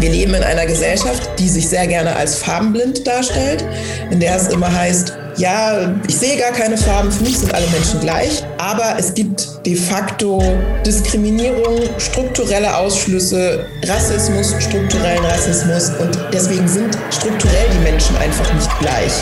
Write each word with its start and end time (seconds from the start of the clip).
Wir 0.00 0.10
leben 0.10 0.32
in 0.32 0.42
einer 0.42 0.64
Gesellschaft, 0.64 1.28
die 1.38 1.46
sich 1.46 1.68
sehr 1.68 1.86
gerne 1.86 2.16
als 2.16 2.36
farbenblind 2.36 3.06
darstellt, 3.06 3.62
in 4.10 4.18
der 4.18 4.34
es 4.34 4.48
immer 4.48 4.74
heißt, 4.74 5.12
ja, 5.36 5.92
ich 6.08 6.16
sehe 6.16 6.38
gar 6.38 6.52
keine 6.52 6.78
Farben, 6.78 7.12
für 7.12 7.22
mich 7.22 7.38
sind 7.38 7.54
alle 7.54 7.66
Menschen 7.66 8.00
gleich, 8.00 8.42
aber 8.56 8.96
es 8.98 9.12
gibt 9.12 9.66
de 9.66 9.76
facto 9.76 10.42
Diskriminierung, 10.86 11.80
strukturelle 11.98 12.74
Ausschlüsse, 12.74 13.66
Rassismus, 13.84 14.54
strukturellen 14.58 15.24
Rassismus 15.26 15.90
und 16.00 16.18
deswegen 16.32 16.66
sind 16.66 16.96
strukturell 17.10 17.68
die 17.74 17.78
Menschen 17.80 18.16
einfach 18.16 18.50
nicht 18.54 18.78
gleich. 18.78 19.12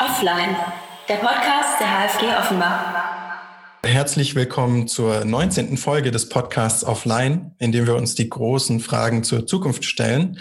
Offline, 0.00 0.56
der 1.08 1.16
Podcast 1.16 1.78
der 1.80 1.86
HFG 1.86 2.26
Offenbach. 2.40 3.27
Herzlich 3.84 4.34
willkommen 4.34 4.88
zur 4.88 5.24
19. 5.24 5.76
Folge 5.76 6.10
des 6.10 6.28
Podcasts 6.28 6.84
Offline, 6.84 7.54
in 7.58 7.70
dem 7.70 7.86
wir 7.86 7.94
uns 7.94 8.14
die 8.14 8.28
großen 8.28 8.80
Fragen 8.80 9.22
zur 9.22 9.46
Zukunft 9.46 9.84
stellen. 9.84 10.38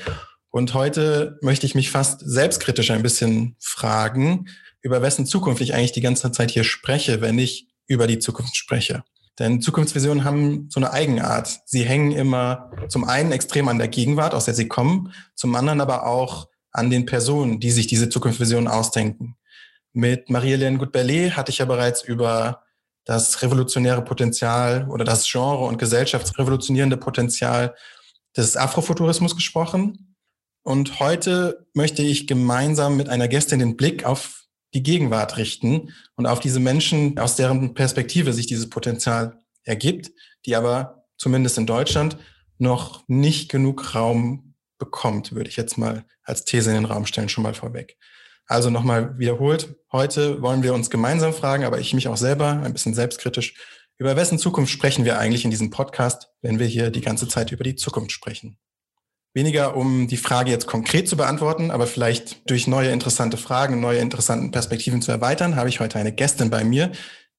Und 0.49 0.73
heute 0.73 1.37
möchte 1.41 1.65
ich 1.65 1.75
mich 1.75 1.91
fast 1.91 2.21
selbstkritisch 2.21 2.89
ein 2.91 3.03
bisschen 3.03 3.55
fragen, 3.59 4.47
über 4.81 5.01
wessen 5.01 5.25
Zukunft 5.25 5.61
ich 5.61 5.75
eigentlich 5.75 5.91
die 5.91 6.01
ganze 6.01 6.31
Zeit 6.31 6.49
hier 6.51 6.63
spreche, 6.63 7.21
wenn 7.21 7.37
ich 7.37 7.67
über 7.85 8.07
die 8.07 8.19
Zukunft 8.19 8.55
spreche. 8.55 9.03
Denn 9.37 9.61
Zukunftsvisionen 9.61 10.23
haben 10.23 10.67
so 10.69 10.79
eine 10.79 10.91
Eigenart. 10.91 11.59
Sie 11.65 11.83
hängen 11.83 12.11
immer 12.11 12.71
zum 12.89 13.03
einen 13.03 13.31
extrem 13.31 13.67
an 13.67 13.77
der 13.77 13.87
Gegenwart, 13.87 14.33
aus 14.33 14.45
der 14.45 14.55
sie 14.55 14.67
kommen, 14.67 15.13
zum 15.35 15.53
anderen 15.55 15.79
aber 15.79 16.07
auch 16.07 16.47
an 16.71 16.89
den 16.89 17.05
Personen, 17.05 17.59
die 17.59 17.71
sich 17.71 17.85
diese 17.85 18.09
Zukunftsvisionen 18.09 18.67
ausdenken. 18.67 19.35
Mit 19.93 20.29
Marie-Hélène 20.29 20.77
Gutberlet 20.77 21.35
hatte 21.37 21.51
ich 21.51 21.59
ja 21.59 21.65
bereits 21.65 22.03
über 22.03 22.63
das 23.07 23.41
revolutionäre 23.41 24.03
Potenzial 24.03 24.85
oder 24.89 25.05
das 25.05 25.25
Genre- 25.31 25.65
und 25.65 25.77
gesellschaftsrevolutionierende 25.77 26.97
Potenzial 26.97 27.73
des 28.35 28.57
Afrofuturismus 28.57 29.33
gesprochen. 29.33 30.17
Und 30.61 30.99
heute 30.99 31.65
möchte 31.73 32.03
ich 32.03 32.27
gemeinsam 32.27 32.97
mit 32.97 33.07
einer 33.07 33.29
Gästin 33.29 33.59
den 33.59 33.77
Blick 33.77 34.03
auf 34.03 34.43
die 34.73 34.83
Gegenwart 34.83 35.37
richten 35.37 35.93
und 36.17 36.25
auf 36.25 36.41
diese 36.41 36.59
Menschen, 36.59 37.17
aus 37.17 37.37
deren 37.37 37.73
Perspektive 37.73 38.33
sich 38.33 38.45
dieses 38.45 38.69
Potenzial 38.69 39.41
ergibt, 39.63 40.11
die 40.45 40.57
aber 40.57 41.05
zumindest 41.17 41.57
in 41.57 41.65
Deutschland 41.65 42.17
noch 42.57 43.05
nicht 43.07 43.49
genug 43.49 43.95
Raum 43.95 44.55
bekommt, 44.77 45.31
würde 45.31 45.49
ich 45.49 45.55
jetzt 45.55 45.77
mal 45.77 46.05
als 46.23 46.43
These 46.43 46.71
in 46.71 46.75
den 46.75 46.85
Raum 46.85 47.05
stellen, 47.05 47.29
schon 47.29 47.43
mal 47.43 47.53
vorweg. 47.53 47.97
Also 48.47 48.69
nochmal 48.69 49.19
wiederholt, 49.19 49.75
heute 49.91 50.41
wollen 50.41 50.63
wir 50.63 50.73
uns 50.73 50.89
gemeinsam 50.89 51.33
fragen, 51.33 51.65
aber 51.65 51.79
ich 51.79 51.93
mich 51.93 52.07
auch 52.07 52.17
selber 52.17 52.61
ein 52.63 52.73
bisschen 52.73 52.93
selbstkritisch, 52.93 53.55
über 53.99 54.15
wessen 54.15 54.37
Zukunft 54.37 54.71
sprechen 54.71 55.05
wir 55.05 55.17
eigentlich 55.17 55.43
in 55.43 55.51
diesem 55.51 55.69
Podcast, 55.69 56.29
wenn 56.41 56.59
wir 56.59 56.67
hier 56.67 56.91
die 56.91 57.01
ganze 57.01 57.27
Zeit 57.27 57.51
über 57.51 57.63
die 57.63 57.75
Zukunft 57.75 58.11
sprechen. 58.11 58.57
Weniger 59.33 59.75
um 59.75 60.07
die 60.07 60.17
Frage 60.17 60.51
jetzt 60.51 60.67
konkret 60.67 61.09
zu 61.09 61.17
beantworten, 61.17 61.71
aber 61.71 61.87
vielleicht 61.87 62.49
durch 62.49 62.67
neue 62.67 62.91
interessante 62.91 63.37
Fragen, 63.37 63.81
neue 63.81 63.99
interessante 63.99 64.51
Perspektiven 64.51 65.01
zu 65.01 65.11
erweitern, 65.11 65.55
habe 65.55 65.69
ich 65.69 65.79
heute 65.79 65.99
eine 65.99 66.13
Gästin 66.13 66.49
bei 66.49 66.63
mir, 66.63 66.91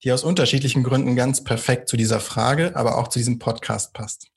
die 0.04 0.12
aus 0.12 0.24
unterschiedlichen 0.24 0.82
Gründen 0.82 1.16
ganz 1.16 1.42
perfekt 1.42 1.88
zu 1.88 1.96
dieser 1.96 2.20
Frage, 2.20 2.76
aber 2.76 2.98
auch 2.98 3.08
zu 3.08 3.18
diesem 3.18 3.38
Podcast 3.38 3.94
passt. 3.94 4.28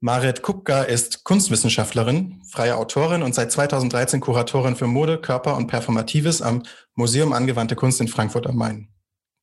Marit 0.00 0.42
Kupka 0.42 0.84
ist 0.84 1.24
Kunstwissenschaftlerin, 1.24 2.40
freie 2.48 2.76
Autorin 2.76 3.24
und 3.24 3.34
seit 3.34 3.50
2013 3.50 4.20
Kuratorin 4.20 4.76
für 4.76 4.86
Mode, 4.86 5.20
Körper 5.20 5.56
und 5.56 5.66
Performatives 5.66 6.40
am 6.40 6.62
Museum 6.94 7.32
Angewandte 7.32 7.74
Kunst 7.74 8.00
in 8.00 8.06
Frankfurt 8.06 8.46
am 8.46 8.54
Main. 8.54 8.90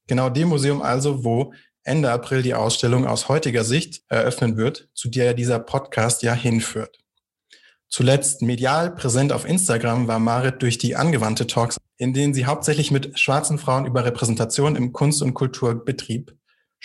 Genau 0.07 0.29
dem 0.29 0.47
Museum 0.47 0.81
also, 0.81 1.25
wo 1.25 1.51
Ende 1.83 2.09
April 2.09 2.41
die 2.41 2.53
Ausstellung 2.53 3.05
aus 3.05 3.27
heutiger 3.27 3.65
Sicht 3.65 4.03
eröffnen 4.07 4.55
wird, 4.55 4.87
zu 4.93 5.09
der 5.09 5.33
dieser 5.33 5.59
Podcast 5.59 6.23
ja 6.23 6.33
hinführt. 6.33 6.99
Zuletzt 7.89 8.41
medial 8.41 8.95
präsent 8.95 9.33
auf 9.33 9.45
Instagram 9.45 10.07
war 10.07 10.19
Marit 10.19 10.61
durch 10.61 10.77
die 10.77 10.95
angewandte 10.95 11.47
Talks, 11.47 11.75
in 11.97 12.13
denen 12.13 12.33
sie 12.33 12.45
hauptsächlich 12.45 12.91
mit 12.91 13.19
schwarzen 13.19 13.57
Frauen 13.57 13.85
über 13.85 14.05
Repräsentation 14.05 14.77
im 14.77 14.93
Kunst- 14.93 15.21
und 15.21 15.33
Kulturbetrieb 15.33 16.33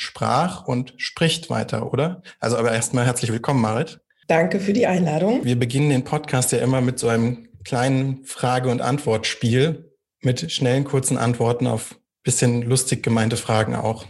sprach 0.00 0.66
und 0.66 0.94
spricht 0.96 1.50
weiter, 1.50 1.92
oder? 1.92 2.22
Also 2.38 2.56
aber 2.56 2.72
erstmal 2.72 3.04
herzlich 3.04 3.30
willkommen, 3.30 3.60
Marit. 3.60 4.00
Danke 4.28 4.58
für 4.58 4.72
die 4.72 4.86
Einladung. 4.86 5.44
Wir 5.44 5.58
beginnen 5.58 5.90
den 5.90 6.04
Podcast 6.04 6.52
ja 6.52 6.58
immer 6.58 6.80
mit 6.80 6.98
so 6.98 7.08
einem 7.08 7.48
kleinen 7.64 8.24
Frage- 8.24 8.70
und 8.70 8.80
Antwortspiel 8.80 9.92
mit 10.22 10.50
schnellen, 10.50 10.84
kurzen 10.84 11.18
Antworten 11.18 11.66
auf 11.66 11.96
bisschen 12.22 12.62
lustig 12.62 13.02
gemeinte 13.02 13.36
Fragen 13.36 13.74
auch. 13.74 14.06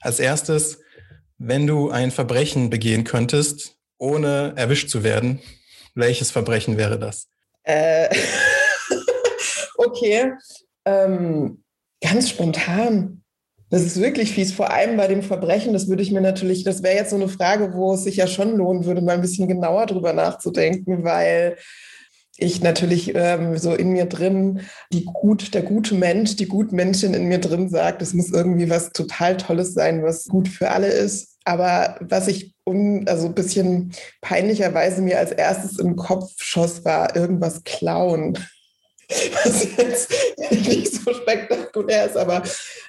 Als 0.00 0.18
erstes, 0.18 0.80
wenn 1.36 1.66
du 1.66 1.90
ein 1.90 2.10
Verbrechen 2.10 2.70
begehen 2.70 3.04
könntest, 3.04 3.76
ohne 3.98 4.54
erwischt 4.56 4.88
zu 4.88 5.02
werden, 5.02 5.40
welches 5.94 6.30
Verbrechen 6.30 6.78
wäre 6.78 6.98
das? 6.98 7.28
Äh, 7.64 8.08
okay, 9.76 10.32
ähm, 10.86 11.62
ganz 12.00 12.30
spontan. 12.30 13.24
Das 13.70 13.82
ist 13.82 14.00
wirklich 14.00 14.32
fies, 14.32 14.52
vor 14.52 14.70
allem 14.70 14.96
bei 14.96 15.08
dem 15.08 15.22
Verbrechen. 15.22 15.72
Das 15.72 15.88
würde 15.88 16.02
ich 16.02 16.10
mir 16.10 16.22
natürlich, 16.22 16.64
das 16.64 16.82
wäre 16.82 16.96
jetzt 16.96 17.10
so 17.10 17.16
eine 17.16 17.28
Frage, 17.28 17.74
wo 17.74 17.92
es 17.94 18.04
sich 18.04 18.16
ja 18.16 18.26
schon 18.26 18.56
lohnen 18.56 18.86
würde, 18.86 19.02
mal 19.02 19.12
ein 19.12 19.20
bisschen 19.20 19.48
genauer 19.48 19.86
drüber 19.86 20.14
nachzudenken, 20.14 21.04
weil 21.04 21.56
ich 22.38 22.62
natürlich 22.62 23.14
ähm, 23.14 23.58
so 23.58 23.74
in 23.74 23.90
mir 23.90 24.06
drin, 24.06 24.60
die 24.92 25.04
gut, 25.04 25.54
der 25.54 25.62
gute 25.62 25.96
Mensch, 25.96 26.36
die 26.36 26.46
gute 26.46 26.74
Menschin 26.74 27.12
in 27.12 27.26
mir 27.26 27.40
drin 27.40 27.68
sagt, 27.68 28.00
es 28.00 28.14
muss 28.14 28.30
irgendwie 28.30 28.70
was 28.70 28.92
total 28.92 29.36
Tolles 29.36 29.74
sein, 29.74 30.02
was 30.02 30.26
gut 30.26 30.48
für 30.48 30.70
alle 30.70 30.88
ist. 30.88 31.36
Aber 31.44 31.96
was 32.00 32.28
ich 32.28 32.54
um, 32.64 33.04
also 33.06 33.26
ein 33.26 33.34
bisschen 33.34 33.92
peinlicherweise 34.20 35.02
mir 35.02 35.18
als 35.18 35.32
erstes 35.32 35.78
im 35.78 35.96
Kopf 35.96 36.30
schoss, 36.38 36.84
war 36.84 37.16
irgendwas 37.16 37.64
klauen 37.64 38.38
was 39.08 39.66
jetzt 39.76 40.12
nicht 40.50 40.94
so 40.94 41.14
spektakulär 41.14 42.06
ist, 42.06 42.16
aber 42.16 42.42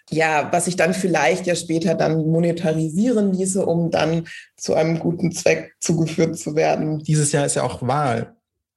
ja, 0.10 0.50
was 0.52 0.68
ich 0.68 0.76
dann 0.76 0.94
vielleicht 0.94 1.48
ja 1.48 1.56
später 1.56 1.96
dann 1.96 2.26
monetarisieren 2.30 3.34
ließe, 3.34 3.66
um 3.66 3.90
dann 3.92 4.28
zu 4.58 4.74
einem 4.74 5.00
guten 5.00 5.32
Zweck 5.32 5.76
zugeführt 5.80 6.38
zu 6.38 6.56
werden. 6.56 7.00
Dieses 7.00 7.32
Jahr 7.32 7.46
ist 7.46 7.56
ja 7.56 7.64
auch 7.64 7.82
Wahl. 7.82 8.36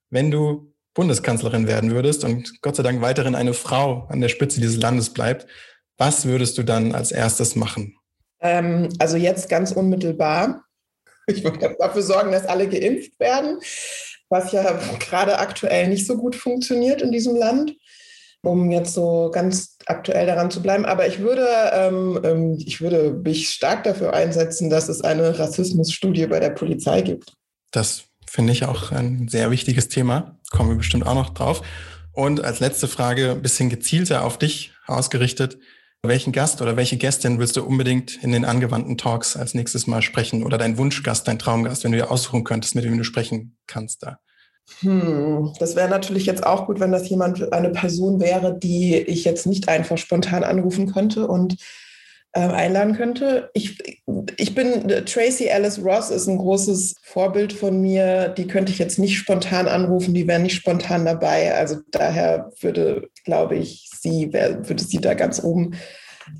Wenn 0.09 0.31
du 0.31 0.73
Bundeskanzlerin 0.93 1.67
werden 1.67 1.91
würdest 1.91 2.23
und 2.23 2.61
Gott 2.61 2.75
sei 2.75 2.83
Dank 2.83 3.01
weiterhin 3.01 3.35
eine 3.35 3.53
Frau 3.53 4.05
an 4.09 4.21
der 4.21 4.29
Spitze 4.29 4.61
dieses 4.61 4.77
Landes 4.77 5.09
bleibt, 5.09 5.47
was 5.97 6.25
würdest 6.25 6.57
du 6.57 6.63
dann 6.63 6.93
als 6.93 7.11
erstes 7.11 7.55
machen? 7.55 7.97
Ähm, 8.39 8.89
also 8.99 9.17
jetzt 9.17 9.49
ganz 9.49 9.71
unmittelbar. 9.71 10.63
Ich 11.27 11.43
würde 11.43 11.75
dafür 11.79 12.01
sorgen, 12.01 12.31
dass 12.31 12.45
alle 12.45 12.67
geimpft 12.67 13.19
werden 13.19 13.59
was 14.33 14.51
ja 14.51 14.79
gerade 14.99 15.37
aktuell 15.37 15.87
nicht 15.87 16.05
so 16.05 16.17
gut 16.17 16.35
funktioniert 16.35 17.01
in 17.01 17.11
diesem 17.11 17.35
Land, 17.35 17.75
um 18.41 18.71
jetzt 18.71 18.93
so 18.93 19.29
ganz 19.31 19.77
aktuell 19.85 20.25
daran 20.25 20.51
zu 20.51 20.61
bleiben. 20.61 20.85
Aber 20.85 21.07
ich 21.07 21.19
würde, 21.19 21.47
ähm, 21.71 22.19
ähm, 22.23 22.57
ich 22.59 22.81
würde 22.81 23.13
mich 23.23 23.49
stark 23.49 23.83
dafür 23.83 24.13
einsetzen, 24.13 24.69
dass 24.69 24.89
es 24.89 25.01
eine 25.01 25.39
Rassismusstudie 25.39 26.27
bei 26.27 26.39
der 26.39 26.49
Polizei 26.49 27.01
gibt. 27.01 27.33
Das 27.71 28.05
finde 28.27 28.51
ich 28.51 28.65
auch 28.65 28.91
ein 28.91 29.27
sehr 29.29 29.51
wichtiges 29.51 29.87
Thema. 29.87 30.39
Kommen 30.51 30.69
wir 30.69 30.77
bestimmt 30.77 31.05
auch 31.05 31.15
noch 31.15 31.29
drauf. 31.29 31.61
Und 32.11 32.43
als 32.43 32.59
letzte 32.59 32.87
Frage, 32.87 33.31
ein 33.31 33.41
bisschen 33.41 33.69
gezielter 33.69 34.25
auf 34.25 34.37
dich 34.37 34.71
ausgerichtet. 34.87 35.57
Welchen 36.05 36.33
Gast 36.33 36.61
oder 36.61 36.75
welche 36.75 36.97
Gästin 36.97 37.39
willst 37.39 37.55
du 37.55 37.63
unbedingt 37.63 38.21
in 38.21 38.33
den 38.33 38.43
angewandten 38.43 38.97
Talks 38.97 39.37
als 39.37 39.53
nächstes 39.53 39.87
Mal 39.87 40.01
sprechen? 40.01 40.43
Oder 40.43 40.57
dein 40.57 40.77
Wunschgast, 40.77 41.25
dein 41.29 41.39
Traumgast, 41.39 41.85
wenn 41.85 41.93
du 41.93 41.97
dir 41.97 42.11
aussuchen 42.11 42.43
könntest, 42.43 42.75
mit 42.75 42.83
wem 42.83 42.97
du 42.97 43.05
sprechen 43.05 43.55
kannst 43.67 44.03
da? 44.03 44.19
Hm, 44.81 45.53
das 45.59 45.77
wäre 45.77 45.87
natürlich 45.87 46.25
jetzt 46.25 46.45
auch 46.45 46.65
gut, 46.65 46.81
wenn 46.81 46.91
das 46.91 47.07
jemand, 47.07 47.53
eine 47.53 47.69
Person 47.69 48.19
wäre, 48.19 48.53
die 48.59 48.97
ich 48.97 49.23
jetzt 49.23 49.45
nicht 49.45 49.69
einfach 49.69 49.97
spontan 49.97 50.43
anrufen 50.43 50.91
könnte 50.91 51.25
und 51.25 51.55
einladen 52.39 52.95
könnte. 52.95 53.49
Ich, 53.53 53.77
ich 54.37 54.55
bin, 54.55 54.87
Tracy 55.05 55.49
Alice 55.49 55.79
Ross 55.83 56.09
ist 56.09 56.27
ein 56.27 56.37
großes 56.37 56.95
Vorbild 57.03 57.53
von 57.53 57.79
mir. 57.79 58.29
Die 58.29 58.47
könnte 58.47 58.71
ich 58.71 58.79
jetzt 58.79 58.97
nicht 58.97 59.17
spontan 59.17 59.67
anrufen, 59.67 60.13
die 60.13 60.27
wäre 60.27 60.39
nicht 60.39 60.55
spontan 60.55 61.05
dabei. 61.05 61.53
Also 61.53 61.77
daher 61.91 62.51
würde, 62.59 63.07
glaube 63.23 63.55
ich, 63.55 63.87
sie, 63.99 64.33
wär, 64.33 64.67
würde 64.67 64.83
sie 64.83 64.99
da 64.99 65.13
ganz 65.13 65.43
oben 65.43 65.75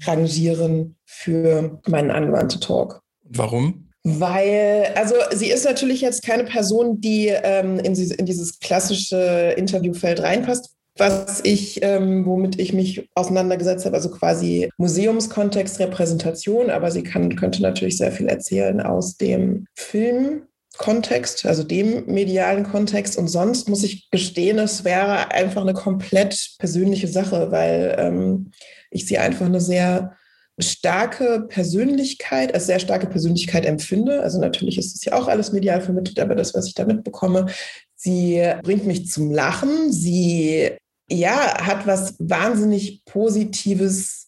rangieren 0.06 0.96
für 1.06 1.80
meinen 1.88 2.12
angewandten 2.12 2.62
Talk. 2.62 3.02
Warum? 3.24 3.90
Weil, 4.06 4.92
also 4.96 5.16
sie 5.32 5.50
ist 5.50 5.64
natürlich 5.64 6.02
jetzt 6.02 6.26
keine 6.26 6.44
Person, 6.44 7.00
die 7.00 7.28
ähm, 7.28 7.80
in, 7.80 7.96
in, 7.96 8.26
dieses 8.26 8.60
klassische 8.60 9.54
Interviewfeld 9.56 10.22
reinpasst, 10.22 10.73
was 10.98 11.42
ich, 11.44 11.82
ähm, 11.84 12.26
womit 12.26 12.60
ich 12.60 12.74
mich 12.74 13.10
auseinandergesetzt 13.16 13.86
habe, 13.86 13.96
also 13.96 14.12
quasi 14.12 14.70
Museumskontext, 14.78 15.80
Repräsentation, 15.80 16.70
aber 16.70 16.92
sie 16.92 17.04
kann, 17.04 17.36
könnte 17.36 17.62
natürlich 17.62 17.98
sehr 17.98 18.12
viel 18.12 18.28
erzählen 18.28 18.82
aus 18.82 19.18
dem 19.18 19.66
Film. 19.76 20.44
Kontext, 20.78 21.46
also 21.46 21.64
dem 21.64 22.08
medialen 22.08 22.64
Kontext. 22.64 23.18
Und 23.18 23.28
sonst 23.28 23.70
muss 23.70 23.84
ich 23.84 24.10
gestehen, 24.10 24.58
es 24.58 24.84
wäre 24.84 25.32
einfach 25.32 25.62
eine 25.62 25.74
komplett 25.74 26.56
persönliche 26.58 27.08
Sache, 27.08 27.52
weil 27.52 27.96
ähm, 28.00 28.52
ich 28.90 29.06
sie 29.06 29.20
einfach 29.20 29.46
eine 29.46 29.62
sehr 29.62 30.18
starke 30.60 31.46
Persönlichkeit, 31.48 32.54
als 32.54 32.68
sehr 32.68 32.80
starke 32.80 33.08
Persönlichkeit 33.08 33.66
empfinde. 33.66 34.22
Also 34.22 34.40
natürlich 34.40 34.78
ist 34.78 34.96
es 34.96 35.06
ja 35.06 35.14
auch 35.14 35.28
alles 35.28 35.52
medial 35.52 35.82
vermittelt, 35.82 36.20
aber 36.20 36.36
das, 36.36 36.54
was 36.54 36.68
ich 36.68 36.74
da 36.74 36.86
mitbekomme, 36.86 37.48
sie 37.96 38.44
bringt 38.64 38.86
mich 38.86 39.10
zum 39.10 39.32
Lachen. 39.32 39.92
Sie 39.92 40.72
ja, 41.14 41.66
hat 41.66 41.86
was 41.88 42.16
wahnsinnig 42.20 43.04
Positives, 43.06 44.28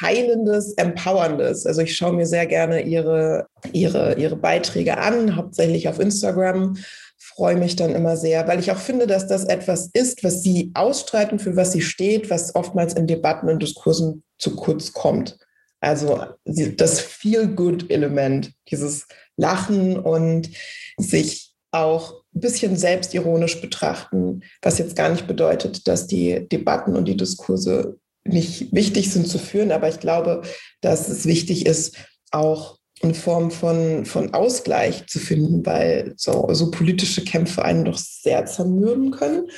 Heilendes, 0.00 0.74
Empowerndes. 0.74 1.66
Also 1.66 1.82
ich 1.82 1.96
schaue 1.96 2.12
mir 2.12 2.26
sehr 2.26 2.46
gerne 2.46 2.82
ihre, 2.82 3.46
ihre, 3.72 4.14
ihre 4.14 4.36
Beiträge 4.36 4.98
an, 4.98 5.36
hauptsächlich 5.36 5.88
auf 5.88 5.98
Instagram 5.98 6.76
freue 7.40 7.56
mich 7.56 7.74
dann 7.74 7.94
immer 7.94 8.18
sehr, 8.18 8.46
weil 8.48 8.58
ich 8.58 8.70
auch 8.70 8.78
finde, 8.78 9.06
dass 9.06 9.26
das 9.26 9.44
etwas 9.44 9.88
ist, 9.94 10.22
was 10.22 10.42
sie 10.42 10.72
ausstreiten, 10.74 11.38
für 11.38 11.56
was 11.56 11.72
sie 11.72 11.80
steht, 11.80 12.28
was 12.28 12.54
oftmals 12.54 12.92
in 12.92 13.06
Debatten 13.06 13.48
und 13.48 13.62
Diskursen 13.62 14.22
zu 14.38 14.56
kurz 14.56 14.92
kommt. 14.92 15.38
Also 15.80 16.22
das 16.44 17.00
Feel-Good-Element, 17.00 18.52
dieses 18.70 19.06
Lachen 19.38 19.98
und 19.98 20.50
sich 20.98 21.54
auch 21.70 22.19
ein 22.34 22.40
bisschen 22.40 22.76
selbstironisch 22.76 23.60
betrachten, 23.60 24.42
was 24.62 24.78
jetzt 24.78 24.96
gar 24.96 25.08
nicht 25.08 25.26
bedeutet, 25.26 25.88
dass 25.88 26.06
die 26.06 26.48
Debatten 26.48 26.96
und 26.96 27.06
die 27.06 27.16
Diskurse 27.16 27.98
nicht 28.24 28.72
wichtig 28.72 29.10
sind 29.10 29.26
zu 29.26 29.38
führen, 29.38 29.72
aber 29.72 29.88
ich 29.88 30.00
glaube, 30.00 30.42
dass 30.80 31.08
es 31.08 31.26
wichtig 31.26 31.66
ist, 31.66 31.96
auch 32.30 32.78
eine 33.02 33.14
Form 33.14 33.50
von, 33.50 34.04
von 34.04 34.34
Ausgleich 34.34 35.06
zu 35.06 35.18
finden, 35.18 35.64
weil 35.64 36.12
so, 36.16 36.48
so 36.52 36.70
politische 36.70 37.24
Kämpfe 37.24 37.64
einen 37.64 37.86
doch 37.86 37.96
sehr 37.96 38.44
zermürben 38.46 39.10
können. 39.10 39.48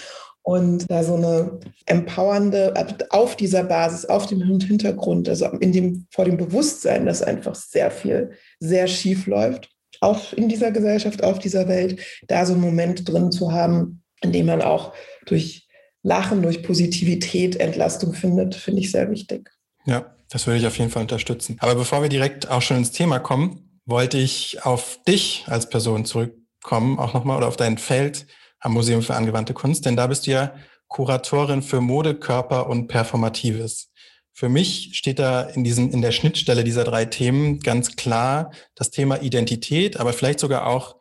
Und 0.45 0.91
da 0.91 1.05
so 1.05 1.15
eine 1.15 1.61
empowernde, 1.87 2.75
auf 3.11 3.37
dieser 3.37 3.63
Basis, 3.63 4.07
auf 4.07 4.27
dem 4.27 4.43
Hintergrund, 4.43 5.29
also 5.29 5.47
in 5.61 5.71
dem, 5.71 6.07
vor 6.11 6.25
dem 6.25 6.37
Bewusstsein, 6.37 7.07
dass 7.07 7.23
einfach 7.23 7.55
sehr 7.55 7.93
viel, 7.93 8.33
sehr 8.59 8.89
schief 8.89 9.27
läuft, 9.27 9.72
auch 10.03 10.33
in 10.33 10.49
dieser 10.49 10.73
Gesellschaft, 10.73 11.23
auf 11.23 11.39
dieser 11.39 11.69
Welt, 11.69 12.01
da 12.27 12.45
so 12.45 12.53
einen 12.53 12.63
Moment 12.63 13.09
drin 13.09 13.31
zu 13.31 13.53
haben, 13.53 14.03
in 14.21 14.33
dem 14.33 14.47
man 14.47 14.63
auch 14.63 14.93
durch 15.27 15.69
Lachen, 16.03 16.43
durch 16.43 16.63
Positivität 16.63 17.57
Entlastung 17.57 18.13
findet, 18.13 18.55
finde 18.55 18.81
ich 18.81 18.91
sehr 18.91 19.11
wichtig. 19.11 19.51
Ja, 19.87 20.17
das 20.29 20.47
würde 20.47 20.59
ich 20.59 20.67
auf 20.67 20.77
jeden 20.79 20.91
Fall 20.91 21.03
unterstützen. 21.03 21.57
Aber 21.61 21.77
bevor 21.77 22.03
wir 22.03 22.09
direkt 22.09 22.51
auch 22.51 22.63
schon 22.63 22.79
ins 22.79 22.91
Thema 22.91 23.21
kommen, 23.21 23.81
wollte 23.85 24.19
ich 24.19 24.65
auf 24.65 24.99
dich 25.07 25.45
als 25.47 25.69
Person 25.69 26.05
zurückkommen, 26.05 26.99
auch 26.99 27.15
nochmal, 27.15 27.37
oder 27.37 27.49
auf 27.49 27.57
dein 27.57 27.79
Feld 27.79 28.27
am 28.59 28.73
Museum 28.73 29.03
für 29.03 29.15
angewandte 29.15 29.55
Kunst, 29.55 29.87
denn 29.87 29.97
da 29.97 30.07
bist 30.07 30.27
du 30.27 30.33
ja 30.33 30.55
Kuratorin 30.89 31.63
für 31.63 31.81
Mode, 31.81 32.15
Körper 32.15 32.69
und 32.69 32.87
Performatives. 32.89 33.92
Für 34.33 34.49
mich 34.49 34.91
steht 34.95 35.19
da 35.19 35.43
in 35.43 35.63
diesem, 35.63 35.91
in 35.91 36.03
der 36.03 36.13
Schnittstelle 36.13 36.65
dieser 36.65 36.85
drei 36.85 37.05
Themen 37.05 37.61
ganz 37.61 37.97
klar 37.97 38.53
das 38.75 38.91
Thema 38.91 39.21
Identität, 39.21 39.99
aber 39.99 40.13
vielleicht 40.13 40.41
sogar 40.41 40.67
auch 40.67 40.97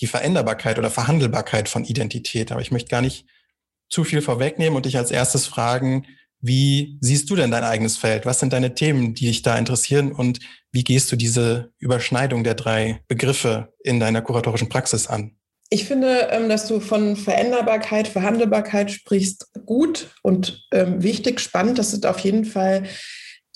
die 0.00 0.06
Veränderbarkeit 0.06 0.78
oder 0.78 0.90
Verhandelbarkeit 0.90 1.68
von 1.68 1.84
Identität. 1.84 2.52
Aber 2.52 2.60
ich 2.60 2.70
möchte 2.70 2.90
gar 2.90 3.02
nicht 3.02 3.26
zu 3.88 4.04
viel 4.04 4.22
vorwegnehmen 4.22 4.76
und 4.76 4.86
dich 4.86 4.96
als 4.96 5.10
erstes 5.10 5.46
fragen, 5.46 6.06
wie 6.40 6.98
siehst 7.00 7.30
du 7.30 7.36
denn 7.36 7.50
dein 7.50 7.64
eigenes 7.64 7.96
Feld? 7.96 8.26
Was 8.26 8.38
sind 8.38 8.52
deine 8.52 8.74
Themen, 8.74 9.14
die 9.14 9.26
dich 9.26 9.42
da 9.42 9.58
interessieren? 9.58 10.12
Und 10.12 10.38
wie 10.70 10.84
gehst 10.84 11.10
du 11.10 11.16
diese 11.16 11.72
Überschneidung 11.78 12.44
der 12.44 12.54
drei 12.54 13.00
Begriffe 13.08 13.72
in 13.82 14.00
deiner 14.00 14.22
kuratorischen 14.22 14.68
Praxis 14.68 15.06
an? 15.06 15.36
Ich 15.68 15.84
finde, 15.86 16.28
ähm, 16.30 16.48
dass 16.48 16.68
du 16.68 16.80
von 16.80 17.16
Veränderbarkeit, 17.16 18.06
Verhandelbarkeit 18.06 18.90
sprichst, 18.90 19.48
gut 19.66 20.08
und 20.22 20.64
ähm, 20.72 21.02
wichtig, 21.02 21.40
spannend. 21.40 21.78
Das 21.78 21.90
sind 21.90 22.06
auf 22.06 22.20
jeden 22.20 22.44
Fall 22.44 22.84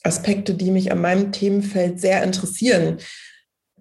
Aspekte, 0.03 0.55
die 0.55 0.71
mich 0.71 0.91
an 0.91 1.01
meinem 1.01 1.31
Themenfeld 1.31 2.01
sehr 2.01 2.23
interessieren. 2.23 2.99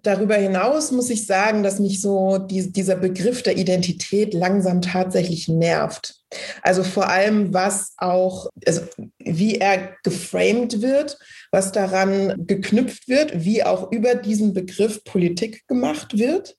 Darüber 0.02 0.36
hinaus 0.36 0.92
muss 0.92 1.10
ich 1.10 1.26
sagen, 1.26 1.62
dass 1.62 1.78
mich 1.78 2.00
so 2.00 2.38
die, 2.38 2.72
dieser 2.72 2.96
Begriff 2.96 3.42
der 3.42 3.58
Identität 3.58 4.32
langsam 4.32 4.80
tatsächlich 4.80 5.48
nervt. 5.48 6.14
Also 6.62 6.82
vor 6.84 7.08
allem, 7.08 7.52
was 7.52 7.92
auch, 7.98 8.48
also 8.66 8.82
wie 9.18 9.58
er 9.58 9.96
geframed 10.02 10.80
wird, 10.80 11.18
was 11.50 11.72
daran 11.72 12.46
geknüpft 12.46 13.08
wird, 13.08 13.44
wie 13.44 13.62
auch 13.62 13.90
über 13.92 14.14
diesen 14.14 14.54
Begriff 14.54 15.04
Politik 15.04 15.66
gemacht 15.66 16.16
wird 16.16 16.56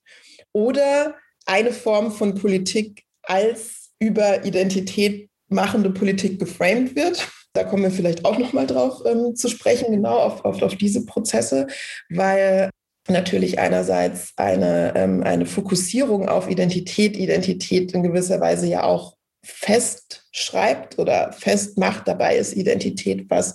oder 0.52 1.16
eine 1.46 1.72
Form 1.72 2.12
von 2.12 2.34
Politik 2.34 3.04
als 3.22 3.90
über 3.98 4.44
Identität 4.44 5.28
machende 5.48 5.90
Politik 5.90 6.38
geframed 6.38 6.96
wird. 6.96 7.28
Da 7.52 7.64
kommen 7.64 7.82
wir 7.82 7.90
vielleicht 7.90 8.24
auch 8.24 8.38
noch 8.38 8.52
mal 8.52 8.66
drauf 8.66 9.02
ähm, 9.04 9.36
zu 9.36 9.48
sprechen, 9.48 9.92
genau 9.92 10.18
auf, 10.18 10.44
auf, 10.44 10.62
auf 10.62 10.76
diese 10.76 11.04
Prozesse, 11.04 11.66
weil 12.08 12.70
natürlich 13.08 13.58
einerseits 13.58 14.32
eine, 14.36 14.94
ähm, 14.96 15.22
eine 15.22 15.46
Fokussierung 15.46 16.28
auf 16.28 16.48
Identität, 16.48 17.16
Identität 17.16 17.92
in 17.92 18.02
gewisser 18.02 18.40
Weise 18.40 18.66
ja 18.66 18.84
auch 18.84 19.16
festschreibt 19.44 20.98
oder 20.98 21.32
festmacht. 21.32 22.08
Dabei 22.08 22.36
ist 22.36 22.54
Identität 22.56 23.28
was 23.28 23.54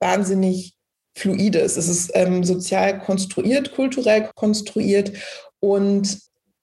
wahnsinnig 0.00 0.74
Fluides. 1.16 1.76
Es 1.76 1.88
ist 1.88 2.10
ähm, 2.14 2.44
sozial 2.44 2.98
konstruiert, 3.00 3.72
kulturell 3.72 4.30
konstruiert 4.34 5.12
und 5.60 6.18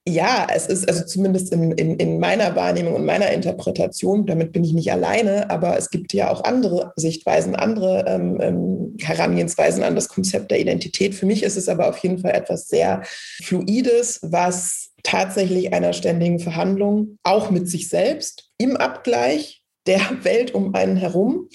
ja, 0.08 0.48
es 0.54 0.68
ist 0.68 0.88
also 0.88 1.04
zumindest 1.04 1.52
in, 1.52 1.74
in, 1.74 1.98
in 1.98 2.20
meiner 2.20 2.56
Wahrnehmung 2.56 2.96
und 2.96 3.06
meiner 3.06 3.30
Interpretation, 3.32 4.26
damit 4.26 4.54
bin 4.54 4.64
ich 4.64 4.74
nicht 4.74 4.92
alleine, 4.92 5.50
aber 5.50 5.78
es 5.78 5.90
gibt 5.90 6.14
ja 6.14 6.32
auch 6.32 6.46
andere 6.46 6.94
Sichtweisen, 6.96 7.56
andere 7.56 8.06
ähm, 8.08 8.38
ähm, 8.40 8.98
Herangehensweisen 9.02 9.84
an 9.84 9.96
das 9.96 10.08
Konzept 10.08 10.52
der 10.52 10.62
Identität. 10.62 11.14
Für 11.14 11.26
mich 11.26 11.44
ist 11.44 11.58
es 11.58 11.68
aber 11.68 11.90
auf 11.90 11.98
jeden 11.98 12.20
Fall 12.20 12.32
etwas 12.32 12.70
sehr 12.70 13.04
Fluides, 13.44 14.20
was 14.24 14.92
tatsächlich 15.04 15.74
einer 15.74 15.92
ständigen 15.92 16.40
Verhandlung 16.40 17.18
auch 17.24 17.52
mit 17.52 17.68
sich 17.68 17.90
selbst 17.90 18.50
im 18.58 18.78
Abgleich 18.78 19.62
der 19.88 20.02
Welt 20.24 20.54
um 20.54 20.74
einen 20.74 20.96
herum 20.96 21.50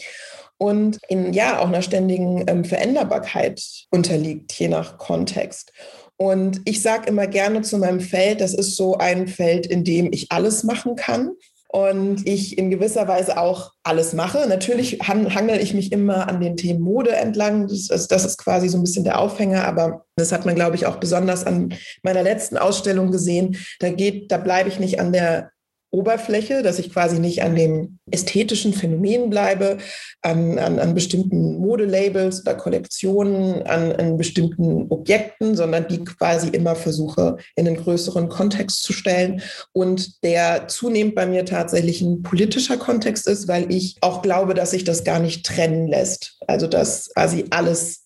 und 0.59 0.99
in 1.09 1.33
ja 1.33 1.59
auch 1.59 1.69
einer 1.69 1.83
ständigen 1.83 2.45
ähm, 2.47 2.65
Veränderbarkeit 2.65 3.63
unterliegt, 3.91 4.53
je 4.53 4.69
nach 4.69 4.99
Kontext. 4.99 5.73
Und 6.17 6.61
ich 6.65 6.83
sage 6.83 7.09
immer 7.09 7.27
gerne 7.27 7.63
zu 7.63 7.79
meinem 7.79 8.01
Feld, 8.01 8.41
das 8.41 8.55
ist 8.55 8.77
so 8.77 8.99
ein 8.99 9.29
Feld, 9.29 9.67
in 9.67 9.85
dem 9.85 10.13
ich 10.13 10.31
alles 10.31 10.63
machen 10.63 10.95
kann 10.97 11.33
und 11.73 12.29
ich 12.29 12.59
in 12.59 12.71
gewisser 12.71 13.09
Weise 13.09 13.39
auch 13.39 13.73
alles 13.83 14.13
mache. 14.13 14.47
Natürlich 14.47 15.01
hangel 15.01 15.59
ich 15.59 15.73
mich 15.73 15.91
immer 15.91 16.29
an 16.29 16.41
den 16.41 16.57
Themen 16.57 16.81
Mode 16.81 17.13
entlang. 17.13 17.67
Das, 17.67 17.91
also 17.91 18.07
das 18.09 18.27
ist 18.27 18.37
quasi 18.37 18.69
so 18.69 18.77
ein 18.77 18.83
bisschen 18.83 19.05
der 19.05 19.19
Aufhänger, 19.19 19.65
aber 19.65 20.05
das 20.17 20.33
hat 20.33 20.45
man, 20.45 20.55
glaube 20.55 20.77
ich, 20.77 20.85
auch 20.87 20.97
besonders 20.97 21.45
an 21.45 21.75
meiner 22.03 22.23
letzten 22.23 22.59
Ausstellung 22.59 23.11
gesehen. 23.11 23.57
Da 23.81 23.89
geht, 23.89 24.31
da 24.31 24.37
bleibe 24.37 24.69
ich 24.69 24.79
nicht 24.79 25.01
an 25.01 25.13
der 25.13 25.51
Oberfläche, 25.93 26.63
dass 26.63 26.79
ich 26.79 26.91
quasi 26.91 27.21
nicht 27.21 27.43
an 27.43 27.55
dem 27.55 27.99
ästhetischen 28.11 28.73
Phänomen 28.73 29.29
bleibe, 29.29 29.77
an, 30.23 30.59
an, 30.59 30.79
an 30.79 30.95
bestimmten 30.95 31.59
Modelabels 31.59 32.41
oder 32.41 32.55
Kollektionen, 32.55 33.63
an, 33.65 33.93
an 33.93 34.17
bestimmten 34.17 34.87
Objekten, 34.89 35.55
sondern 35.55 35.87
die 35.89 36.03
quasi 36.03 36.49
immer 36.49 36.75
versuche 36.77 37.37
in 37.57 37.67
einen 37.67 37.77
größeren 37.77 38.31
Kontext 38.31 38.83
zu 38.83 38.95
stellen 38.95 39.43
und 39.73 40.25
der 40.25 40.67
zunehmend 40.69 41.15
bei 41.15 41.27
mir 41.27 41.45
tatsächlich 41.45 42.01
ein 42.01 42.23
politischer 42.23 42.79
Kontext 42.79 43.29
ist, 43.29 43.47
weil 43.47 43.71
ich 43.71 43.97
auch 44.01 44.23
glaube, 44.23 44.55
dass 44.55 44.71
sich 44.71 44.85
das 44.85 45.05
gar 45.05 45.19
nicht 45.19 45.45
trennen 45.45 45.89
lässt. 45.89 46.39
Also 46.47 46.67
dass 46.67 47.11
quasi 47.13 47.45
alles 47.51 48.03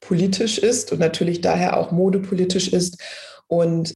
politisch 0.00 0.58
ist 0.58 0.90
und 0.92 0.98
natürlich 0.98 1.40
daher 1.40 1.76
auch 1.76 1.92
modepolitisch 1.92 2.72
ist. 2.72 3.00
Und 3.46 3.94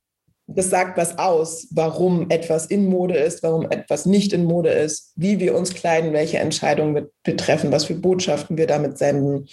das 0.54 0.70
sagt 0.70 0.96
was 0.96 1.18
aus, 1.18 1.68
warum 1.70 2.30
etwas 2.30 2.66
in 2.66 2.86
Mode 2.88 3.16
ist, 3.16 3.42
warum 3.42 3.70
etwas 3.70 4.06
nicht 4.06 4.32
in 4.32 4.44
Mode 4.44 4.70
ist, 4.70 5.12
wie 5.16 5.40
wir 5.40 5.54
uns 5.54 5.74
kleiden, 5.74 6.12
welche 6.12 6.38
Entscheidungen 6.38 7.08
wir 7.24 7.36
treffen, 7.36 7.72
was 7.72 7.84
für 7.86 7.94
Botschaften 7.94 8.56
wir 8.56 8.66
damit 8.66 8.98
senden. 8.98 9.46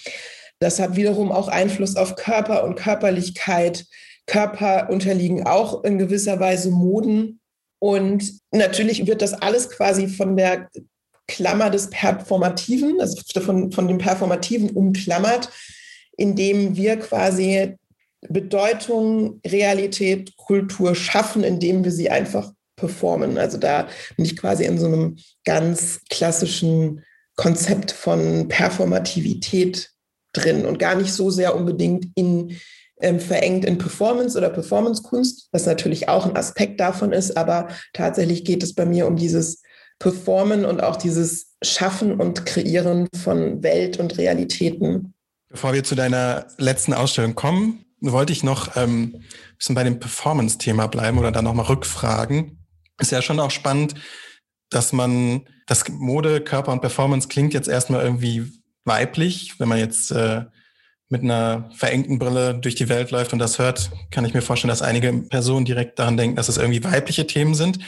Das 0.59 0.79
hat 0.79 0.95
wiederum 0.95 1.31
auch 1.31 1.47
Einfluss 1.47 1.95
auf 1.95 2.15
Körper 2.15 2.63
und 2.65 2.75
Körperlichkeit. 2.75 3.85
Körper 4.27 4.89
unterliegen 4.89 5.45
auch 5.45 5.83
in 5.83 5.97
gewisser 5.97 6.39
Weise 6.39 6.69
Moden. 6.69 7.39
Und 7.79 8.33
natürlich 8.51 9.07
wird 9.07 9.21
das 9.21 9.33
alles 9.33 9.69
quasi 9.69 10.07
von 10.07 10.35
der 10.35 10.69
Klammer 11.27 11.69
des 11.69 11.89
Performativen, 11.89 12.99
also 12.99 13.21
von, 13.41 13.71
von 13.71 13.87
dem 13.87 13.99
Performativen 13.99 14.71
umklammert, 14.71 15.49
indem 16.17 16.75
wir 16.75 16.97
quasi 16.97 17.77
Bedeutung, 18.27 19.39
Realität, 19.45 20.35
Kultur 20.37 20.95
schaffen, 20.95 21.43
indem 21.43 21.83
wir 21.83 21.91
sie 21.91 22.09
einfach 22.09 22.51
performen. 22.75 23.37
Also 23.37 23.57
da 23.57 23.87
bin 24.15 24.25
ich 24.25 24.37
quasi 24.37 24.65
in 24.65 24.77
so 24.77 24.87
einem 24.87 25.17
ganz 25.45 26.01
klassischen 26.09 27.03
Konzept 27.35 27.91
von 27.91 28.47
Performativität 28.47 29.91
drin 30.33 30.65
und 30.65 30.79
gar 30.79 30.95
nicht 30.95 31.13
so 31.13 31.29
sehr 31.29 31.55
unbedingt 31.55 32.07
in 32.15 32.57
ähm, 33.01 33.21
verengt 33.21 33.63
in 33.63 33.77
Performance 33.77 34.37
oder 34.37 34.49
Performancekunst, 34.49 35.47
was 35.53 35.65
natürlich 35.65 36.09
auch 36.09 36.25
ein 36.25 36.35
Aspekt 36.35 36.81
davon 36.81 37.13
ist, 37.13 37.37
aber 37.37 37.69
tatsächlich 37.93 38.43
geht 38.43 38.61
es 38.61 38.75
bei 38.75 38.85
mir 38.85 39.07
um 39.07 39.15
dieses 39.15 39.61
Performen 39.99 40.65
und 40.65 40.83
auch 40.83 40.97
dieses 40.97 41.55
Schaffen 41.63 42.19
und 42.19 42.45
Kreieren 42.45 43.07
von 43.15 43.63
Welt 43.63 43.99
und 43.99 44.17
Realitäten 44.17 45.13
Bevor 45.49 45.73
wir 45.73 45.83
zu 45.83 45.95
deiner 45.95 46.45
letzten 46.59 46.93
Ausstellung 46.93 47.33
kommen, 47.33 47.83
wollte 48.01 48.33
ich 48.33 48.43
noch 48.43 48.75
ähm, 48.75 49.15
ein 49.15 49.57
bisschen 49.57 49.75
bei 49.75 49.83
dem 49.83 49.99
Performance-Thema 49.99 50.87
bleiben 50.87 51.17
oder 51.17 51.31
dann 51.31 51.45
nochmal 51.45 51.65
rückfragen. 51.65 52.65
Ist 52.99 53.11
ja 53.11 53.21
schon 53.21 53.39
auch 53.39 53.51
spannend, 53.51 53.95
dass 54.69 54.93
man, 54.93 55.47
das 55.67 55.87
Mode, 55.89 56.41
Körper 56.41 56.71
und 56.71 56.81
Performance 56.81 57.27
klingt 57.27 57.53
jetzt 57.53 57.67
erstmal 57.67 58.03
irgendwie 58.03 58.51
weiblich. 58.85 59.59
Wenn 59.59 59.69
man 59.69 59.77
jetzt 59.79 60.11
äh, 60.11 60.45
mit 61.09 61.23
einer 61.23 61.69
verengten 61.75 62.19
Brille 62.19 62.55
durch 62.55 62.75
die 62.75 62.89
Welt 62.89 63.11
läuft 63.11 63.33
und 63.33 63.39
das 63.39 63.59
hört, 63.59 63.91
kann 64.11 64.25
ich 64.25 64.33
mir 64.33 64.41
vorstellen, 64.41 64.69
dass 64.69 64.81
einige 64.81 65.11
Personen 65.13 65.65
direkt 65.65 65.97
daran 65.99 66.17
denken, 66.17 66.35
dass 66.35 66.49
es 66.49 66.57
irgendwie 66.57 66.83
weibliche 66.83 67.27
Themen 67.27 67.55
sind. 67.55 67.79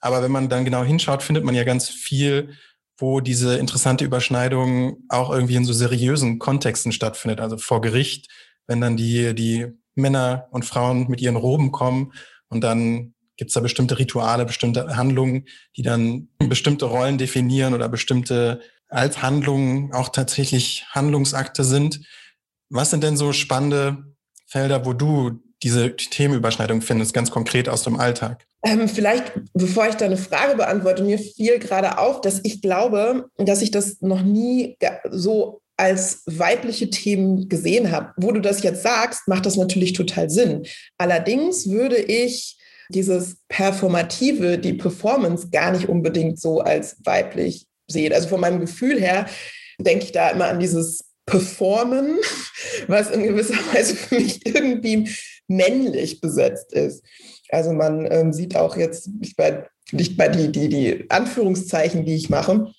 Aber 0.00 0.22
wenn 0.22 0.30
man 0.30 0.48
dann 0.48 0.64
genau 0.64 0.84
hinschaut, 0.84 1.22
findet 1.22 1.44
man 1.44 1.54
ja 1.54 1.64
ganz 1.64 1.88
viel, 1.88 2.50
wo 2.98 3.20
diese 3.20 3.56
interessante 3.56 4.04
Überschneidung 4.04 5.04
auch 5.08 5.30
irgendwie 5.30 5.56
in 5.56 5.64
so 5.64 5.72
seriösen 5.72 6.38
Kontexten 6.38 6.92
stattfindet. 6.92 7.40
Also 7.40 7.56
vor 7.56 7.80
Gericht, 7.80 8.28
wenn 8.66 8.80
dann 8.80 8.96
die, 8.96 9.34
die 9.34 9.66
Männer 9.94 10.48
und 10.50 10.64
Frauen 10.64 11.08
mit 11.08 11.20
ihren 11.20 11.36
Roben 11.36 11.72
kommen 11.72 12.12
und 12.48 12.62
dann 12.62 13.14
gibt 13.36 13.50
es 13.50 13.54
da 13.54 13.60
bestimmte 13.60 13.98
Rituale, 13.98 14.46
bestimmte 14.46 14.96
Handlungen, 14.96 15.46
die 15.76 15.82
dann 15.82 16.28
bestimmte 16.38 16.86
Rollen 16.86 17.18
definieren 17.18 17.74
oder 17.74 17.88
bestimmte 17.88 18.60
als 18.88 19.22
Handlungen 19.22 19.92
auch 19.92 20.10
tatsächlich 20.10 20.86
Handlungsakte 20.90 21.64
sind. 21.64 22.00
Was 22.70 22.90
sind 22.90 23.02
denn 23.02 23.16
so 23.16 23.32
spannende 23.32 24.14
Felder, 24.46 24.86
wo 24.86 24.92
du 24.92 25.42
diese 25.62 25.96
Themenüberschneidung 25.96 26.82
findest, 26.82 27.12
ganz 27.12 27.30
konkret 27.30 27.68
aus 27.68 27.82
dem 27.82 27.98
Alltag? 27.98 28.46
Ähm, 28.62 28.88
vielleicht, 28.88 29.32
bevor 29.54 29.88
ich 29.88 29.94
deine 29.94 30.16
Frage 30.16 30.56
beantworte, 30.56 31.02
mir 31.02 31.18
fiel 31.18 31.58
gerade 31.58 31.98
auf, 31.98 32.20
dass 32.20 32.40
ich 32.44 32.62
glaube, 32.62 33.28
dass 33.36 33.62
ich 33.62 33.70
das 33.70 34.00
noch 34.00 34.22
nie 34.22 34.76
so 35.10 35.60
als 35.76 36.22
weibliche 36.26 36.90
Themen 36.90 37.48
gesehen 37.48 37.90
habe. 37.90 38.12
Wo 38.16 38.32
du 38.32 38.40
das 38.40 38.62
jetzt 38.62 38.82
sagst, 38.82 39.28
macht 39.28 39.46
das 39.46 39.56
natürlich 39.56 39.92
total 39.92 40.30
Sinn. 40.30 40.66
Allerdings 40.98 41.68
würde 41.68 41.96
ich 41.96 42.58
dieses 42.88 43.38
Performative, 43.48 44.58
die 44.58 44.74
Performance 44.74 45.48
gar 45.50 45.72
nicht 45.72 45.88
unbedingt 45.88 46.40
so 46.40 46.60
als 46.60 46.96
weiblich 47.04 47.66
sehen. 47.88 48.12
Also 48.12 48.28
von 48.28 48.40
meinem 48.40 48.60
Gefühl 48.60 49.00
her 49.00 49.26
denke 49.78 50.04
ich 50.04 50.12
da 50.12 50.30
immer 50.30 50.46
an 50.46 50.60
dieses 50.60 51.04
Performen, 51.26 52.18
was 52.86 53.10
in 53.10 53.24
gewisser 53.24 53.58
Weise 53.74 53.96
für 53.96 54.14
mich 54.16 54.46
irgendwie 54.46 55.10
männlich 55.48 56.20
besetzt 56.20 56.72
ist. 56.72 57.04
Also 57.50 57.72
man 57.72 58.10
ähm, 58.10 58.32
sieht 58.32 58.56
auch 58.56 58.76
jetzt, 58.76 59.10
ich 59.20 59.36
bei, 59.36 59.66
nicht 59.92 60.16
bei 60.16 60.28
die, 60.28 60.50
die, 60.50 60.68
die 60.68 61.10
Anführungszeichen, 61.10 62.04
die 62.04 62.16
ich 62.16 62.30
mache, 62.30 62.72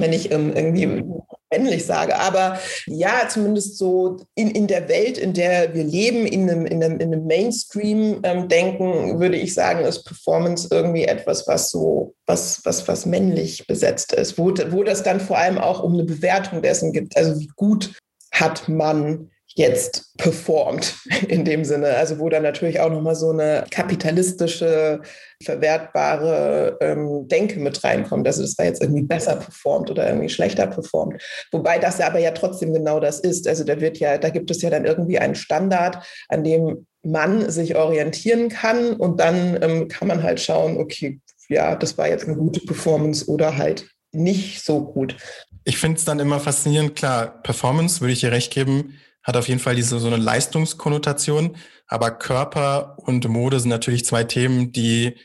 wenn 0.00 0.12
ich 0.12 0.30
ähm, 0.30 0.54
irgendwie 0.54 1.04
männlich 1.50 1.86
sage. 1.86 2.18
Aber 2.18 2.58
ja, 2.86 3.28
zumindest 3.28 3.78
so 3.78 4.18
in, 4.34 4.50
in 4.50 4.66
der 4.66 4.88
Welt, 4.88 5.18
in 5.18 5.32
der 5.32 5.74
wir 5.74 5.84
leben, 5.84 6.26
in 6.26 6.50
einem, 6.50 6.66
in 6.66 6.82
einem, 6.82 7.00
in 7.00 7.12
einem 7.12 7.26
Mainstream-Denken, 7.26 9.10
ähm, 9.10 9.20
würde 9.20 9.36
ich 9.36 9.54
sagen, 9.54 9.84
ist 9.84 10.04
Performance 10.04 10.68
irgendwie 10.70 11.04
etwas, 11.04 11.46
was 11.46 11.70
so, 11.70 12.14
was, 12.26 12.60
was, 12.64 12.86
was 12.88 13.06
männlich 13.06 13.66
besetzt 13.66 14.12
ist, 14.12 14.38
wo, 14.38 14.52
wo 14.70 14.84
das 14.84 15.02
dann 15.02 15.20
vor 15.20 15.38
allem 15.38 15.58
auch 15.58 15.82
um 15.82 15.94
eine 15.94 16.04
Bewertung 16.04 16.62
dessen 16.62 16.92
gibt. 16.92 17.16
Also 17.16 17.38
wie 17.38 17.50
gut 17.56 17.92
hat 18.32 18.68
man 18.68 19.30
jetzt 19.58 20.16
performt 20.16 20.94
in 21.28 21.44
dem 21.44 21.64
Sinne. 21.64 21.96
Also 21.96 22.18
wo 22.18 22.28
dann 22.28 22.44
natürlich 22.44 22.80
auch 22.80 22.90
nochmal 22.90 23.16
so 23.16 23.30
eine 23.30 23.64
kapitalistische, 23.70 25.00
verwertbare 25.42 26.78
ähm, 26.80 27.26
Denke 27.28 27.58
mit 27.58 27.82
reinkommt. 27.82 28.26
Also 28.26 28.42
das 28.42 28.56
war 28.56 28.66
jetzt 28.66 28.80
irgendwie 28.80 29.02
besser 29.02 29.36
performt 29.36 29.90
oder 29.90 30.06
irgendwie 30.06 30.28
schlechter 30.28 30.66
performt. 30.68 31.20
Wobei 31.50 31.78
das 31.78 31.98
ja 31.98 32.06
aber 32.06 32.20
ja 32.20 32.30
trotzdem 32.30 32.72
genau 32.72 33.00
das 33.00 33.20
ist. 33.20 33.46
Also 33.48 33.64
da 33.64 33.80
wird 33.80 33.98
ja, 33.98 34.16
da 34.16 34.30
gibt 34.30 34.50
es 34.50 34.62
ja 34.62 34.70
dann 34.70 34.84
irgendwie 34.84 35.18
einen 35.18 35.34
Standard, 35.34 36.04
an 36.28 36.44
dem 36.44 36.86
man 37.02 37.50
sich 37.50 37.76
orientieren 37.76 38.48
kann 38.48 38.94
und 38.94 39.20
dann 39.20 39.60
ähm, 39.62 39.88
kann 39.88 40.08
man 40.08 40.22
halt 40.22 40.40
schauen, 40.40 40.78
okay, 40.78 41.20
ja, 41.48 41.74
das 41.74 41.98
war 41.98 42.08
jetzt 42.08 42.26
eine 42.26 42.36
gute 42.36 42.60
Performance 42.60 43.28
oder 43.28 43.56
halt 43.56 43.88
nicht 44.12 44.64
so 44.64 44.84
gut. 44.84 45.16
Ich 45.64 45.78
finde 45.78 45.98
es 45.98 46.04
dann 46.04 46.18
immer 46.20 46.40
faszinierend, 46.40 46.96
klar, 46.96 47.42
Performance 47.42 48.00
würde 48.00 48.12
ich 48.12 48.20
dir 48.20 48.32
recht 48.32 48.52
geben, 48.52 48.94
hat 49.22 49.36
auf 49.36 49.48
jeden 49.48 49.60
Fall 49.60 49.74
diese 49.74 49.98
so 49.98 50.06
eine 50.06 50.16
Leistungskonnotation. 50.16 51.56
Aber 51.86 52.10
Körper 52.10 52.96
und 52.98 53.26
Mode 53.28 53.60
sind 53.60 53.70
natürlich 53.70 54.04
zwei 54.04 54.24
Themen, 54.24 54.72
die 54.72 55.16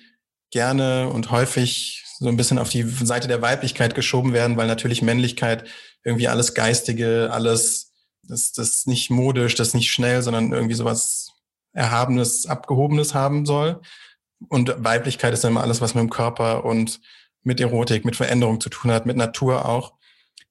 gerne 0.51 1.09
und 1.09 1.31
häufig 1.31 2.03
so 2.19 2.27
ein 2.27 2.37
bisschen 2.37 2.59
auf 2.59 2.69
die 2.69 2.83
Seite 2.83 3.27
der 3.27 3.41
Weiblichkeit 3.41 3.95
geschoben 3.95 4.33
werden, 4.33 4.55
weil 4.55 4.67
natürlich 4.67 5.01
Männlichkeit 5.01 5.65
irgendwie 6.03 6.27
alles 6.27 6.53
Geistige, 6.53 7.29
alles, 7.31 7.91
das, 8.23 8.53
das 8.53 8.85
nicht 8.85 9.09
modisch, 9.09 9.55
das 9.55 9.73
nicht 9.73 9.91
schnell, 9.91 10.21
sondern 10.21 10.53
irgendwie 10.53 10.75
sowas 10.75 11.31
Erhabenes, 11.73 12.45
Abgehobenes 12.45 13.13
haben 13.13 13.45
soll. 13.45 13.81
Und 14.49 14.73
Weiblichkeit 14.77 15.33
ist 15.33 15.43
dann 15.43 15.51
immer 15.51 15.63
alles, 15.63 15.81
was 15.81 15.95
mit 15.95 16.01
dem 16.01 16.09
Körper 16.09 16.65
und 16.65 17.01
mit 17.43 17.59
Erotik, 17.59 18.05
mit 18.05 18.15
Veränderung 18.15 18.61
zu 18.61 18.69
tun 18.69 18.91
hat, 18.91 19.05
mit 19.05 19.17
Natur 19.17 19.65
auch. 19.67 19.93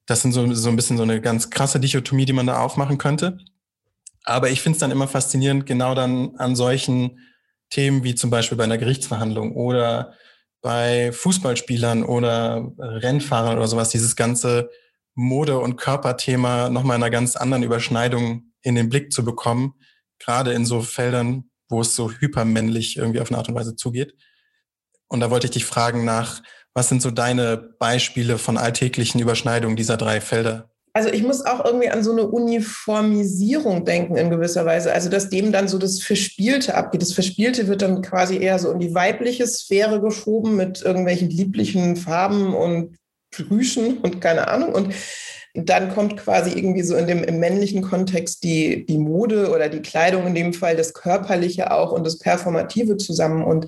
Das 0.07 0.23
sind 0.23 0.33
so, 0.33 0.53
so 0.55 0.69
ein 0.69 0.77
bisschen 0.77 0.97
so 0.97 1.03
eine 1.03 1.21
ganz 1.21 1.51
krasse 1.51 1.81
Dichotomie, 1.81 2.25
die 2.25 2.33
man 2.33 2.47
da 2.47 2.61
aufmachen 2.61 2.99
könnte. 2.99 3.39
Aber 4.25 4.51
ich 4.51 4.61
finde 4.61 4.77
es 4.77 4.81
dann 4.81 4.91
immer 4.91 5.09
faszinierend, 5.09 5.67
genau 5.67 5.95
dann 5.95 6.37
an 6.37 6.55
solchen 6.57 7.19
Themen 7.71 8.05
wie 8.05 8.15
zum 8.15 8.31
Beispiel 8.31 8.59
bei 8.59 8.65
einer 8.65 8.79
Gerichtsverhandlung 8.79 9.57
oder 9.57 10.15
bei 10.61 11.11
Fußballspielern 11.13 12.05
oder 12.05 12.73
Rennfahrern 12.79 13.57
oder 13.57 13.67
sowas, 13.67 13.89
dieses 13.89 14.15
ganze 14.15 14.71
Mode- 15.15 15.59
und 15.59 15.77
Körperthema 15.77 16.69
nochmal 16.71 16.97
in 16.97 17.03
einer 17.03 17.11
ganz 17.11 17.37
anderen 17.37 17.65
Überschneidung 17.65 18.53
in 18.63 18.77
den 18.77 18.89
Blick 18.89 19.13
zu 19.13 19.25
bekommen, 19.25 19.75
gerade 20.19 20.53
in 20.53 20.65
so 20.65 20.81
Feldern, 20.81 21.51
wo 21.69 21.81
es 21.81 21.97
so 21.97 22.11
hypermännlich 22.11 22.97
irgendwie 22.97 23.21
auf 23.21 23.31
eine 23.31 23.39
Art 23.39 23.49
und 23.49 23.55
Weise 23.55 23.75
zugeht. 23.75 24.15
Und 25.09 25.21
da 25.21 25.31
wollte 25.31 25.47
ich 25.47 25.51
dich 25.51 25.65
fragen 25.65 26.05
nach, 26.05 26.43
was 26.75 26.89
sind 26.89 27.03
so 27.03 27.11
deine 27.11 27.57
Beispiele 27.57 28.39
von 28.39 28.57
alltäglichen 28.57 29.21
Überschneidungen 29.21 29.77
dieser 29.77 29.97
drei 29.97 30.21
Felder? 30.21 30.71
Also 30.95 31.09
ich 31.09 31.23
muss 31.23 31.45
auch 31.47 31.65
irgendwie 31.65 31.89
an 31.89 32.05
so 32.05 32.13
eine 32.13 32.25
Uniformisierung 32.25 33.87
denken 33.87 34.17
in 34.17 34.29
gewisser 34.29 34.67
Weise. 34.67 34.93
Also 34.93 35.09
dass 35.09 35.31
dem 35.31 35.51
dann 35.51 35.69
so 35.69 35.79
das 35.79 36.03
Verspielte 36.03 36.75
abgeht. 36.75 37.01
Das 37.01 37.15
Verspielte 37.15 37.67
wird 37.67 37.81
dann 37.81 38.03
quasi 38.03 38.37
eher 38.37 38.59
so 38.59 38.71
in 38.71 38.79
die 38.79 38.95
weibliche 38.95 39.47
Sphäre 39.47 40.03
geschoben 40.03 40.57
mit 40.57 40.83
irgendwelchen 40.83 41.31
lieblichen 41.31 41.97
Farben 41.97 42.55
und 42.55 42.97
Rüschen 43.51 43.99
und 43.99 44.21
keine 44.21 44.49
Ahnung. 44.49 44.75
Und 44.75 44.95
dann 45.55 45.93
kommt 45.93 46.17
quasi 46.17 46.51
irgendwie 46.51 46.83
so 46.83 46.97
in 46.97 47.07
dem 47.07 47.23
im 47.23 47.39
männlichen 47.39 47.83
Kontext 47.83 48.43
die, 48.43 48.87
die 48.87 48.97
Mode 48.97 49.51
oder 49.51 49.69
die 49.69 49.83
Kleidung 49.83 50.27
in 50.27 50.35
dem 50.35 50.55
Fall, 50.55 50.77
das 50.77 50.95
Körperliche 50.95 51.73
auch 51.73 51.93
und 51.93 52.07
das 52.07 52.19
Performative 52.19 52.97
zusammen. 52.97 53.45
Und 53.45 53.67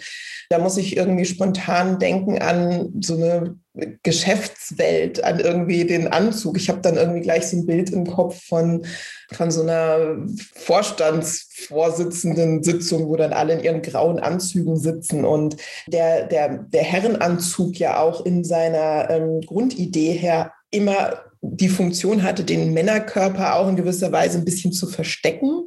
da 0.49 0.59
muss 0.59 0.79
ich 0.79 0.97
irgendwie 0.97 1.26
spontan 1.26 1.99
denken 1.99 2.38
an 2.38 2.91
so 3.03 3.17
eine 3.17 3.57
Geschäftswelt, 4.03 5.23
an 5.25 5.41
irgendwie 5.41 5.85
den 5.85 6.09
Anzug. 6.09 6.57
Ich 6.57 6.71
habe 6.71 6.81
dann 6.81 6.97
irgendwie 6.97 7.21
gleich 7.21 7.49
so 7.49 7.59
ein 7.59 7.67
Bild 7.67 7.91
im 7.91 8.07
Kopf 8.07 8.43
von, 8.49 8.87
von 9.33 9.50
so 9.50 9.61
einer 9.62 10.17
Vorstandsvorsitzenden 10.55 12.62
Sitzung, 12.62 13.09
wo 13.09 13.17
dann 13.17 13.35
alle 13.35 13.53
in 13.55 13.64
ihren 13.64 13.83
grauen 13.83 14.21
Anzügen 14.21 14.79
sitzen 14.79 15.26
und 15.26 15.59
der, 15.88 16.29
der, 16.29 16.61
der 16.61 16.83
Herrenanzug 16.83 17.79
ja 17.79 18.00
auch 18.00 18.25
in 18.25 18.43
seiner 18.43 19.11
ähm, 19.11 19.43
Grundidee 19.43 20.12
her 20.12 20.53
immer 20.71 21.24
die 21.52 21.68
Funktion 21.68 22.22
hatte, 22.22 22.44
den 22.44 22.72
Männerkörper 22.72 23.56
auch 23.56 23.68
in 23.68 23.76
gewisser 23.76 24.12
Weise 24.12 24.38
ein 24.38 24.44
bisschen 24.44 24.72
zu 24.72 24.86
verstecken 24.86 25.64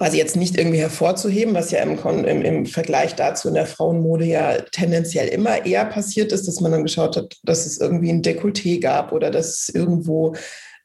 quasi 0.00 0.16
jetzt 0.16 0.34
nicht 0.34 0.56
irgendwie 0.56 0.78
hervorzuheben, 0.78 1.52
was 1.52 1.72
ja 1.72 1.82
im, 1.82 1.98
im, 2.24 2.40
im, 2.42 2.64
Vergleich 2.64 3.16
dazu 3.16 3.48
in 3.48 3.54
der 3.54 3.66
Frauenmode 3.66 4.24
ja 4.24 4.58
tendenziell 4.72 5.28
immer 5.28 5.66
eher 5.66 5.84
passiert 5.84 6.32
ist, 6.32 6.48
dass 6.48 6.62
man 6.62 6.72
dann 6.72 6.84
geschaut 6.84 7.18
hat, 7.18 7.36
dass 7.42 7.66
es 7.66 7.78
irgendwie 7.78 8.08
ein 8.08 8.22
Dekolleté 8.22 8.80
gab 8.80 9.12
oder 9.12 9.30
dass 9.30 9.68
irgendwo 9.68 10.34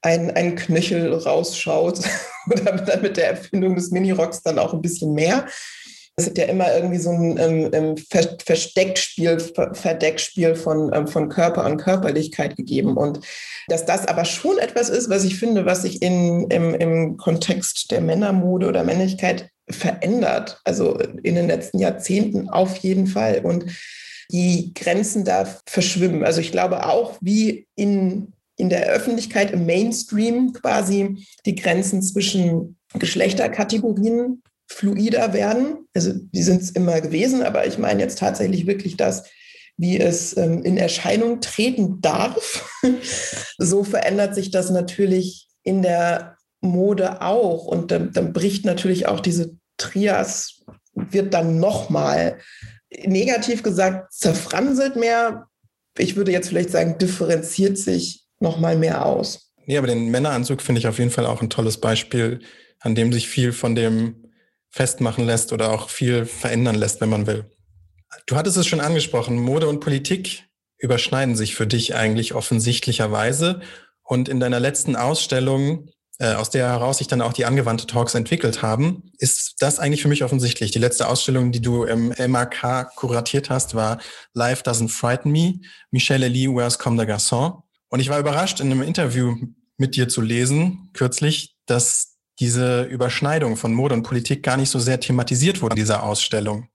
ein, 0.02 0.32
ein 0.32 0.56
Knöchel 0.56 1.14
rausschaut 1.14 2.02
oder 2.52 3.00
mit 3.02 3.16
der 3.16 3.30
Erfindung 3.30 3.76
des 3.76 3.90
Minirocks 3.92 4.42
dann 4.42 4.60
auch 4.60 4.74
ein 4.74 4.82
bisschen 4.82 5.14
mehr. 5.14 5.46
Es 6.18 6.28
hat 6.28 6.38
ja 6.38 6.46
immer 6.46 6.74
irgendwie 6.74 6.98
so 6.98 7.10
ein 7.10 7.38
ähm, 7.38 7.70
ähm 7.74 7.96
Versteckspiel, 7.98 9.38
Verdeckspiel 9.74 10.56
von, 10.56 10.92
ähm, 10.94 11.08
von 11.08 11.28
Körper 11.28 11.66
und 11.66 11.78
Körperlichkeit 11.78 12.56
gegeben. 12.56 12.96
Und 12.96 13.20
dass 13.68 13.86
das 13.86 14.08
aber 14.08 14.24
schon 14.24 14.58
etwas 14.58 14.90
ist, 14.90 15.10
was 15.10 15.26
ich 15.26 15.38
finde, 15.38 15.66
was 15.66 15.82
sich 15.82 16.02
in, 16.02 16.50
im, 16.50 16.74
im 16.74 17.18
Kontext 17.18 17.92
der 17.92 18.00
Männermode 18.00 18.68
oder 18.68 18.86
Männlichkeit 18.86 19.50
verändert. 19.70 20.62
Also 20.64 20.98
in 20.98 21.36
den 21.36 21.48
letzten 21.48 21.80
Jahrzehnten 21.80 22.50
auf 22.50 22.78
jeden 22.78 23.08
Fall. 23.08 23.42
Und 23.44 23.66
die 24.32 24.74
Grenzen 24.74 25.26
da 25.26 25.46
verschwimmen. 25.68 26.24
Also 26.24 26.40
ich 26.40 26.52
glaube 26.52 26.86
auch, 26.86 27.18
wie 27.22 27.68
in, 27.76 28.34
in 28.58 28.70
der 28.70 28.88
Öffentlichkeit, 28.88 29.52
im 29.52 29.66
Mainstream 29.66 30.54
quasi 30.54 31.26
die 31.46 31.56
Grenzen 31.56 32.02
zwischen 32.02 32.78
Geschlechterkategorien 32.94 34.42
fluider 34.68 35.34
werden. 35.34 35.88
Also 35.94 36.14
die 36.14 36.44
sind 36.44 36.62
es 36.62 36.72
immer 36.72 37.02
gewesen, 37.02 37.44
aber 37.44 37.68
ich 37.68 37.78
meine 37.78 38.02
jetzt 38.02 38.20
tatsächlich 38.20 38.68
wirklich 38.68 38.98
das, 38.98 39.24
wie 39.78 40.00
es 40.00 40.36
ähm, 40.38 40.64
in 40.64 40.78
Erscheinung 40.78 41.42
treten 41.42 42.02
darf. 42.02 42.70
so 43.58 43.84
verändert 43.84 44.36
sich 44.36 44.52
das 44.52 44.70
natürlich 44.70 45.48
in 45.64 45.82
der 45.82 46.38
Mode 46.62 47.22
auch. 47.22 47.66
Und 47.66 47.92
dann, 47.92 48.12
dann 48.12 48.34
bricht 48.34 48.66
natürlich 48.66 49.08
auch 49.08 49.20
diese 49.20 49.58
Trias, 49.78 50.64
wird 50.94 51.34
dann 51.34 51.60
nochmal 51.60 52.40
negativ 53.06 53.64
gesagt 53.64 54.14
zerfranselt 54.14 54.96
mehr. 54.96 55.48
Ich 55.98 56.16
würde 56.16 56.32
jetzt 56.32 56.50
vielleicht 56.50 56.72
sagen, 56.72 56.98
differenziert 56.98 57.78
sich 57.78 58.26
nochmal 58.40 58.78
mehr 58.78 59.06
aus. 59.06 59.52
Nee, 59.66 59.78
aber 59.78 59.88
den 59.88 60.10
Männeranzug 60.10 60.62
finde 60.62 60.80
ich 60.80 60.88
auf 60.88 61.00
jeden 61.00 61.12
Fall 61.12 61.26
auch 61.26 61.42
ein 61.42 61.50
tolles 61.50 61.80
Beispiel, 61.80 62.40
an 62.80 62.96
dem 62.96 63.12
sich 63.12 63.28
viel 63.28 63.52
von 63.52 63.76
dem 63.76 64.25
festmachen 64.76 65.26
lässt 65.26 65.54
oder 65.54 65.72
auch 65.72 65.90
viel 65.90 66.26
verändern 66.26 66.76
lässt, 66.76 67.00
wenn 67.00 67.08
man 67.08 67.28
will. 67.28 67.50
Du 68.26 68.36
hattest 68.36 68.58
es 68.58 68.68
schon 68.68 68.82
angesprochen, 68.82 69.38
Mode 69.38 69.70
und 69.70 69.80
Politik 69.80 70.50
überschneiden 70.78 71.38
sich 71.38 71.56
für 71.56 71.66
dich 71.66 71.96
eigentlich 71.96 72.34
offensichtlicherweise. 72.34 73.62
Und 74.04 74.28
in 74.28 74.42
deiner 74.42 74.60
letzten 74.60 74.98
Ausstellung, 74.98 75.88
äh, 76.20 76.34
aus 76.34 76.50
der 76.50 76.68
heraus 76.68 76.98
sich 76.98 77.08
dann 77.08 77.22
auch 77.22 77.32
die 77.32 77.46
angewandte 77.46 77.88
Talks 77.88 78.16
entwickelt 78.16 78.62
haben, 78.62 79.12
ist 79.18 79.56
das 79.60 79.80
eigentlich 79.80 80.02
für 80.02 80.10
mich 80.10 80.26
offensichtlich. 80.26 80.72
Die 80.72 80.80
letzte 80.80 81.08
Ausstellung, 81.08 81.54
die 81.54 81.62
du 81.62 81.86
im 81.86 82.14
MAK 82.28 82.94
kuratiert 82.98 83.50
hast, 83.50 83.76
war 83.76 84.00
Life 84.34 84.64
Doesn't 84.64 84.90
Frighten 84.90 85.32
Me, 85.32 85.62
Michelle 85.90 86.26
Elie, 86.26 86.54
Where's 86.54 86.78
Comme 86.78 86.98
der 86.98 87.08
Garçon. 87.08 87.62
Und 87.88 88.02
ich 88.02 88.10
war 88.10 88.20
überrascht, 88.20 88.60
in 88.60 88.70
einem 88.70 88.82
Interview 88.82 89.36
mit 89.78 89.96
dir 89.96 90.10
zu 90.10 90.20
lesen, 90.20 90.90
kürzlich, 90.92 91.56
dass 91.66 92.15
diese 92.40 92.84
Überschneidung 92.84 93.56
von 93.56 93.74
Mode 93.74 93.96
und 93.96 94.04
Politik 94.04 94.44
gar 94.44 94.58
nicht 94.58 94.70
so 94.70 94.80
sehr 94.80 95.00
thematisiert 95.00 95.62
wurde 95.62 95.74
in 95.74 95.82
dieser 95.82 96.04
Ausstellung. 96.04 96.68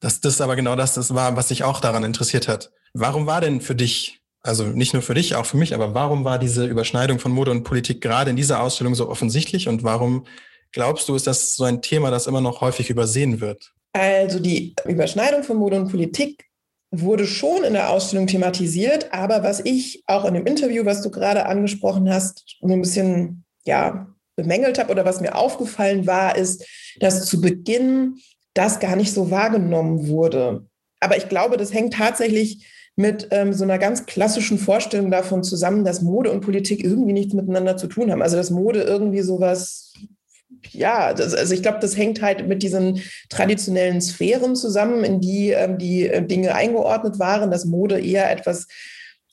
Dass 0.00 0.20
das 0.20 0.40
aber 0.40 0.56
genau 0.56 0.76
das, 0.76 1.14
war, 1.14 1.36
was 1.36 1.48
sich 1.48 1.64
auch 1.64 1.80
daran 1.80 2.04
interessiert 2.04 2.48
hat. 2.48 2.72
Warum 2.92 3.26
war 3.26 3.40
denn 3.40 3.60
für 3.60 3.74
dich, 3.74 4.20
also 4.42 4.64
nicht 4.64 4.92
nur 4.92 5.02
für 5.02 5.14
dich, 5.14 5.34
auch 5.34 5.46
für 5.46 5.56
mich, 5.56 5.74
aber 5.74 5.94
warum 5.94 6.24
war 6.24 6.38
diese 6.38 6.66
Überschneidung 6.66 7.18
von 7.18 7.32
Mode 7.32 7.50
und 7.50 7.64
Politik 7.64 8.00
gerade 8.00 8.30
in 8.30 8.36
dieser 8.36 8.60
Ausstellung 8.60 8.94
so 8.94 9.08
offensichtlich 9.08 9.68
und 9.68 9.82
warum 9.82 10.26
glaubst 10.72 11.08
du, 11.08 11.14
ist 11.14 11.26
das 11.26 11.54
so 11.54 11.64
ein 11.64 11.82
Thema, 11.82 12.10
das 12.10 12.26
immer 12.26 12.40
noch 12.40 12.60
häufig 12.60 12.90
übersehen 12.90 13.40
wird? 13.40 13.72
Also 13.92 14.40
die 14.40 14.74
Überschneidung 14.86 15.42
von 15.42 15.58
Mode 15.58 15.80
und 15.80 15.90
Politik 15.90 16.46
wurde 16.90 17.26
schon 17.26 17.64
in 17.64 17.72
der 17.72 17.90
Ausstellung 17.90 18.26
thematisiert, 18.26 19.12
aber 19.12 19.42
was 19.42 19.60
ich 19.60 20.02
auch 20.06 20.24
in 20.24 20.34
dem 20.34 20.46
Interview, 20.46 20.84
was 20.84 21.02
du 21.02 21.10
gerade 21.10 21.46
angesprochen 21.46 22.12
hast, 22.12 22.44
so 22.60 22.68
ein 22.68 22.82
bisschen 22.82 23.44
ja, 23.64 24.11
bemängelt 24.36 24.78
habe 24.78 24.90
oder 24.90 25.04
was 25.04 25.20
mir 25.20 25.34
aufgefallen 25.34 26.06
war, 26.06 26.36
ist, 26.36 26.66
dass 27.00 27.26
zu 27.26 27.40
Beginn 27.40 28.16
das 28.54 28.80
gar 28.80 28.96
nicht 28.96 29.12
so 29.12 29.30
wahrgenommen 29.30 30.08
wurde. 30.08 30.66
Aber 31.00 31.16
ich 31.16 31.28
glaube, 31.28 31.56
das 31.56 31.72
hängt 31.72 31.94
tatsächlich 31.94 32.66
mit 32.94 33.28
ähm, 33.30 33.52
so 33.52 33.64
einer 33.64 33.78
ganz 33.78 34.06
klassischen 34.06 34.58
Vorstellung 34.58 35.10
davon 35.10 35.42
zusammen, 35.42 35.84
dass 35.84 36.02
Mode 36.02 36.30
und 36.30 36.42
Politik 36.42 36.84
irgendwie 36.84 37.14
nichts 37.14 37.32
miteinander 37.32 37.76
zu 37.76 37.86
tun 37.86 38.10
haben. 38.10 38.22
Also 38.22 38.36
dass 38.36 38.50
Mode 38.50 38.82
irgendwie 38.82 39.22
sowas 39.22 39.94
ja, 40.70 41.12
das, 41.12 41.34
also 41.34 41.54
ich 41.54 41.62
glaube, 41.62 41.78
das 41.80 41.96
hängt 41.96 42.22
halt 42.22 42.46
mit 42.46 42.62
diesen 42.62 43.02
traditionellen 43.28 44.00
Sphären 44.00 44.54
zusammen, 44.54 45.02
in 45.02 45.20
die 45.20 45.50
ähm, 45.50 45.78
die 45.78 46.06
äh, 46.06 46.24
Dinge 46.24 46.54
eingeordnet 46.54 47.18
waren, 47.18 47.50
dass 47.50 47.64
Mode 47.64 48.00
eher 48.00 48.30
etwas 48.30 48.68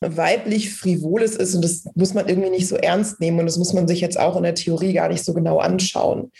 weiblich 0.01 0.73
frivoles 0.73 1.35
ist 1.35 1.55
und 1.55 1.63
das 1.63 1.83
muss 1.95 2.13
man 2.13 2.27
irgendwie 2.27 2.49
nicht 2.49 2.67
so 2.67 2.75
ernst 2.75 3.19
nehmen 3.19 3.39
und 3.39 3.45
das 3.45 3.57
muss 3.57 3.73
man 3.73 3.87
sich 3.87 4.01
jetzt 4.01 4.19
auch 4.19 4.37
in 4.37 4.43
der 4.43 4.55
Theorie 4.55 4.93
gar 4.93 5.09
nicht 5.09 5.23
so 5.23 5.33
genau 5.33 5.59
anschauen. 5.59 6.31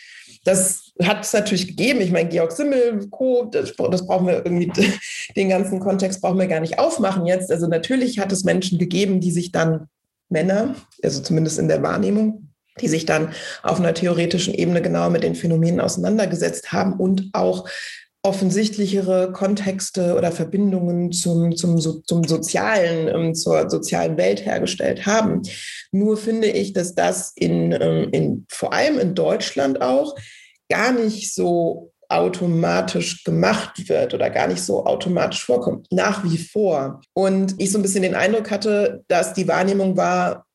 Das 0.45 0.93
hat 1.03 1.25
es 1.25 1.33
natürlich 1.33 1.67
gegeben. 1.67 1.99
Ich 2.01 2.11
meine, 2.11 2.29
Georg 2.29 2.51
Simmel, 2.51 3.07
Co., 3.09 3.49
das, 3.51 3.73
das, 3.75 4.05
brauchen 4.05 4.27
wir 4.27 4.45
irgendwie, 4.45 4.71
den 5.35 5.49
ganzen 5.49 5.79
Kontext 5.79 6.21
brauchen 6.21 6.39
wir 6.39 6.47
gar 6.47 6.61
nicht 6.61 6.79
aufmachen 6.79 7.25
jetzt. 7.25 7.51
Also 7.51 7.67
natürlich 7.67 8.19
hat 8.19 8.31
es 8.31 8.45
Menschen 8.45 8.79
gegeben, 8.79 9.19
die 9.19 9.31
sich 9.31 9.51
dann 9.51 9.87
Männer, 10.29 10.75
also 11.03 11.21
zumindest 11.21 11.59
in 11.59 11.67
der 11.67 11.83
Wahrnehmung, 11.83 12.49
die 12.79 12.87
sich 12.87 13.05
dann 13.05 13.33
auf 13.63 13.79
einer 13.79 13.93
theoretischen 13.93 14.53
Ebene 14.53 14.81
genau 14.81 15.09
mit 15.09 15.23
den 15.23 15.35
Phänomenen 15.35 15.81
auseinandergesetzt 15.81 16.71
haben 16.71 16.93
und 16.93 17.29
auch 17.33 17.67
offensichtlichere 18.23 19.31
Kontexte 19.31 20.15
oder 20.15 20.31
Verbindungen 20.31 21.11
zum, 21.11 21.55
zum, 21.55 21.79
zum 21.79 22.23
sozialen, 22.25 23.07
ähm, 23.07 23.33
zur 23.33 23.69
sozialen 23.69 24.17
Welt 24.17 24.45
hergestellt 24.45 25.05
haben. 25.05 25.41
Nur 25.91 26.17
finde 26.17 26.47
ich, 26.47 26.73
dass 26.73 26.95
das 26.95 27.31
in, 27.35 27.71
ähm, 27.71 28.09
in, 28.11 28.45
vor 28.49 28.73
allem 28.73 28.99
in 28.99 29.15
Deutschland 29.15 29.81
auch 29.81 30.15
gar 30.69 30.91
nicht 30.91 31.33
so 31.33 31.91
automatisch 32.09 33.23
gemacht 33.23 33.87
wird 33.87 34.13
oder 34.13 34.29
gar 34.29 34.47
nicht 34.47 34.63
so 34.63 34.85
automatisch 34.85 35.45
vorkommt, 35.45 35.87
nach 35.91 36.23
wie 36.23 36.39
vor. 36.39 37.01
Und 37.13 37.55
ich 37.59 37.71
so 37.71 37.77
ein 37.77 37.83
bisschen 37.83 38.01
den 38.01 38.15
Eindruck 38.15 38.49
hatte, 38.51 39.03
dass 39.07 39.33
die 39.33 39.47
Wahrnehmung 39.47 39.95
war, 39.95 40.45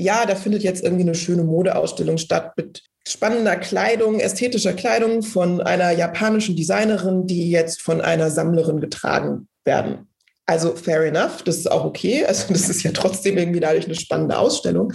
ja, 0.00 0.24
da 0.24 0.34
findet 0.34 0.62
jetzt 0.62 0.82
irgendwie 0.82 1.02
eine 1.02 1.14
schöne 1.14 1.42
Modeausstellung 1.44 2.16
statt 2.16 2.52
mit 2.56 2.82
spannender 3.10 3.56
Kleidung, 3.56 4.20
ästhetischer 4.20 4.72
Kleidung 4.72 5.22
von 5.22 5.60
einer 5.60 5.90
japanischen 5.90 6.56
Designerin, 6.56 7.26
die 7.26 7.50
jetzt 7.50 7.82
von 7.82 8.00
einer 8.00 8.30
Sammlerin 8.30 8.80
getragen 8.80 9.48
werden. 9.64 10.08
Also 10.46 10.74
fair 10.74 11.02
enough, 11.02 11.42
das 11.42 11.58
ist 11.58 11.70
auch 11.70 11.84
okay. 11.84 12.24
Also 12.24 12.52
das 12.52 12.68
ist 12.68 12.82
ja 12.82 12.92
trotzdem 12.92 13.38
irgendwie 13.38 13.60
dadurch 13.60 13.86
eine 13.86 13.94
spannende 13.94 14.38
Ausstellung. 14.38 14.92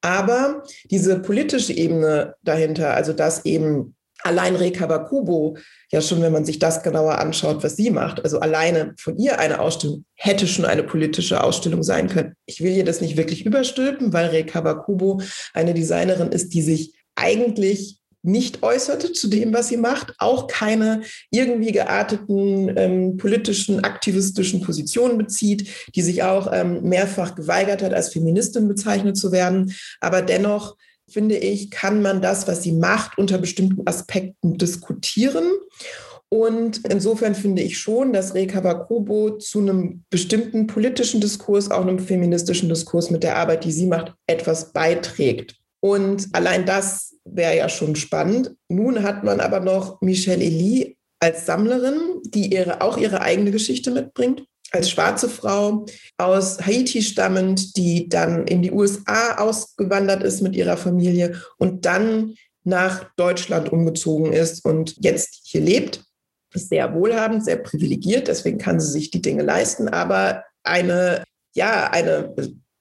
Aber 0.00 0.62
diese 0.90 1.18
politische 1.18 1.72
Ebene 1.72 2.34
dahinter, 2.42 2.94
also 2.94 3.12
dass 3.12 3.44
eben 3.44 3.94
allein 4.22 4.56
Reka 4.56 4.86
Bakubo, 4.86 5.56
ja 5.90 6.00
schon, 6.00 6.22
wenn 6.22 6.32
man 6.32 6.44
sich 6.44 6.58
das 6.58 6.82
genauer 6.82 7.18
anschaut, 7.18 7.62
was 7.62 7.76
sie 7.76 7.90
macht, 7.90 8.22
also 8.22 8.40
alleine 8.40 8.94
von 8.98 9.16
ihr 9.18 9.38
eine 9.38 9.60
Ausstellung 9.60 10.04
hätte 10.14 10.46
schon 10.46 10.64
eine 10.64 10.82
politische 10.82 11.42
Ausstellung 11.42 11.82
sein 11.82 12.08
können. 12.08 12.34
Ich 12.46 12.62
will 12.62 12.72
ihr 12.72 12.84
das 12.84 13.00
nicht 13.00 13.16
wirklich 13.16 13.44
überstülpen, 13.46 14.12
weil 14.12 14.26
Reka 14.26 14.60
Bakubo 14.60 15.20
eine 15.54 15.74
Designerin 15.74 16.32
ist, 16.32 16.54
die 16.54 16.62
sich 16.62 16.94
eigentlich 17.16 17.98
nicht 18.22 18.62
äußerte 18.62 19.12
zu 19.12 19.28
dem, 19.28 19.54
was 19.54 19.68
sie 19.68 19.76
macht, 19.76 20.14
auch 20.18 20.48
keine 20.48 21.02
irgendwie 21.30 21.70
gearteten 21.70 22.72
ähm, 22.76 23.16
politischen, 23.16 23.84
aktivistischen 23.84 24.62
Positionen 24.62 25.16
bezieht, 25.16 25.68
die 25.94 26.02
sich 26.02 26.24
auch 26.24 26.52
ähm, 26.52 26.82
mehrfach 26.82 27.36
geweigert 27.36 27.82
hat, 27.82 27.94
als 27.94 28.12
Feministin 28.12 28.66
bezeichnet 28.66 29.16
zu 29.16 29.30
werden, 29.30 29.72
aber 30.00 30.22
dennoch 30.22 30.76
finde 31.08 31.36
ich, 31.36 31.70
kann 31.70 32.02
man 32.02 32.20
das, 32.20 32.48
was 32.48 32.64
sie 32.64 32.72
macht, 32.72 33.16
unter 33.16 33.38
bestimmten 33.38 33.86
Aspekten 33.86 34.58
diskutieren. 34.58 35.44
Und 36.28 36.80
insofern 36.88 37.36
finde 37.36 37.62
ich 37.62 37.78
schon, 37.78 38.12
dass 38.12 38.34
Reka 38.34 38.64
Wakobo 38.64 39.38
zu 39.38 39.60
einem 39.60 40.02
bestimmten 40.10 40.66
politischen 40.66 41.20
Diskurs, 41.20 41.70
auch 41.70 41.82
einem 41.82 42.00
feministischen 42.00 42.68
Diskurs 42.68 43.10
mit 43.10 43.22
der 43.22 43.36
Arbeit, 43.36 43.64
die 43.64 43.70
sie 43.70 43.86
macht, 43.86 44.14
etwas 44.26 44.72
beiträgt. 44.72 45.56
Und 45.86 46.26
allein 46.32 46.66
das 46.66 47.14
wäre 47.24 47.56
ja 47.56 47.68
schon 47.68 47.94
spannend. 47.94 48.56
Nun 48.68 49.04
hat 49.04 49.22
man 49.22 49.38
aber 49.38 49.60
noch 49.60 50.00
Michelle 50.00 50.42
Elie 50.42 50.96
als 51.20 51.46
Sammlerin, 51.46 52.22
die 52.24 52.52
ihre, 52.52 52.80
auch 52.80 52.96
ihre 52.96 53.20
eigene 53.20 53.52
Geschichte 53.52 53.92
mitbringt 53.92 54.42
als 54.72 54.90
schwarze 54.90 55.28
Frau 55.28 55.86
aus 56.18 56.58
Haiti 56.60 57.02
stammend, 57.02 57.76
die 57.76 58.08
dann 58.08 58.48
in 58.48 58.62
die 58.62 58.72
USA 58.72 59.36
ausgewandert 59.36 60.24
ist 60.24 60.42
mit 60.42 60.56
ihrer 60.56 60.76
Familie 60.76 61.40
und 61.56 61.86
dann 61.86 62.34
nach 62.64 63.08
Deutschland 63.16 63.72
umgezogen 63.72 64.32
ist 64.32 64.64
und 64.64 64.96
jetzt 64.98 65.42
hier 65.44 65.60
lebt. 65.60 66.02
Sehr 66.52 66.94
wohlhabend, 66.94 67.44
sehr 67.44 67.58
privilegiert, 67.58 68.26
deswegen 68.26 68.58
kann 68.58 68.80
sie 68.80 68.90
sich 68.90 69.12
die 69.12 69.22
Dinge 69.22 69.44
leisten, 69.44 69.88
aber 69.88 70.42
eine, 70.64 71.22
ja, 71.54 71.88
eine, 71.92 72.34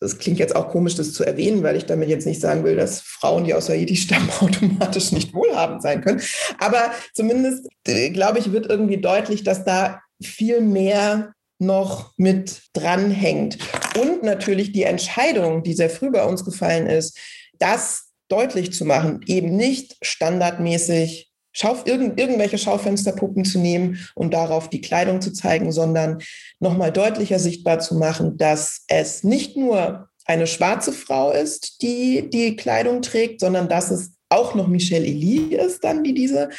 das 0.06 0.20
klingt 0.20 0.40
jetzt 0.40 0.56
auch 0.56 0.70
komisch, 0.70 0.96
das 0.96 1.14
zu 1.14 1.24
erwähnen, 1.24 1.64
weil 1.64 1.76
ich 1.76 1.86
damit 1.86 2.10
jetzt 2.10 2.28
nicht 2.28 2.40
sagen 2.40 2.64
will, 2.64 2.76
dass 2.76 3.02
Frauen, 3.02 3.44
die 3.44 3.54
aus 3.54 3.70
Haiti 3.70 3.96
stammen, 3.96 4.30
automatisch 4.40 5.12
nicht 5.12 5.34
wohlhabend 5.34 5.82
sein 5.82 6.02
können. 6.02 6.22
Aber 6.60 6.92
zumindest, 7.14 7.68
äh, 7.88 8.12
glaube 8.12 8.40
ich, 8.40 8.52
wird 8.52 8.68
irgendwie 8.68 8.98
deutlich, 8.98 9.44
dass 9.44 9.66
da 9.66 10.02
viel 10.22 10.62
mehr 10.62 11.34
noch 11.58 12.14
mit 12.18 12.62
dranhängt. 12.74 13.58
Und 14.00 14.24
natürlich 14.24 14.72
die 14.72 14.84
Entscheidung, 14.84 15.64
die 15.64 15.74
sehr 15.74 15.90
früh 15.90 16.12
bei 16.12 16.24
uns 16.24 16.46
gefallen 16.46 16.86
ist, 16.88 17.18
das 17.60 18.12
deutlich 18.28 18.74
zu 18.74 18.86
machen, 18.86 19.22
eben 19.26 19.56
nicht 19.56 19.96
standardmäßig 20.02 21.32
Schauf, 21.58 21.84
irgend, 21.86 22.20
irgendwelche 22.20 22.58
Schaufensterpuppen 22.58 23.46
zu 23.46 23.60
nehmen 23.60 23.98
und 24.14 24.34
darauf 24.34 24.70
die 24.70 24.82
Kleidung 24.82 25.22
zu 25.22 25.32
zeigen, 25.32 25.72
sondern 25.72 26.20
nochmal 26.60 26.92
deutlicher 26.92 27.40
sichtbar 27.40 27.80
zu 27.80 27.96
machen, 27.96 28.38
dass 28.38 28.84
es 28.90 29.24
nicht 29.24 29.56
nur 29.56 30.10
eine 30.26 30.48
schwarze 30.48 30.92
Frau 30.92 31.32
ist, 31.32 31.82
die 31.82 32.30
die 32.30 32.58
Kleidung 32.58 33.02
trägt, 33.02 33.40
sondern 33.40 33.70
dass 33.70 33.90
es 33.90 34.12
auch 34.28 34.54
noch 34.54 34.68
Michelle 34.68 35.06
Elie 35.06 35.58
ist 35.58 35.84
dann, 35.84 36.04
die 36.04 36.14
diese 36.14 36.50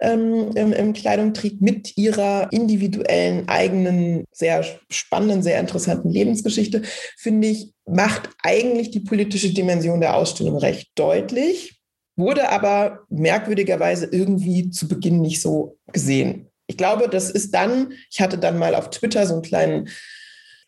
ähm, 0.00 0.50
im, 0.54 0.72
im 0.72 0.92
Kleidung 0.92 1.34
trägt, 1.34 1.60
mit 1.60 1.96
ihrer 1.96 2.52
individuellen, 2.52 3.48
eigenen, 3.48 4.24
sehr 4.30 4.64
spannenden, 4.88 5.42
sehr 5.42 5.58
interessanten 5.58 6.10
Lebensgeschichte, 6.10 6.82
finde 7.16 7.48
ich, 7.48 7.72
macht 7.86 8.28
eigentlich 8.42 8.92
die 8.92 9.00
politische 9.00 9.52
Dimension 9.52 10.00
der 10.00 10.16
Ausstellung 10.16 10.58
recht 10.58 10.90
deutlich, 10.94 11.80
wurde 12.16 12.50
aber 12.50 13.00
merkwürdigerweise 13.08 14.06
irgendwie 14.06 14.70
zu 14.70 14.88
Beginn 14.88 15.20
nicht 15.20 15.40
so 15.40 15.78
gesehen. 15.92 16.48
Ich 16.66 16.76
glaube, 16.76 17.08
das 17.08 17.30
ist 17.30 17.54
dann, 17.54 17.92
ich 18.10 18.20
hatte 18.20 18.38
dann 18.38 18.58
mal 18.58 18.74
auf 18.74 18.90
Twitter 18.90 19.26
so 19.26 19.34
einen 19.34 19.42
kleinen 19.42 19.88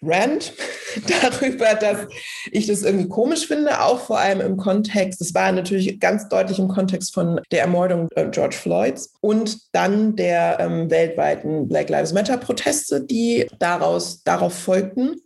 Rant 0.02 0.52
darüber, 1.22 1.74
dass 1.74 2.06
ich 2.50 2.66
das 2.66 2.82
irgendwie 2.82 3.08
komisch 3.08 3.46
finde, 3.46 3.80
auch 3.80 4.00
vor 4.00 4.18
allem 4.18 4.40
im 4.40 4.56
Kontext, 4.56 5.20
das 5.20 5.34
war 5.34 5.50
natürlich 5.52 5.98
ganz 6.00 6.28
deutlich 6.28 6.58
im 6.58 6.68
Kontext 6.68 7.14
von 7.14 7.40
der 7.50 7.62
Ermordung 7.62 8.08
äh, 8.14 8.28
George 8.28 8.56
Floyds 8.56 9.14
und 9.20 9.58
dann 9.72 10.14
der 10.16 10.58
ähm, 10.60 10.90
weltweiten 10.90 11.68
Black 11.68 11.88
Lives 11.88 12.12
Matter 12.12 12.36
Proteste, 12.36 13.02
die 13.02 13.46
daraus, 13.58 14.22
darauf 14.22 14.54
folgten, 14.54 15.16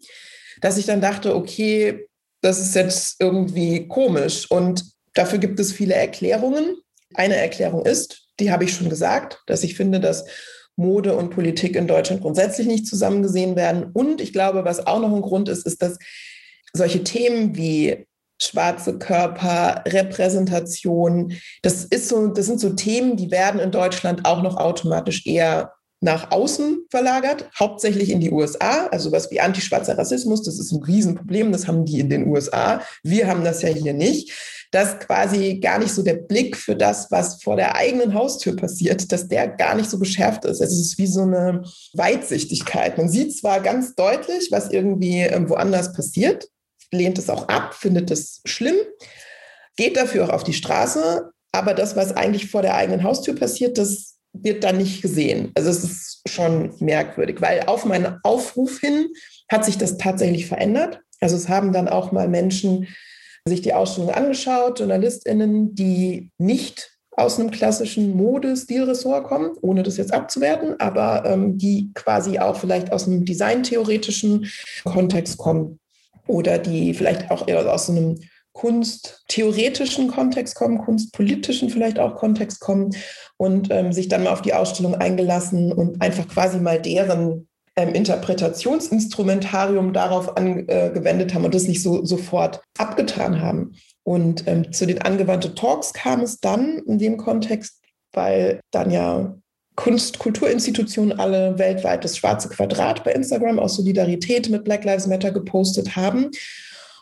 dass 0.61 0.79
ich 0.79 0.87
dann 0.87 1.01
dachte, 1.01 1.35
okay, 1.35 2.07
das 2.43 2.61
ist 2.61 2.75
jetzt 2.75 3.21
irgendwie 3.21 3.89
komisch 3.89 4.51
und 4.51 4.85
dafür 5.15 5.39
gibt 5.39 5.61
es 5.61 5.73
viele 5.73 5.95
Erklärungen. 5.95 6.77
Eine 7.15 7.37
Erklärung 7.37 7.85
ist, 7.85 8.29
die 8.39 8.53
habe 8.53 8.65
ich 8.65 8.73
schon 8.73 8.89
gesagt, 8.89 9.43
dass 9.47 9.65
ich 9.65 9.77
finde, 9.77 10.01
dass 10.01 10.25
Mode 10.77 11.17
und 11.17 11.31
Politik 11.31 11.77
in 11.77 11.87
Deutschland 11.87 12.23
grundsätzlich 12.23 12.67
nicht 12.67 12.87
zusammen 12.87 13.23
gesehen 13.23 13.57
werden. 13.57 13.91
Und 13.93 14.21
ich 14.21 14.33
glaube, 14.33 14.65
was 14.65 14.87
auch 14.87 15.01
noch 15.01 15.15
ein 15.15 15.23
Grund 15.23 15.49
ist, 15.49 15.67
ist, 15.67 15.83
dass 15.83 15.99
solche 16.73 17.05
Themen 17.05 17.57
wie 17.57 18.07
schwarze 18.41 18.99
Körper, 18.99 19.85
Repräsentation, 19.87 21.35
das 21.63 21.85
ist 21.85 22.09
so, 22.09 22.29
das 22.29 22.47
sind 22.47 22.59
so 22.59 22.71
Themen, 22.71 23.17
die 23.17 23.31
werden 23.31 23.61
in 23.61 23.71
Deutschland 23.71 24.25
auch 24.25 24.43
noch 24.43 24.57
automatisch 24.57 25.27
eher 25.27 25.73
nach 26.03 26.31
außen 26.31 26.87
verlagert, 26.91 27.51
hauptsächlich 27.59 28.09
in 28.09 28.21
die 28.21 28.31
USA. 28.31 28.87
Also 28.87 29.13
was 29.13 29.31
wie 29.31 29.41
antischwarzer 29.41 29.99
Rassismus, 29.99 30.43
das 30.43 30.59
ist 30.59 30.73
ein 30.73 30.83
Riesenproblem, 30.83 31.53
das 31.53 31.69
haben 31.69 31.85
die 31.85 32.01
in 32.01 32.09
den 32.09 32.27
USA. 32.27 32.81
Wir 33.03 33.27
haben 33.27 33.45
das 33.45 33.61
ja 33.61 33.69
hier 33.69 33.93
nicht 33.93 34.33
dass 34.71 35.01
quasi 35.01 35.59
gar 35.59 35.79
nicht 35.79 35.93
so 35.93 36.03
der 36.03 36.15
Blick 36.15 36.57
für 36.57 36.77
das, 36.77 37.11
was 37.11 37.43
vor 37.43 37.57
der 37.57 37.75
eigenen 37.75 38.15
Haustür 38.15 38.55
passiert, 38.55 39.11
dass 39.11 39.27
der 39.27 39.49
gar 39.49 39.75
nicht 39.75 39.91
so 39.91 39.99
geschärft 39.99 40.45
ist. 40.45 40.61
Es 40.61 40.73
ist 40.73 40.97
wie 40.99 41.09
so 41.09 41.23
eine 41.23 41.65
Weitsichtigkeit. 41.95 42.97
Man 42.97 43.09
sieht 43.09 43.37
zwar 43.37 43.61
ganz 43.61 43.95
deutlich, 43.97 44.49
was 44.53 44.71
irgendwie 44.71 45.21
ähm, 45.21 45.49
woanders 45.49 45.93
passiert, 45.93 46.49
lehnt 46.93 47.19
es 47.19 47.29
auch 47.29 47.49
ab, 47.49 47.75
findet 47.75 48.11
es 48.11 48.43
schlimm, 48.45 48.77
geht 49.77 49.97
dafür 49.97 50.25
auch 50.25 50.33
auf 50.33 50.45
die 50.45 50.53
Straße, 50.53 51.31
aber 51.53 51.75
das, 51.75 51.97
was 51.97 52.13
eigentlich 52.13 52.51
vor 52.51 52.63
der 52.63 52.77
eigenen 52.77 53.03
Haustür 53.03 53.35
passiert, 53.35 53.77
das 53.77 54.19
wird 54.33 54.63
dann 54.63 54.79
nicht 54.79 55.03
gesehen. 55.03 55.51
Also 55.57 55.71
es 55.71 55.83
ist 55.83 56.23
schon 56.29 56.75
merkwürdig, 56.79 57.41
weil 57.41 57.65
auf 57.67 57.85
meinen 57.85 58.19
Aufruf 58.23 58.79
hin 58.79 59.09
hat 59.49 59.65
sich 59.65 59.79
das 59.79 59.99
tatsächlich 59.99 60.47
verändert. 60.47 61.01
Also 61.21 61.37
es 61.37 61.49
haben 61.49 61.73
dann 61.73 61.89
auch 61.89 62.13
mal 62.13 62.29
Menschen 62.29 62.87
sich 63.47 63.63
die 63.63 63.75
Ausstellung 63.75 64.11
angeschaut, 64.11 64.79
JournalistInnen, 64.79 65.75
die 65.75 66.31
nicht 66.39 66.91
aus 67.17 67.39
einem 67.39 67.51
klassischen 67.51 68.17
Modestilressort 68.17 69.25
kommen, 69.25 69.51
ohne 69.61 69.83
das 69.83 69.97
jetzt 69.97 70.15
abzuwerten, 70.15 70.79
aber 70.79 71.25
ähm, 71.27 71.59
die 71.59 71.91
quasi 71.95 72.39
auch 72.39 72.57
vielleicht 72.57 72.93
aus 72.93 73.07
einem 73.07 73.25
designtheoretischen 73.25 74.51
Kontext 74.85 75.37
kommen 75.39 75.79
oder 76.27 76.59
die 76.59 76.95
vielleicht 76.95 77.31
auch 77.31 77.47
eher 77.47 77.71
aus 77.73 77.91
einem 77.91 78.19
kunsttheoretischen 78.53 80.09
Kontext 80.09 80.55
kommen, 80.55 80.79
kunstpolitischen 80.79 81.71
vielleicht 81.71 81.99
auch 81.99 82.17
Kontext 82.17 82.61
kommen 82.61 82.91
und 83.37 83.71
ähm, 83.71 83.93
sich 83.93 84.09
dann 84.09 84.25
mal 84.25 84.33
auf 84.33 84.43
die 84.43 84.55
Ausstellung 84.55 84.95
eingelassen 84.95 85.73
und 85.73 86.01
einfach 86.03 86.27
quasi 86.29 86.59
mal 86.59 86.81
deren 86.81 87.49
ähm, 87.77 87.95
Interpretationsinstrumentarium 87.95 89.93
darauf 89.93 90.37
angewendet 90.37 91.35
haben 91.35 91.45
und 91.45 91.55
das 91.55 91.69
nicht 91.69 91.83
so 91.83 92.05
sofort 92.05 92.61
abgetan 92.79 93.41
haben. 93.41 93.75
Und 94.03 94.47
ähm, 94.47 94.73
zu 94.73 94.87
den 94.87 95.03
angewandten 95.03 95.55
Talks 95.55 95.93
kam 95.93 96.21
es 96.21 96.41
dann 96.41 96.79
in 96.87 96.99
dem 96.99 97.17
Kontext, 97.17 97.81
weil 98.13 98.61
dann 98.71 98.91
ja 98.91 99.37
Kunst, 99.77 100.19
Kulturinstitutionen 100.19 101.19
alle 101.19 101.59
weltweit 101.59 102.05
das 102.05 102.17
schwarze 102.17 102.49
Quadrat 102.49 103.05
bei 103.05 103.13
Instagram 103.13 103.59
aus 103.59 103.77
Solidarität 103.77 104.51
mit 104.51 104.65
Black 104.65 104.85
Lives 104.85 105.07
Matter 105.07 105.31
gepostet 105.31 105.97
haben. 105.97 106.31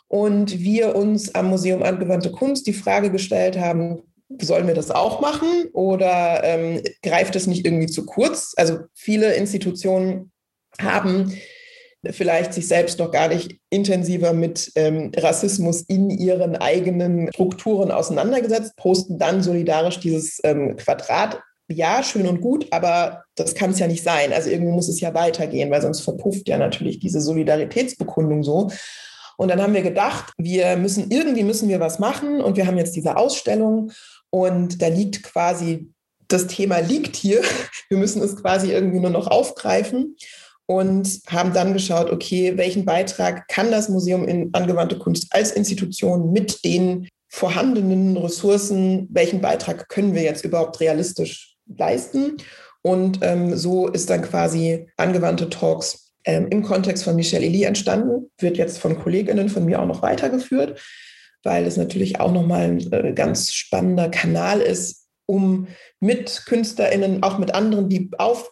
Und 0.07 0.59
wir 0.59 0.95
uns 0.95 1.35
am 1.35 1.49
Museum 1.49 1.83
Angewandte 1.83 2.31
Kunst 2.31 2.67
die 2.67 2.73
Frage 2.73 3.11
gestellt 3.11 3.59
haben, 3.59 4.01
sollen 4.39 4.67
wir 4.67 4.75
das 4.75 4.91
auch 4.91 5.21
machen 5.21 5.65
oder 5.73 6.43
ähm, 6.43 6.81
greift 7.01 7.35
es 7.35 7.47
nicht 7.47 7.65
irgendwie 7.65 7.87
zu 7.87 8.05
kurz? 8.05 8.53
Also 8.55 8.79
viele 8.93 9.33
Institutionen 9.33 10.31
haben 10.79 11.33
vielleicht 12.11 12.53
sich 12.53 12.67
selbst 12.67 12.99
noch 12.99 13.11
gar 13.11 13.27
nicht 13.27 13.59
intensiver 13.69 14.33
mit 14.33 14.71
ähm, 14.75 15.11
Rassismus 15.17 15.81
in 15.81 16.09
ihren 16.09 16.55
eigenen 16.55 17.31
Strukturen 17.33 17.91
auseinandergesetzt, 17.91 18.75
posten 18.77 19.17
dann 19.17 19.43
solidarisch 19.43 19.99
dieses 19.99 20.39
ähm, 20.43 20.75
Quadrat. 20.77 21.41
Ja, 21.67 22.01
schön 22.01 22.25
und 22.25 22.41
gut, 22.41 22.67
aber 22.71 23.23
das 23.35 23.53
kann 23.53 23.71
es 23.71 23.79
ja 23.79 23.87
nicht 23.87 24.03
sein. 24.03 24.33
Also 24.33 24.49
irgendwie 24.49 24.71
muss 24.71 24.87
es 24.87 25.01
ja 25.01 25.13
weitergehen, 25.13 25.69
weil 25.69 25.81
sonst 25.81 26.01
verpufft 26.01 26.47
ja 26.47 26.57
natürlich 26.57 26.99
diese 26.99 27.21
Solidaritätsbekundung 27.21 28.43
so. 28.43 28.71
Und 29.37 29.49
dann 29.49 29.61
haben 29.61 29.73
wir 29.73 29.83
gedacht, 29.83 30.33
wir 30.37 30.77
müssen 30.77 31.11
irgendwie 31.11 31.43
müssen 31.43 31.69
wir 31.69 31.79
was 31.79 31.99
machen 31.99 32.41
und 32.41 32.57
wir 32.57 32.65
haben 32.65 32.77
jetzt 32.77 32.95
diese 32.95 33.17
Ausstellung 33.17 33.91
und 34.31 34.81
da 34.81 34.87
liegt 34.87 35.21
quasi 35.23 35.91
das 36.27 36.47
Thema 36.47 36.79
liegt 36.79 37.15
hier. 37.15 37.41
Wir 37.89 37.97
müssen 37.97 38.21
es 38.21 38.35
quasi 38.35 38.71
irgendwie 38.71 38.99
nur 38.99 39.09
noch 39.09 39.25
aufgreifen 39.25 40.15
und 40.69 41.21
haben 41.27 41.51
dann 41.51 41.73
geschaut, 41.73 42.11
okay, 42.11 42.55
welchen 42.55 42.85
Beitrag 42.85 43.47
kann 43.47 43.71
das 43.71 43.89
Museum 43.89 44.27
in 44.27 44.53
angewandte 44.53 44.99
Kunst 44.99 45.25
als 45.31 45.51
Institution 45.51 46.31
mit 46.31 46.63
den 46.63 47.07
vorhandenen 47.27 48.15
Ressourcen, 48.15 49.07
welchen 49.09 49.41
Beitrag 49.41 49.89
können 49.89 50.13
wir 50.13 50.21
jetzt 50.21 50.45
überhaupt 50.45 50.79
realistisch 50.79 51.55
leisten? 51.75 52.37
Und 52.83 53.17
ähm, 53.23 53.55
so 53.57 53.87
ist 53.87 54.11
dann 54.11 54.21
quasi 54.21 54.85
angewandte 54.95 55.49
Talks 55.49 56.11
ähm, 56.23 56.47
im 56.51 56.61
Kontext 56.61 57.03
von 57.03 57.15
Michelle 57.15 57.47
Elie 57.47 57.65
entstanden, 57.65 58.29
wird 58.37 58.57
jetzt 58.57 58.77
von 58.77 58.99
Kolleginnen 58.99 59.49
von 59.49 59.65
mir 59.65 59.81
auch 59.81 59.87
noch 59.87 60.03
weitergeführt, 60.03 60.79
weil 61.41 61.65
es 61.65 61.77
natürlich 61.77 62.19
auch 62.19 62.31
nochmal 62.31 62.65
ein 62.65 62.93
äh, 62.93 63.13
ganz 63.13 63.53
spannender 63.53 64.09
Kanal 64.09 64.61
ist, 64.61 65.07
um 65.25 65.67
mit 65.99 66.43
KünstlerInnen, 66.45 67.23
auch 67.23 67.39
mit 67.39 67.55
anderen, 67.55 67.89
die 67.89 68.11
auf 68.19 68.51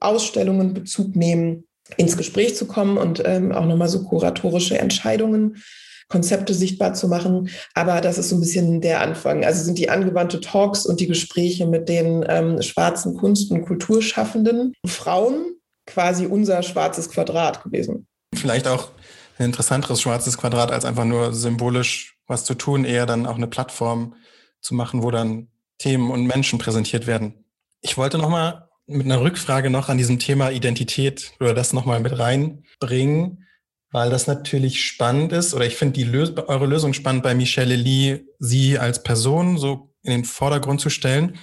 Ausstellungen 0.00 0.74
Bezug 0.74 1.16
nehmen, 1.16 1.64
ins 1.96 2.16
Gespräch 2.16 2.56
zu 2.56 2.66
kommen 2.66 2.98
und 2.98 3.22
ähm, 3.24 3.52
auch 3.52 3.64
nochmal 3.64 3.88
so 3.88 4.04
kuratorische 4.04 4.78
Entscheidungen, 4.78 5.62
Konzepte 6.08 6.54
sichtbar 6.54 6.94
zu 6.94 7.08
machen. 7.08 7.50
Aber 7.74 8.00
das 8.00 8.18
ist 8.18 8.30
so 8.30 8.36
ein 8.36 8.40
bisschen 8.40 8.80
der 8.80 9.00
Anfang. 9.00 9.44
Also 9.44 9.62
sind 9.62 9.78
die 9.78 9.90
angewandte 9.90 10.40
Talks 10.40 10.86
und 10.86 11.00
die 11.00 11.06
Gespräche 11.06 11.66
mit 11.66 11.88
den 11.88 12.24
ähm, 12.28 12.60
schwarzen 12.62 13.16
Kunst- 13.16 13.50
und 13.50 13.66
Kulturschaffenden 13.66 14.72
Frauen 14.86 15.54
quasi 15.86 16.26
unser 16.26 16.62
schwarzes 16.62 17.10
Quadrat 17.10 17.62
gewesen. 17.62 18.06
Vielleicht 18.34 18.68
auch 18.68 18.90
ein 19.38 19.46
interessanteres 19.46 20.00
schwarzes 20.00 20.36
Quadrat 20.36 20.70
als 20.70 20.84
einfach 20.84 21.04
nur 21.04 21.32
symbolisch 21.32 22.16
was 22.26 22.44
zu 22.44 22.54
tun, 22.54 22.84
eher 22.84 23.06
dann 23.06 23.26
auch 23.26 23.36
eine 23.36 23.46
Plattform 23.46 24.14
zu 24.60 24.74
machen, 24.74 25.02
wo 25.02 25.10
dann 25.10 25.48
Themen 25.78 26.10
und 26.10 26.26
Menschen 26.26 26.58
präsentiert 26.58 27.06
werden. 27.06 27.44
Ich 27.80 27.96
wollte 27.96 28.18
nochmal 28.18 28.67
mit 28.88 29.04
einer 29.04 29.20
Rückfrage 29.20 29.70
noch 29.70 29.88
an 29.88 29.98
diesem 29.98 30.18
Thema 30.18 30.50
Identität 30.50 31.32
oder 31.40 31.54
das 31.54 31.72
nochmal 31.72 32.00
mit 32.00 32.18
reinbringen, 32.18 33.46
weil 33.90 34.10
das 34.10 34.26
natürlich 34.26 34.84
spannend 34.84 35.32
ist 35.32 35.54
oder 35.54 35.66
ich 35.66 35.76
finde 35.76 35.94
die 35.94 36.04
Lös 36.04 36.32
eure 36.36 36.66
Lösung 36.66 36.94
spannend 36.94 37.22
bei 37.22 37.34
Michelle 37.34 37.76
Lee, 37.76 38.24
sie 38.38 38.78
als 38.78 39.02
Person 39.02 39.58
so 39.58 39.94
in 40.02 40.12
den 40.12 40.24
Vordergrund 40.24 40.80
zu 40.80 40.88
stellen, 40.88 41.38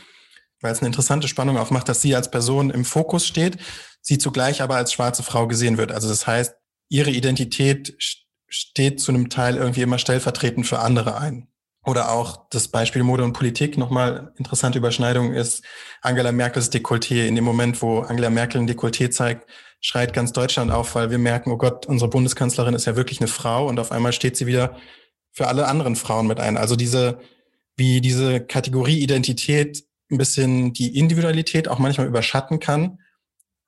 weil 0.61 0.71
es 0.71 0.79
eine 0.79 0.87
interessante 0.87 1.27
Spannung 1.27 1.57
aufmacht, 1.57 1.87
dass 1.87 2.01
sie 2.01 2.15
als 2.15 2.31
Person 2.31 2.71
im 2.71 2.83
Fokus 2.83 3.27
steht, 3.27 3.57
sie 4.01 4.17
zugleich 4.17 4.61
aber 4.63 4.75
als 4.75 4.91
schwarze 4.91 5.21
Frau 5.21 5.47
gesehen 5.47 5.77
wird. 5.77 5.91
Also 5.91 6.09
das 6.09 6.25
heißt, 6.25 6.55
ihre 6.89 7.11
Identität 7.11 7.95
steht 8.47 8.99
zu 8.99 9.11
einem 9.11 9.29
Teil 9.29 9.57
irgendwie 9.57 9.81
immer 9.81 9.99
stellvertretend 9.99 10.65
für 10.65 10.79
andere 10.79 11.17
ein. 11.17 11.47
Oder 11.85 12.11
auch 12.11 12.47
das 12.49 12.67
Beispiel 12.67 13.03
Mode 13.03 13.23
und 13.23 13.33
Politik, 13.33 13.77
nochmal 13.77 14.33
interessante 14.37 14.79
Überschneidung 14.79 15.33
ist 15.33 15.63
Angela 16.01 16.31
Merkels 16.31 16.71
Dekolleté. 16.71 17.27
In 17.27 17.35
dem 17.35 17.43
Moment, 17.43 17.81
wo 17.81 17.99
Angela 17.99 18.31
Merkel 18.31 18.61
ein 18.61 18.67
Dekolleté 18.67 19.11
zeigt, 19.11 19.47
schreit 19.81 20.13
ganz 20.13 20.33
Deutschland 20.33 20.71
auf, 20.71 20.95
weil 20.95 21.11
wir 21.11 21.19
merken, 21.19 21.51
oh 21.51 21.57
Gott, 21.57 21.85
unsere 21.85 22.09
Bundeskanzlerin 22.09 22.73
ist 22.73 22.85
ja 22.85 22.95
wirklich 22.95 23.19
eine 23.19 23.27
Frau 23.27 23.67
und 23.67 23.79
auf 23.79 23.91
einmal 23.91 24.13
steht 24.13 24.35
sie 24.35 24.47
wieder 24.47 24.77
für 25.31 25.47
alle 25.47 25.67
anderen 25.67 25.95
Frauen 25.95 26.25
mit 26.25 26.39
ein. 26.39 26.57
Also 26.57 26.75
diese, 26.75 27.19
wie 27.77 28.01
diese 28.01 28.41
Kategorie 28.41 28.99
Identität 28.99 29.83
ein 30.09 30.17
bisschen 30.17 30.73
die 30.73 30.97
Individualität 30.97 31.67
auch 31.67 31.77
manchmal 31.77 32.07
überschatten 32.07 32.59
kann, 32.59 32.99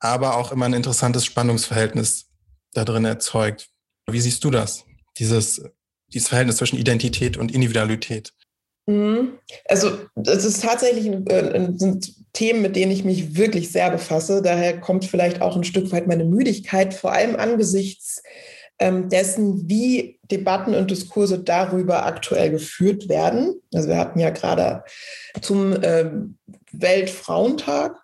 aber 0.00 0.36
auch 0.36 0.50
immer 0.50 0.64
ein 0.64 0.74
interessantes 0.74 1.24
Spannungsverhältnis 1.24 2.30
da 2.72 2.84
drin 2.84 3.04
erzeugt. 3.04 3.68
Wie 4.10 4.20
siehst 4.20 4.42
du 4.42 4.50
das? 4.50 4.84
Dieses 5.18 5.62
dieses 6.12 6.28
Verhältnis 6.28 6.56
zwischen 6.56 6.78
Identität 6.78 7.36
und 7.36 7.52
Individualität? 7.52 8.32
Mhm. 8.86 9.38
Also 9.66 9.98
das 10.14 10.44
ist 10.44 10.62
tatsächlich 10.62 11.06
ein, 11.06 11.26
äh, 11.26 11.70
sind 11.76 12.14
Themen, 12.32 12.62
mit 12.62 12.76
denen 12.76 12.92
ich 12.92 13.04
mich 13.04 13.36
wirklich 13.36 13.70
sehr 13.70 13.90
befasse. 13.90 14.42
Daher 14.42 14.80
kommt 14.80 15.04
vielleicht 15.04 15.42
auch 15.42 15.56
ein 15.56 15.64
Stück 15.64 15.92
weit 15.92 16.06
meine 16.06 16.24
Müdigkeit, 16.24 16.94
vor 16.94 17.12
allem 17.12 17.36
angesichts 17.36 18.22
ähm, 18.78 19.08
dessen, 19.08 19.68
wie 19.68 20.20
Debatten 20.30 20.74
und 20.74 20.90
Diskurse 20.90 21.38
darüber 21.38 22.06
aktuell 22.06 22.50
geführt 22.50 23.08
werden. 23.08 23.60
Also 23.74 23.88
wir 23.88 23.98
hatten 23.98 24.20
ja 24.20 24.30
gerade 24.30 24.84
zum 25.42 25.76
ähm, 25.82 26.38
Weltfrauentag 26.72 27.96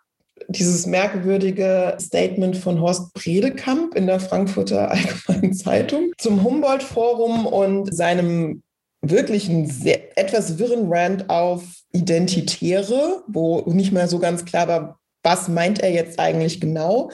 dieses 0.49 0.87
merkwürdige 0.87 1.97
Statement 2.01 2.57
von 2.57 2.81
Horst 2.81 3.13
Bredekamp 3.15 3.95
in 3.95 4.07
der 4.07 4.21
Frankfurter 4.21 4.91
Allgemeinen 4.91 5.55
Zeitung 5.55 6.13
zum 6.19 6.43
Humboldt-Forum 6.43 7.47
und 7.47 7.95
seinem 7.95 8.63
wirklichen 9.03 9.67
sehr, 9.67 10.17
etwas 10.19 10.59
wirren 10.59 10.93
Rant 10.93 11.29
auf 11.29 11.63
Identitäre, 11.93 13.23
wo 13.29 13.61
nicht 13.67 13.93
mehr 13.93 14.09
so 14.09 14.19
ganz 14.19 14.45
klar 14.45 14.69
war, 14.69 14.99
was 15.23 15.49
meint 15.49 15.81
er 15.81 15.91
jetzt 15.91 16.19
eigentlich 16.19 16.61
genau, 16.61 17.11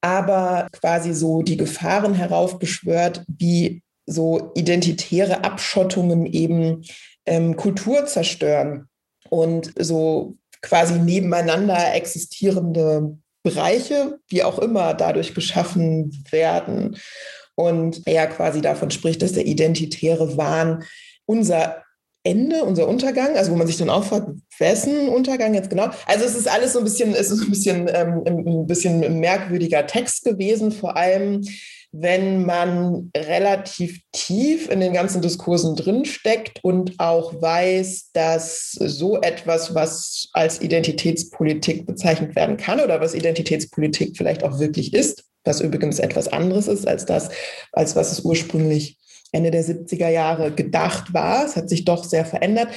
aber 0.00 0.68
quasi 0.72 1.14
so 1.14 1.42
die 1.42 1.56
Gefahren 1.56 2.14
heraufbeschwört, 2.14 3.24
wie 3.26 3.82
so 4.06 4.52
identitäre 4.54 5.44
Abschottungen 5.44 6.26
eben 6.26 6.84
ähm, 7.26 7.56
Kultur 7.56 8.06
zerstören 8.06 8.88
und 9.30 9.72
so 9.78 10.36
quasi 10.62 10.98
nebeneinander 10.98 11.94
existierende 11.94 13.16
Bereiche, 13.42 14.18
wie 14.28 14.42
auch 14.42 14.58
immer, 14.58 14.94
dadurch 14.94 15.34
geschaffen 15.34 16.24
werden. 16.30 16.96
Und 17.54 18.02
er 18.06 18.26
quasi 18.26 18.60
davon 18.60 18.90
spricht, 18.90 19.22
dass 19.22 19.32
der 19.32 19.46
identitäre 19.46 20.36
Wahn 20.36 20.84
unser 21.26 21.82
Ende, 22.26 22.64
unser 22.64 22.88
Untergang, 22.88 23.36
also 23.36 23.52
wo 23.52 23.56
man 23.56 23.68
sich 23.68 23.76
dann 23.76 23.88
auch 23.88 24.02
fragt, 24.02 24.28
wessen 24.58 25.08
Untergang 25.08 25.54
jetzt 25.54 25.70
genau? 25.70 25.90
Also 26.06 26.24
es 26.24 26.34
ist 26.34 26.48
alles 26.48 26.72
so 26.72 26.80
ein 26.80 26.84
bisschen, 26.84 27.14
es 27.14 27.30
ist 27.30 27.42
ein 27.42 27.50
bisschen, 27.50 27.88
ähm, 27.92 28.22
ein 28.26 28.66
bisschen 28.66 29.20
merkwürdiger 29.20 29.86
Text 29.86 30.24
gewesen, 30.24 30.72
vor 30.72 30.96
allem 30.96 31.42
wenn 32.00 32.44
man 32.44 33.10
relativ 33.16 34.00
tief 34.12 34.68
in 34.68 34.80
den 34.80 34.92
ganzen 34.92 35.22
Diskursen 35.22 35.76
drinsteckt 35.76 36.62
und 36.62 36.98
auch 36.98 37.40
weiß, 37.40 38.10
dass 38.12 38.72
so 38.72 39.20
etwas, 39.20 39.74
was 39.74 40.28
als 40.32 40.60
Identitätspolitik 40.60 41.86
bezeichnet 41.86 42.36
werden 42.36 42.56
kann 42.56 42.80
oder 42.80 43.00
was 43.00 43.14
Identitätspolitik 43.14 44.16
vielleicht 44.16 44.44
auch 44.44 44.58
wirklich 44.58 44.92
ist, 44.92 45.24
was 45.44 45.60
übrigens 45.60 45.98
etwas 45.98 46.28
anderes 46.28 46.68
ist 46.68 46.86
als 46.86 47.06
das, 47.06 47.30
als 47.72 47.96
was 47.96 48.12
es 48.12 48.20
ursprünglich 48.20 48.98
Ende 49.32 49.50
der 49.50 49.64
70er 49.64 50.08
Jahre 50.08 50.52
gedacht 50.52 51.14
war. 51.14 51.46
Es 51.46 51.56
hat 51.56 51.68
sich 51.68 51.84
doch 51.84 52.04
sehr 52.04 52.24
verändert, 52.24 52.68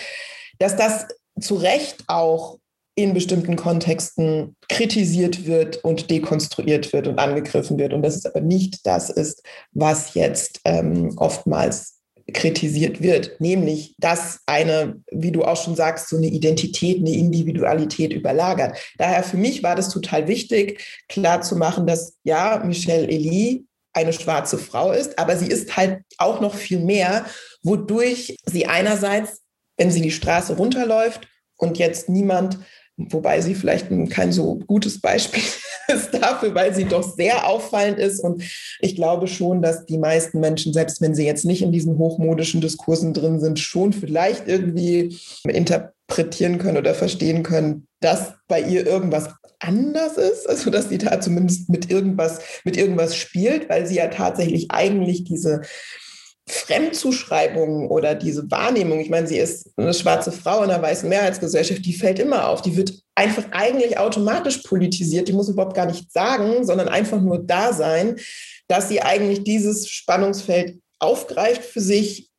dass 0.60 0.76
das 0.76 1.08
zu 1.40 1.56
Recht 1.56 2.04
auch 2.08 2.59
in 3.04 3.14
bestimmten 3.14 3.56
Kontexten 3.56 4.56
kritisiert 4.68 5.46
wird 5.46 5.78
und 5.84 6.10
dekonstruiert 6.10 6.92
wird 6.94 7.08
und 7.08 7.20
angegriffen 7.20 7.78
wird. 7.78 7.94
Und 7.94 8.04
dass 8.04 8.16
es 8.16 8.26
aber 8.26 8.42
nicht 8.42 8.86
das 8.86 9.10
ist, 9.10 9.44
was 9.72 10.14
jetzt 10.14 10.62
ähm, 10.66 11.14
oftmals 11.18 12.00
kritisiert 12.34 13.02
wird, 13.02 13.40
nämlich 13.40 13.96
dass 13.98 14.40
eine, 14.46 15.02
wie 15.12 15.32
du 15.32 15.44
auch 15.44 15.62
schon 15.62 15.76
sagst, 15.76 16.10
so 16.10 16.18
eine 16.18 16.28
Identität, 16.28 17.00
eine 17.00 17.14
Individualität 17.14 18.14
überlagert. 18.14 18.78
Daher 18.98 19.24
für 19.24 19.38
mich 19.38 19.64
war 19.64 19.76
das 19.76 19.90
total 19.90 20.28
wichtig, 20.28 20.84
klarzumachen, 21.08 21.88
dass 21.88 22.18
ja, 22.24 22.62
Michelle 22.64 23.08
Elie 23.08 23.64
eine 23.94 24.14
schwarze 24.14 24.58
Frau 24.58 24.92
ist, 24.92 25.18
aber 25.18 25.36
sie 25.38 25.48
ist 25.48 25.76
halt 25.76 26.02
auch 26.18 26.42
noch 26.42 26.54
viel 26.54 26.80
mehr, 26.80 27.26
wodurch 27.64 28.36
sie 28.46 28.68
einerseits, 28.68 29.42
wenn 29.78 29.92
sie 29.92 30.02
die 30.02 30.12
Straße 30.12 30.56
runterläuft 30.56 31.28
und 31.58 31.78
jetzt 31.78 32.10
niemand 32.10 32.60
wobei 33.10 33.42
sie 33.42 33.56
vielleicht 33.56 33.88
kein 34.10 34.32
so 34.32 34.56
gutes 34.68 35.00
Beispiel 35.00 35.44
ist 35.88 36.14
dafür, 36.14 36.54
weil 36.54 36.74
sie 36.74 36.86
doch 36.86 37.04
sehr 37.16 37.48
auffallend 37.48 37.98
ist. 37.98 38.20
Und 38.20 38.44
ich 38.80 38.96
glaube 38.96 39.28
schon, 39.28 39.62
dass 39.62 39.86
die 39.86 39.98
meisten 39.98 40.40
Menschen, 40.40 40.74
selbst 40.74 41.02
wenn 41.02 41.16
sie 41.16 41.26
jetzt 41.26 41.46
nicht 41.46 41.62
in 41.62 41.72
diesen 41.72 41.98
hochmodischen 41.98 42.62
Diskursen 42.62 43.14
drin 43.14 43.40
sind, 43.40 43.60
schon 43.60 43.94
vielleicht 43.94 44.48
irgendwie 44.48 45.18
interpretieren 45.48 46.58
können 46.58 46.78
oder 46.78 46.94
verstehen 46.94 47.44
können, 47.44 47.88
dass 48.02 48.34
bei 48.48 48.62
ihr 48.62 48.86
irgendwas 48.86 49.30
anders 49.60 50.18
ist, 50.18 50.48
also 50.48 50.70
dass 50.70 50.90
sie 50.90 50.98
da 50.98 51.20
zumindest 51.20 51.70
mit 51.70 51.90
irgendwas, 51.90 52.40
mit 52.64 52.78
irgendwas 52.78 53.16
spielt, 53.16 53.70
weil 53.70 53.86
sie 53.86 53.96
ja 53.96 54.08
tatsächlich 54.08 54.72
eigentlich 54.72 55.26
diese 55.26 55.62
Fremdzuschreibungen 56.50 57.88
oder 57.88 58.16
diese 58.16 58.50
Wahrnehmung, 58.50 59.00
ich 59.00 59.10
meine, 59.10 59.28
sie 59.28 59.38
ist 59.38 59.70
eine 59.78 59.94
schwarze 59.94 60.32
Frau 60.32 60.64
in 60.64 60.72
einer 60.72 60.82
weißen 60.82 61.08
Mehrheitsgesellschaft, 61.08 61.86
die 61.86 61.94
fällt 61.94 62.20
immer 62.20 62.48
auf. 62.48 62.62
Die 62.62 62.76
wird 62.76 62.94
einfach 63.16 63.46
eigentlich 63.52 63.98
automatisch 64.00 64.60
politisiert. 64.60 65.28
Die 65.28 65.34
muss 65.34 65.50
überhaupt 65.50 65.76
gar 65.76 65.86
nicht 65.86 66.12
sagen, 66.12 66.66
sondern 66.66 66.88
einfach 66.88 67.22
nur 67.22 67.40
da 67.40 67.72
sein, 67.74 68.16
dass 68.68 68.90
sie 68.90 69.02
eigentlich 69.02 69.44
dieses 69.44 69.90
Spannungsfeld 69.90 70.80
aufgreift 71.00 71.64
für 71.64 71.82
sich 71.82 72.30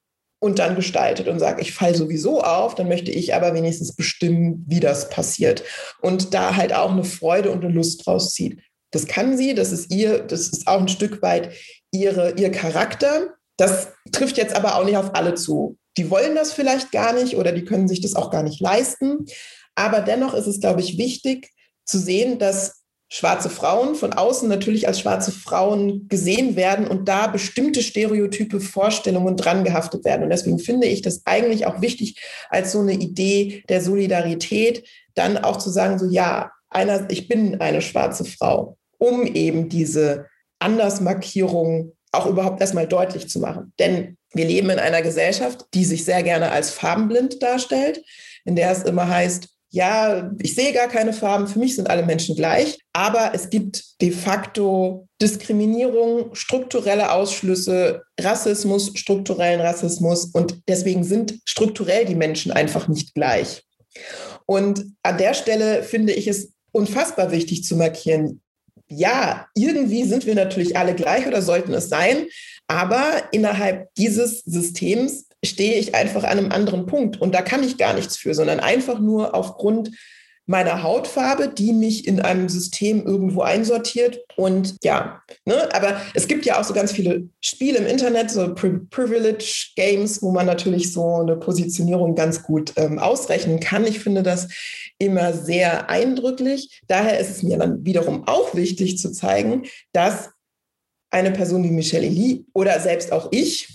und 0.41 0.59
dann 0.59 0.75
gestaltet 0.75 1.29
und 1.29 1.39
sagt, 1.39 1.61
ich 1.61 1.73
falle 1.73 1.95
sowieso 1.95 2.41
auf, 2.43 2.75
dann 2.75 2.89
möchte 2.89 3.11
ich 3.11 3.35
aber 3.35 3.55
wenigstens 3.55 3.95
bestimmen, 3.95 4.65
wie 4.67 4.81
das 4.81 5.11
passiert. 5.11 5.63
Und 6.01 6.35
da 6.35 6.57
halt 6.57 6.73
auch 6.73 6.91
eine 6.91 7.05
Freude 7.05 7.51
und 7.51 7.65
eine 7.65 7.73
Lust 7.73 8.07
draus 8.07 8.35
zieht. 8.35 8.61
Das 8.91 9.07
kann 9.07 9.37
sie, 9.37 9.55
das 9.55 9.71
ist 9.71 9.93
ihr, 9.93 10.19
das 10.19 10.49
ist 10.49 10.67
auch 10.67 10.81
ein 10.81 10.89
Stück 10.89 11.23
weit 11.23 11.53
ihre, 11.93 12.33
ihr 12.33 12.51
Charakter 12.51 13.35
das 13.61 13.89
trifft 14.13 14.39
jetzt 14.39 14.57
aber 14.57 14.77
auch 14.77 14.85
nicht 14.85 14.97
auf 14.97 15.15
alle 15.15 15.35
zu. 15.35 15.77
Die 15.97 16.11
wollen 16.11 16.35
das 16.35 16.53
vielleicht 16.53 16.93
gar 16.93 17.13
nicht 17.13 17.37
oder 17.37 17.53
die 17.53 17.65
können 17.65 17.89
sich 17.89 18.01
das 18.01 18.15
auch 18.15 18.31
gar 18.31 18.43
nicht 18.43 18.61
leisten. 18.61 19.27
Aber 19.75 20.01
dennoch 20.01 20.35
ist 20.35 20.47
es, 20.47 20.61
glaube 20.61 20.81
ich, 20.81 20.99
wichtig 20.99 21.51
zu 21.85 21.99
sehen, 21.99 22.39
dass 22.39 22.81
schwarze 23.13 23.51
Frauen 23.51 23.97
von 23.97 24.13
außen 24.13 24.49
natürlich 24.49 24.87
als 24.87 25.01
schwarze 25.01 25.33
Frauen 25.33 26.07
gesehen 26.09 26.55
werden 26.55 26.87
und 26.87 27.09
da 27.09 27.27
bestimmte 27.27 27.83
stereotype 27.83 28.61
Vorstellungen 28.61 29.37
dran 29.37 29.65
gehaftet 29.65 30.05
werden. 30.05 30.23
Und 30.23 30.31
deswegen 30.31 30.61
finde 30.61 30.87
ich 30.87 31.03
das 31.03 31.23
eigentlich 31.25 31.67
auch 31.67 31.81
wichtig, 31.81 32.21
als 32.49 32.73
so 32.73 32.81
eine 32.81 32.93
Idee 32.93 33.65
der 33.69 33.83
Solidarität 33.83 34.89
dann 35.15 35.37
auch 35.37 35.57
zu 35.57 35.71
sagen, 35.71 35.99
so 35.99 36.07
ja, 36.07 36.53
einer, 36.69 37.11
ich 37.11 37.27
bin 37.27 37.61
eine 37.61 37.83
schwarze 37.83 38.25
Frau, 38.25 38.79
um 38.99 39.27
eben 39.27 39.69
diese 39.69 40.27
Andersmarkierung 40.61 41.93
auch 42.13 42.27
überhaupt 42.27 42.61
erstmal 42.61 42.87
deutlich 42.87 43.29
zu 43.29 43.39
machen. 43.39 43.73
Denn 43.79 44.17
wir 44.33 44.45
leben 44.45 44.71
in 44.71 44.79
einer 44.79 45.03
Gesellschaft, 45.03 45.67
die 45.75 45.85
sich 45.85 46.05
sehr 46.05 46.23
gerne 46.23 46.51
als 46.51 46.71
farbenblind 46.71 47.43
darstellt, 47.43 48.03
in 48.45 48.57
der 48.57 48.71
es 48.71 48.83
immer 48.83 49.09
heißt, 49.09 49.49
ja, 49.73 50.33
ich 50.41 50.57
sehe 50.57 50.73
gar 50.73 50.89
keine 50.89 51.13
Farben, 51.13 51.47
für 51.47 51.61
mich 51.61 51.77
sind 51.77 51.89
alle 51.89 52.05
Menschen 52.05 52.35
gleich, 52.35 52.79
aber 52.93 53.31
es 53.35 53.51
gibt 53.51 54.01
de 54.03 54.11
facto 54.11 55.07
Diskriminierung, 55.23 56.35
strukturelle 56.35 57.13
Ausschlüsse, 57.13 58.03
Rassismus, 58.21 58.91
strukturellen 58.97 59.61
Rassismus 59.61 60.27
und 60.27 60.61
deswegen 60.69 61.05
sind 61.05 61.39
strukturell 61.45 62.05
die 62.05 62.17
Menschen 62.17 62.51
einfach 62.51 62.89
nicht 62.89 63.15
gleich. 63.15 63.63
Und 64.45 64.87
an 65.05 65.19
der 65.19 65.35
Stelle 65.35 65.85
finde 65.85 66.15
ich 66.15 66.27
es 66.27 66.53
unfassbar 66.73 67.31
wichtig 67.31 67.63
zu 67.63 67.77
markieren, 67.77 68.41
ja, 68.91 69.47
irgendwie 69.55 70.05
sind 70.05 70.27
wir 70.27 70.35
natürlich 70.35 70.77
alle 70.77 70.95
gleich 70.95 71.27
oder 71.27 71.43
sollten 71.43 71.73
es 71.73 71.89
sein, 71.89 72.27
aber 72.67 73.23
innerhalb 73.33 73.95
dieses 73.95 74.41
Systems 74.41 75.27
stehe 75.45 75.79
ich 75.79 75.95
einfach 75.95 76.25
an 76.25 76.39
einem 76.39 76.53
anderen 76.53 76.87
Punkt. 76.87 77.21
Und 77.21 77.35
da 77.35 77.43
kann 77.43 77.63
ich 77.63 77.79
gar 77.79 77.95
nichts 77.95 78.17
für, 78.17 78.35
sondern 78.35 78.61
einfach 78.61 78.99
nur 78.99 79.35
aufgrund 79.35 79.91
meiner 80.47 80.83
Hautfarbe, 80.83 81.49
die 81.49 81.73
mich 81.73 82.09
in 82.09 82.21
einem 82.21 82.49
System 82.49 83.07
irgendwo 83.07 83.43
einsortiert. 83.43 84.21
Und 84.37 84.77
ja, 84.83 85.23
ne, 85.45 85.69
aber 85.73 86.01
es 86.15 86.27
gibt 86.27 86.45
ja 86.45 86.59
auch 86.59 86.65
so 86.65 86.75
ganz 86.75 86.93
viele 86.93 87.29
Spiele 87.41 87.79
im 87.79 87.87
Internet, 87.87 88.31
so 88.31 88.55
Pri 88.55 88.81
Privilege 88.91 89.73
Games, 89.77 90.23
wo 90.23 90.33
man 90.33 90.47
natürlich 90.47 90.93
so 90.93 91.17
eine 91.17 91.37
Positionierung 91.37 92.15
ganz 92.15 92.43
gut 92.43 92.73
ähm, 92.77 92.99
ausrechnen 92.99 93.61
kann. 93.61 93.87
Ich 93.87 94.01
finde 94.01 94.23
das 94.23 94.49
immer 94.99 95.33
sehr 95.33 95.89
eindrücklich. 95.89 96.81
Daher 96.89 97.21
ist 97.21 97.31
es 97.31 97.43
mir 97.43 97.59
dann 97.59 97.85
wiederum 97.85 98.27
auch 98.27 98.55
wichtig 98.55 98.99
zu 98.99 99.13
zeigen, 99.13 99.67
dass 99.93 100.31
eine 101.11 101.31
Person 101.31 101.65
wie 101.65 101.71
Michelle 101.71 102.07
Elie 102.07 102.45
oder 102.55 102.79
selbst 102.81 103.13
auch 103.13 103.29
ich 103.31 103.69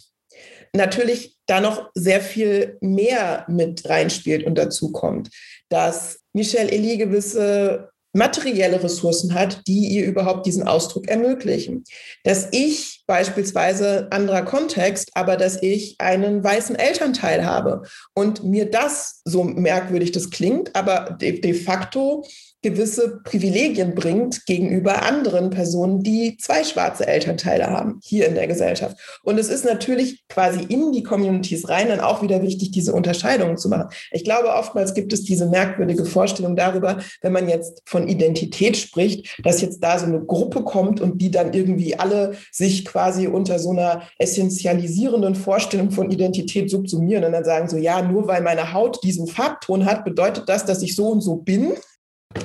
natürlich 0.73 1.37
da 1.45 1.61
noch 1.61 1.89
sehr 1.93 2.21
viel 2.21 2.77
mehr 2.81 3.45
mit 3.47 3.87
reinspielt 3.87 4.45
und 4.45 4.55
dazu 4.57 4.91
kommt, 4.91 5.29
dass 5.69 6.19
Michelle 6.35 6.69
Elie 6.69 6.97
gewisse 6.97 7.89
materielle 8.15 8.81
Ressourcen 8.81 9.33
hat, 9.33 9.67
die 9.67 9.87
ihr 9.89 10.05
überhaupt 10.05 10.45
diesen 10.45 10.67
Ausdruck 10.67 11.07
ermöglichen. 11.07 11.83
Dass 12.23 12.47
ich 12.51 13.03
beispielsweise 13.07 14.07
anderer 14.11 14.43
Kontext, 14.43 15.11
aber 15.13 15.35
dass 15.37 15.61
ich 15.61 15.95
einen 15.99 16.43
weißen 16.43 16.75
Elternteil 16.75 17.45
habe 17.45 17.83
und 18.13 18.43
mir 18.43 18.69
das 18.69 19.21
so 19.25 19.43
merkwürdig 19.43 20.11
das 20.13 20.29
klingt, 20.29 20.75
aber 20.75 21.17
de, 21.19 21.41
de 21.41 21.53
facto 21.53 22.25
gewisse 22.65 23.19
Privilegien 23.23 23.93
bringt 23.93 24.47
gegenüber 24.47 25.03
anderen 25.03 25.51
Personen, 25.51 26.01
die 26.01 26.35
zwei 26.37 26.63
schwarze 26.63 27.05
Elternteile 27.05 27.67
haben 27.67 27.99
hier 28.03 28.27
in 28.27 28.33
der 28.33 28.47
Gesellschaft. 28.47 28.97
Und 29.21 29.37
es 29.37 29.49
ist 29.49 29.65
natürlich 29.65 30.27
quasi 30.29 30.63
in 30.63 30.91
die 30.91 31.03
Communities 31.03 31.69
rein 31.69 31.89
dann 31.89 31.99
auch 31.99 32.23
wieder 32.23 32.41
wichtig, 32.41 32.71
diese 32.71 32.91
Unterscheidungen 32.91 33.57
zu 33.57 33.69
machen. 33.69 33.89
Ich 34.09 34.23
glaube, 34.23 34.49
oftmals 34.49 34.95
gibt 34.95 35.13
es 35.13 35.23
diese 35.23 35.45
merkwürdige 35.45 36.05
Vorstellung 36.05 36.55
darüber, 36.55 36.97
wenn 37.21 37.33
man 37.33 37.47
jetzt 37.47 37.83
von 37.85 38.07
Identität 38.07 38.77
spricht, 38.77 39.37
dass 39.43 39.61
jetzt 39.61 39.83
da 39.83 39.99
so 39.99 40.07
eine 40.07 40.25
Gruppe 40.25 40.63
kommt 40.63 40.99
und 40.99 41.21
die 41.21 41.29
dann 41.29 41.53
irgendwie 41.53 41.95
alle 41.99 42.33
sich 42.51 42.83
quasi 42.83 43.27
unter 43.27 43.59
so 43.59 43.69
einer 43.69 44.07
essentialisierenden 44.17 45.35
Vorstellung 45.35 45.91
von 45.91 46.09
Identität 46.09 46.71
subsumieren 46.71 47.25
und 47.25 47.33
dann 47.33 47.45
sagen 47.45 47.69
so, 47.69 47.77
ja, 47.77 48.01
nur 48.01 48.27
weil 48.27 48.41
meine 48.41 48.73
Haut 48.73 49.03
diesen 49.03 49.27
Farbton 49.27 49.85
hat, 49.85 50.03
bedeutet 50.03 50.49
das, 50.49 50.65
dass 50.65 50.81
ich 50.81 50.95
so 50.95 51.09
und 51.09 51.21
so 51.21 51.35
bin. 51.35 51.73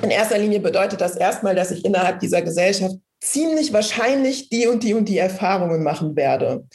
In 0.01 0.09
erster 0.09 0.37
Linie 0.37 0.59
bedeutet 0.59 1.01
das 1.01 1.15
erstmal, 1.15 1.55
dass 1.55 1.71
ich 1.71 1.85
innerhalb 1.85 2.19
dieser 2.19 2.41
Gesellschaft 2.41 2.95
ziemlich 3.21 3.71
wahrscheinlich 3.71 4.49
die 4.49 4.67
und 4.67 4.83
die 4.83 4.93
und 4.93 5.07
die 5.07 5.17
Erfahrungen 5.17 5.83
machen 5.83 6.15
werde. 6.15 6.65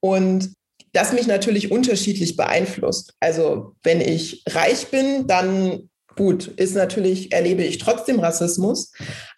Und 0.00 0.52
das 0.92 1.12
mich 1.12 1.26
natürlich 1.26 1.70
unterschiedlich 1.70 2.36
beeinflusst. 2.36 3.14
Also 3.20 3.74
wenn 3.82 4.00
ich 4.00 4.42
reich 4.48 4.88
bin, 4.88 5.26
dann 5.26 5.90
gut, 6.16 6.48
ist 6.48 6.74
natürlich, 6.74 7.32
erlebe 7.32 7.62
ich 7.62 7.78
trotzdem 7.78 8.20
Rassismus, 8.20 8.92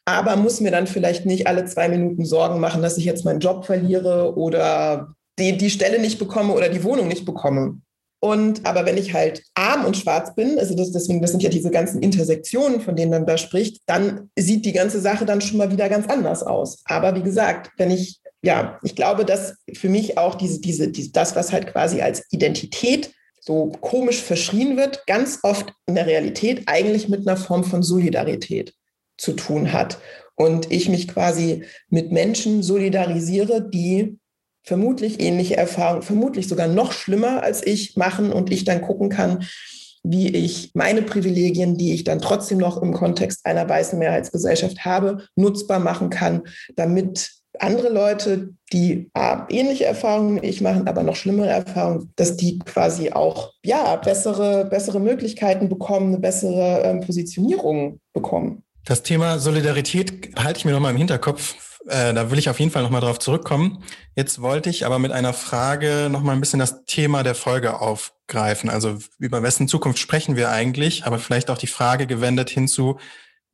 aber 0.04 0.37
muss 0.37 0.61
mir 0.61 0.70
dann 0.70 0.87
vielleicht 0.87 1.26
nicht 1.26 1.46
alle 1.46 1.64
zwei 1.66 1.88
Minuten 1.88 2.24
Sorgen 2.24 2.61
machen, 2.61 2.82
dass 2.82 2.98
ich 2.98 3.04
jetzt 3.04 3.24
meinen 3.24 3.40
Job 3.40 3.64
verliere 3.66 4.37
oder 4.37 5.14
die, 5.38 5.56
die 5.56 5.70
Stelle 5.70 6.00
nicht 6.00 6.18
bekomme 6.18 6.52
oder 6.54 6.68
die 6.68 6.82
Wohnung 6.82 7.08
nicht 7.08 7.24
bekomme. 7.24 7.80
Und 8.24 8.64
aber 8.64 8.87
wenn 8.87 8.96
ich 8.96 9.14
halt 9.14 9.42
arm 9.54 9.85
und 9.85 9.96
schwarz 9.96 10.37
bin, 10.37 10.56
also 10.56 10.76
das, 10.76 10.92
deswegen, 10.92 11.20
das 11.20 11.32
sind 11.32 11.42
ja 11.42 11.50
diese 11.50 11.72
ganzen 11.72 12.00
Intersektionen, 12.00 12.80
von 12.80 12.94
denen 12.94 13.11
man 13.11 13.26
da 13.26 13.37
spricht, 13.37 13.82
dann 13.87 14.30
sieht 14.38 14.64
die 14.64 14.72
ganze 14.72 15.00
Sache 15.00 15.26
dann 15.26 15.40
schon 15.40 15.58
mal 15.58 15.72
wieder 15.72 15.88
ganz 15.88 16.08
anders 16.08 16.44
aus. 16.44 16.82
Aber 16.85 17.16
wie 17.16 17.22
gesagt, 17.24 17.72
wenn 17.78 17.90
ich, 17.90 18.20
ja, 18.40 18.78
ich 18.85 18.94
glaube, 18.94 19.24
dass 19.24 19.56
für 19.74 19.88
mich 19.88 20.18
auch 20.18 20.37
diese, 20.37 20.61
diese, 20.61 20.87
diese 20.87 21.11
das, 21.11 21.35
was 21.35 21.52
halt 21.52 21.66
quasi 21.66 22.00
als 22.00 22.24
Identität 22.30 23.12
so 23.40 23.72
komisch 23.80 24.22
verschrien 24.22 24.76
wird, 24.76 25.04
ganz 25.08 25.40
oft 25.42 25.72
in 25.87 25.96
der 25.96 26.06
Realität 26.06 26.62
eigentlich 26.66 27.08
mit 27.08 27.26
einer 27.26 27.37
Form 27.37 27.64
von 27.64 27.82
Solidarität 27.82 28.72
zu 29.18 29.32
tun 29.32 29.72
hat. 29.72 29.98
Und 30.37 30.70
ich 30.70 30.88
mich 30.88 31.08
quasi 31.08 31.64
mit 31.88 32.12
Menschen 32.12 32.62
solidarisiere, 32.62 33.68
die 33.68 34.20
vermutlich 34.62 35.20
ähnliche 35.20 35.57
Erfahrungen, 35.57 36.03
vermutlich 36.03 36.48
sogar 36.48 36.68
noch 36.68 36.92
schlimmer 36.92 37.42
als 37.42 37.66
ich 37.66 37.96
machen 37.96 38.33
und 38.33 38.53
ich 38.53 38.64
dann 38.64 38.83
gucken 38.83 39.09
kann, 39.09 39.44
wie 40.05 40.29
ich 40.29 40.72
meine 40.75 41.03
Privilegien, 41.03 41.77
die 41.77 41.94
ich 41.94 42.05
dann 42.05 42.20
trotzdem 42.20 42.59
noch 42.59 42.81
im 42.83 42.92
Kontext 42.92 43.46
einer 43.46 43.68
weißen 43.68 43.98
Mehrheitsgesellschaft 43.98 44.85
habe, 44.85 45.27
nutzbar 45.37 45.79
machen 45.79 46.11
kann, 46.11 46.42
damit 46.75 47.31
andere 47.59 47.90
Leute, 47.90 48.55
die 48.72 49.11
ähnliche 49.48 49.85
Erfahrungen 49.85 50.42
wie 50.42 50.46
ich 50.46 50.61
machen, 50.61 50.88
aber 50.88 51.03
noch 51.03 51.16
schlimmere 51.16 51.48
Erfahrungen, 51.48 52.12
dass 52.16 52.37
die 52.37 52.59
quasi 52.59 53.12
auch 53.12 53.53
ja, 53.62 53.96
bessere, 53.96 54.64
bessere 54.64 55.01
Möglichkeiten 55.01 55.68
bekommen, 55.68 56.09
eine 56.09 56.18
bessere 56.18 56.83
ähm, 56.83 57.01
Positionierung 57.01 58.01
bekommen. 58.12 58.64
Das 58.85 59.03
Thema 59.03 59.38
Solidarität 59.38 60.37
halte 60.37 60.59
ich 60.59 60.64
mir 60.64 60.73
nochmal 60.73 60.92
im 60.92 60.99
Hinterkopf 60.99 61.55
äh, 61.87 62.14
da 62.14 62.31
will 62.31 62.38
ich 62.38 62.49
auf 62.49 62.61
jeden 62.61 62.71
Fall 62.71 62.83
nochmal 62.83 63.01
drauf 63.01 63.18
zurückkommen. 63.18 63.83
Jetzt 64.14 64.40
wollte 64.40 64.71
ich 64.71 64.87
aber 64.87 64.99
mit 64.99 65.12
einer 65.12 65.33
Frage 65.33 66.09
nochmal 66.11 66.37
ein 66.37 66.40
bisschen 66.40 66.61
das 66.61 66.85
Thema 66.85 67.23
der 67.23 67.35
Folge 67.35 67.81
aufgreifen. 67.81 68.71
Also 68.71 68.99
über 69.18 69.42
wessen 69.42 69.68
Zukunft 69.68 69.99
sprechen 69.99 70.37
wir 70.37 70.51
eigentlich, 70.51 71.05
aber 71.05 71.18
vielleicht 71.18 71.51
auch 71.51 71.59
die 71.59 71.66
Frage 71.66 72.07
gewendet 72.07 72.51
hinzu, 72.51 72.99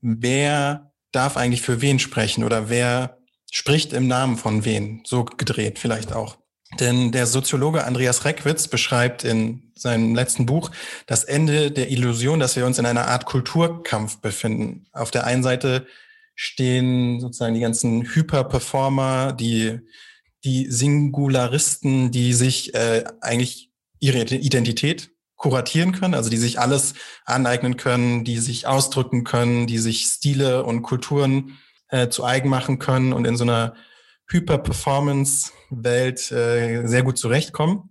wer 0.00 0.92
darf 1.12 1.36
eigentlich 1.36 1.62
für 1.62 1.80
wen 1.80 1.98
sprechen 1.98 2.44
oder 2.44 2.68
wer 2.68 3.18
spricht 3.50 3.92
im 3.92 4.08
Namen 4.08 4.36
von 4.36 4.64
wen? 4.64 5.02
So 5.06 5.24
gedreht 5.24 5.78
vielleicht 5.78 6.12
auch. 6.12 6.36
Denn 6.78 7.12
der 7.12 7.26
Soziologe 7.26 7.84
Andreas 7.84 8.24
Reckwitz 8.24 8.68
beschreibt 8.68 9.24
in 9.24 9.72
seinem 9.74 10.14
letzten 10.14 10.44
Buch 10.44 10.70
das 11.06 11.24
Ende 11.24 11.70
der 11.70 11.90
Illusion, 11.90 12.40
dass 12.40 12.56
wir 12.56 12.66
uns 12.66 12.78
in 12.78 12.86
einer 12.86 13.08
Art 13.08 13.24
Kulturkampf 13.24 14.18
befinden. 14.18 14.86
Auf 14.92 15.10
der 15.10 15.24
einen 15.24 15.42
Seite 15.42 15.86
stehen 16.34 17.20
sozusagen 17.20 17.54
die 17.54 17.60
ganzen 17.60 18.02
Hyperperformer, 18.14 19.32
die, 19.32 19.80
die 20.44 20.70
Singularisten, 20.70 22.10
die 22.10 22.32
sich 22.34 22.74
äh, 22.74 23.04
eigentlich 23.20 23.70
ihre 23.98 24.22
Identität 24.22 25.10
kuratieren 25.36 25.92
können, 25.92 26.14
also 26.14 26.30
die 26.30 26.36
sich 26.36 26.60
alles 26.60 26.94
aneignen 27.24 27.76
können, 27.76 28.24
die 28.24 28.38
sich 28.38 28.66
ausdrücken 28.66 29.24
können, 29.24 29.66
die 29.66 29.78
sich 29.78 30.02
Stile 30.02 30.64
und 30.64 30.82
Kulturen 30.82 31.58
äh, 31.88 32.08
zu 32.08 32.24
eigen 32.24 32.48
machen 32.48 32.78
können 32.78 33.12
und 33.12 33.24
in 33.24 33.36
so 33.36 33.44
einer 33.44 33.74
Hyper-Performance-Welt 34.28 36.32
äh, 36.32 36.86
sehr 36.86 37.02
gut 37.02 37.18
zurechtkommen. 37.18 37.90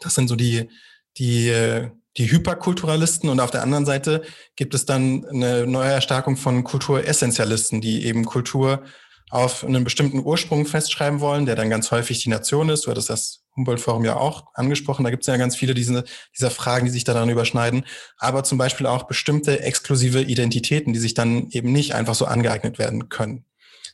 Das 0.00 0.14
sind 0.14 0.28
so 0.28 0.36
die, 0.36 0.68
die 1.16 1.48
äh, 1.48 1.90
die 2.16 2.30
Hyperkulturalisten 2.30 3.28
und 3.28 3.40
auf 3.40 3.50
der 3.50 3.62
anderen 3.62 3.84
Seite 3.84 4.22
gibt 4.56 4.74
es 4.74 4.86
dann 4.86 5.26
eine 5.26 5.66
neue 5.66 5.90
Erstarkung 5.90 6.36
von 6.36 6.64
Kulturessentialisten, 6.64 7.80
die 7.80 8.06
eben 8.06 8.24
Kultur 8.24 8.82
auf 9.28 9.64
einen 9.64 9.84
bestimmten 9.84 10.20
Ursprung 10.20 10.66
festschreiben 10.66 11.20
wollen, 11.20 11.46
der 11.46 11.56
dann 11.56 11.68
ganz 11.68 11.90
häufig 11.90 12.22
die 12.22 12.30
Nation 12.30 12.68
ist. 12.68 12.86
Du 12.86 12.90
hattest 12.90 13.10
das 13.10 13.42
Humboldt-Forum 13.56 14.04
ja 14.04 14.16
auch 14.16 14.46
angesprochen. 14.54 15.04
Da 15.04 15.10
gibt 15.10 15.24
es 15.24 15.26
ja 15.26 15.36
ganz 15.36 15.56
viele 15.56 15.74
diese, 15.74 16.04
dieser 16.34 16.50
Fragen, 16.50 16.86
die 16.86 16.92
sich 16.92 17.04
daran 17.04 17.28
überschneiden. 17.28 17.84
Aber 18.18 18.44
zum 18.44 18.56
Beispiel 18.56 18.86
auch 18.86 19.04
bestimmte 19.04 19.60
exklusive 19.60 20.22
Identitäten, 20.22 20.92
die 20.92 21.00
sich 21.00 21.14
dann 21.14 21.48
eben 21.50 21.72
nicht 21.72 21.94
einfach 21.94 22.14
so 22.14 22.24
angeeignet 22.24 22.78
werden 22.78 23.08
können. 23.08 23.44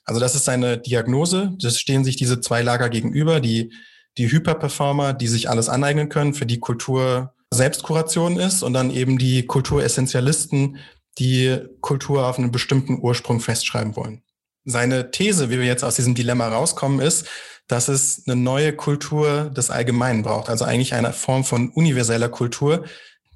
Also 0.05 0.21
das 0.21 0.35
ist 0.35 0.45
seine 0.45 0.79
Diagnose. 0.79 1.57
Das 1.61 1.79
stehen 1.79 2.05
sich 2.05 2.17
diese 2.17 2.41
zwei 2.41 2.63
Lager 2.63 2.89
gegenüber. 2.89 3.41
Die, 3.41 3.73
die 4.19 4.31
Hyperperformer, 4.31 5.13
die 5.13 5.29
sich 5.29 5.49
alles 5.49 5.69
aneignen 5.69 6.09
können, 6.09 6.35
für 6.35 6.47
die 6.47 6.61
Kultur 6.61 7.35
Selbstkuration 7.53 8.39
ist 8.39 8.63
und 8.63 8.73
dann 8.73 8.91
eben 8.91 9.19
die 9.19 9.47
Kulturessentialisten, 9.47 10.79
die 11.19 11.59
Kultur 11.81 12.27
auf 12.27 12.39
einen 12.39 12.51
bestimmten 12.51 12.99
Ursprung 13.01 13.41
festschreiben 13.41 13.95
wollen. 13.95 14.23
Seine 14.65 15.11
These, 15.11 15.51
wie 15.51 15.59
wir 15.59 15.67
jetzt 15.67 15.85
aus 15.85 15.97
diesem 15.97 16.15
Dilemma 16.15 16.49
rauskommen, 16.49 17.01
ist, 17.01 17.29
dass 17.69 17.89
es 17.89 18.25
eine 18.27 18.37
neue 18.37 18.75
Kultur 18.75 19.51
des 19.51 19.71
Allgemeinen 19.71 20.23
braucht, 20.23 20.49
also 20.49 20.65
eigentlich 20.65 20.95
eine 20.95 21.13
Form 21.13 21.45
von 21.45 21.71
universeller 21.71 22.29
Kultur, 22.29 22.85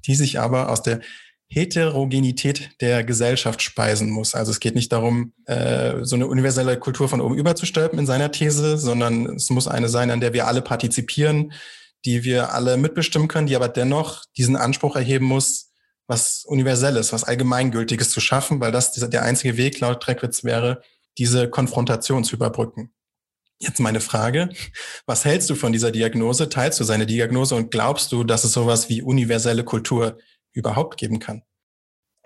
die 0.05 0.15
sich 0.15 0.39
aber 0.39 0.69
aus 0.69 0.81
der 0.81 1.01
Heterogenität 1.49 2.71
der 2.81 3.03
Gesellschaft 3.03 3.61
speisen 3.61 4.09
muss. 4.09 4.35
Also 4.35 4.51
es 4.51 4.59
geht 4.59 4.75
nicht 4.75 4.91
darum, 4.91 5.33
äh, 5.45 6.03
so 6.03 6.15
eine 6.15 6.27
universelle 6.27 6.77
Kultur 6.77 7.07
von 7.07 7.21
oben 7.21 7.35
überzustülpen 7.35 7.99
in 7.99 8.05
seiner 8.05 8.31
These, 8.31 8.77
sondern 8.77 9.35
es 9.35 9.49
muss 9.49 9.67
eine 9.67 9.87
sein, 9.87 10.11
an 10.11 10.19
der 10.19 10.33
wir 10.33 10.47
alle 10.47 10.61
partizipieren, 10.61 11.53
die 12.05 12.23
wir 12.23 12.53
alle 12.53 12.77
mitbestimmen 12.77 13.27
können, 13.27 13.47
die 13.47 13.55
aber 13.55 13.69
dennoch 13.69 14.25
diesen 14.35 14.55
Anspruch 14.55 14.95
erheben 14.95 15.25
muss, 15.25 15.71
was 16.07 16.43
Universelles, 16.45 17.13
was 17.13 17.23
Allgemeingültiges 17.23 18.11
zu 18.11 18.19
schaffen, 18.19 18.59
weil 18.59 18.71
das 18.71 18.91
der 18.93 19.23
einzige 19.23 19.57
Weg 19.57 19.79
laut 19.79 20.05
Dreckwitz 20.05 20.43
wäre, 20.43 20.81
diese 21.17 21.49
Konfrontation 21.49 22.23
zu 22.23 22.35
überbrücken. 22.35 22.93
Jetzt 23.59 23.79
meine 23.79 24.01
Frage, 24.01 24.49
was 25.07 25.25
hältst 25.25 25.49
du 25.49 25.55
von 25.55 25.71
dieser 25.71 25.91
Diagnose? 25.91 26.47
Teilst 26.47 26.79
du 26.79 26.83
seine 26.83 27.07
Diagnose 27.07 27.55
und 27.55 27.71
glaubst 27.71 28.11
du, 28.11 28.23
dass 28.23 28.43
es 28.43 28.53
sowas 28.53 28.87
wie 28.87 29.01
universelle 29.01 29.63
Kultur 29.63 30.17
überhaupt 30.57 30.97
geben 30.97 31.19
kann? 31.19 31.43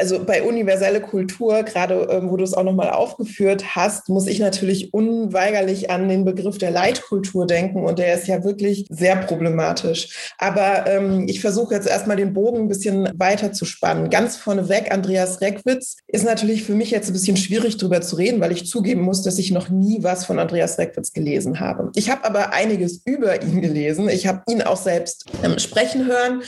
also 0.02 0.26
bei 0.26 0.42
universelle 0.42 1.00
Kultur, 1.00 1.62
gerade 1.62 2.08
ähm, 2.10 2.32
wo 2.32 2.38
du 2.38 2.44
es 2.44 2.56
auch 2.56 2.64
nochmal 2.64 2.90
aufgeführt 2.90 3.76
hast, 3.76 4.10
muss 4.10 4.26
ich 4.26 4.40
natürlich 4.40 4.96
unweigerlich 4.96 5.92
an 5.92 6.10
den 6.10 6.26
Begriff 6.26 6.58
der 6.58 6.72
Leitkultur 6.72 7.46
denken 7.46 7.86
und 7.86 8.00
der 8.00 8.16
ist 8.16 8.28
ja 8.28 8.44
wirklich 8.44 8.88
sehr 8.90 9.16
problematisch. 9.16 10.34
Aber 10.40 10.88
ähm, 10.88 11.28
ich 11.28 11.40
versuche 11.40 11.76
jetzt 11.76 11.88
erstmal 11.88 12.18
den 12.18 12.34
Bogen 12.34 12.62
ein 12.62 12.68
bisschen 12.68 13.10
weiter 13.16 13.54
zu 13.54 13.64
spannen. 13.66 14.10
Ganz 14.10 14.38
vorneweg, 14.38 14.92
Andreas 14.92 15.40
Reckwitz 15.40 15.98
ist 16.08 16.26
natürlich 16.26 16.64
für 16.64 16.74
mich 16.74 16.90
jetzt 16.90 17.08
ein 17.08 17.14
bisschen 17.14 17.38
schwierig 17.38 17.78
drüber 17.78 18.02
zu 18.02 18.16
reden, 18.16 18.42
weil 18.42 18.52
ich 18.52 18.68
zugeben 18.68 19.02
muss, 19.02 19.22
dass 19.22 19.38
ich 19.38 19.52
noch 19.52 19.70
nie 19.70 20.02
was 20.02 20.26
von 20.26 20.40
Andreas 20.40 20.80
Reckwitz 20.80 21.14
gelesen 21.14 21.60
habe. 21.60 21.92
Ich 21.94 22.10
habe 22.10 22.26
aber 22.26 22.54
einiges 22.54 23.04
über 23.06 23.44
ihn 23.44 23.62
gelesen. 23.62 24.10
Ich 24.10 24.26
habe 24.26 24.42
ihn 24.50 24.64
auch 24.64 24.78
selbst 24.78 25.26
ähm, 25.44 25.60
sprechen 25.60 26.08
hören. 26.08 26.42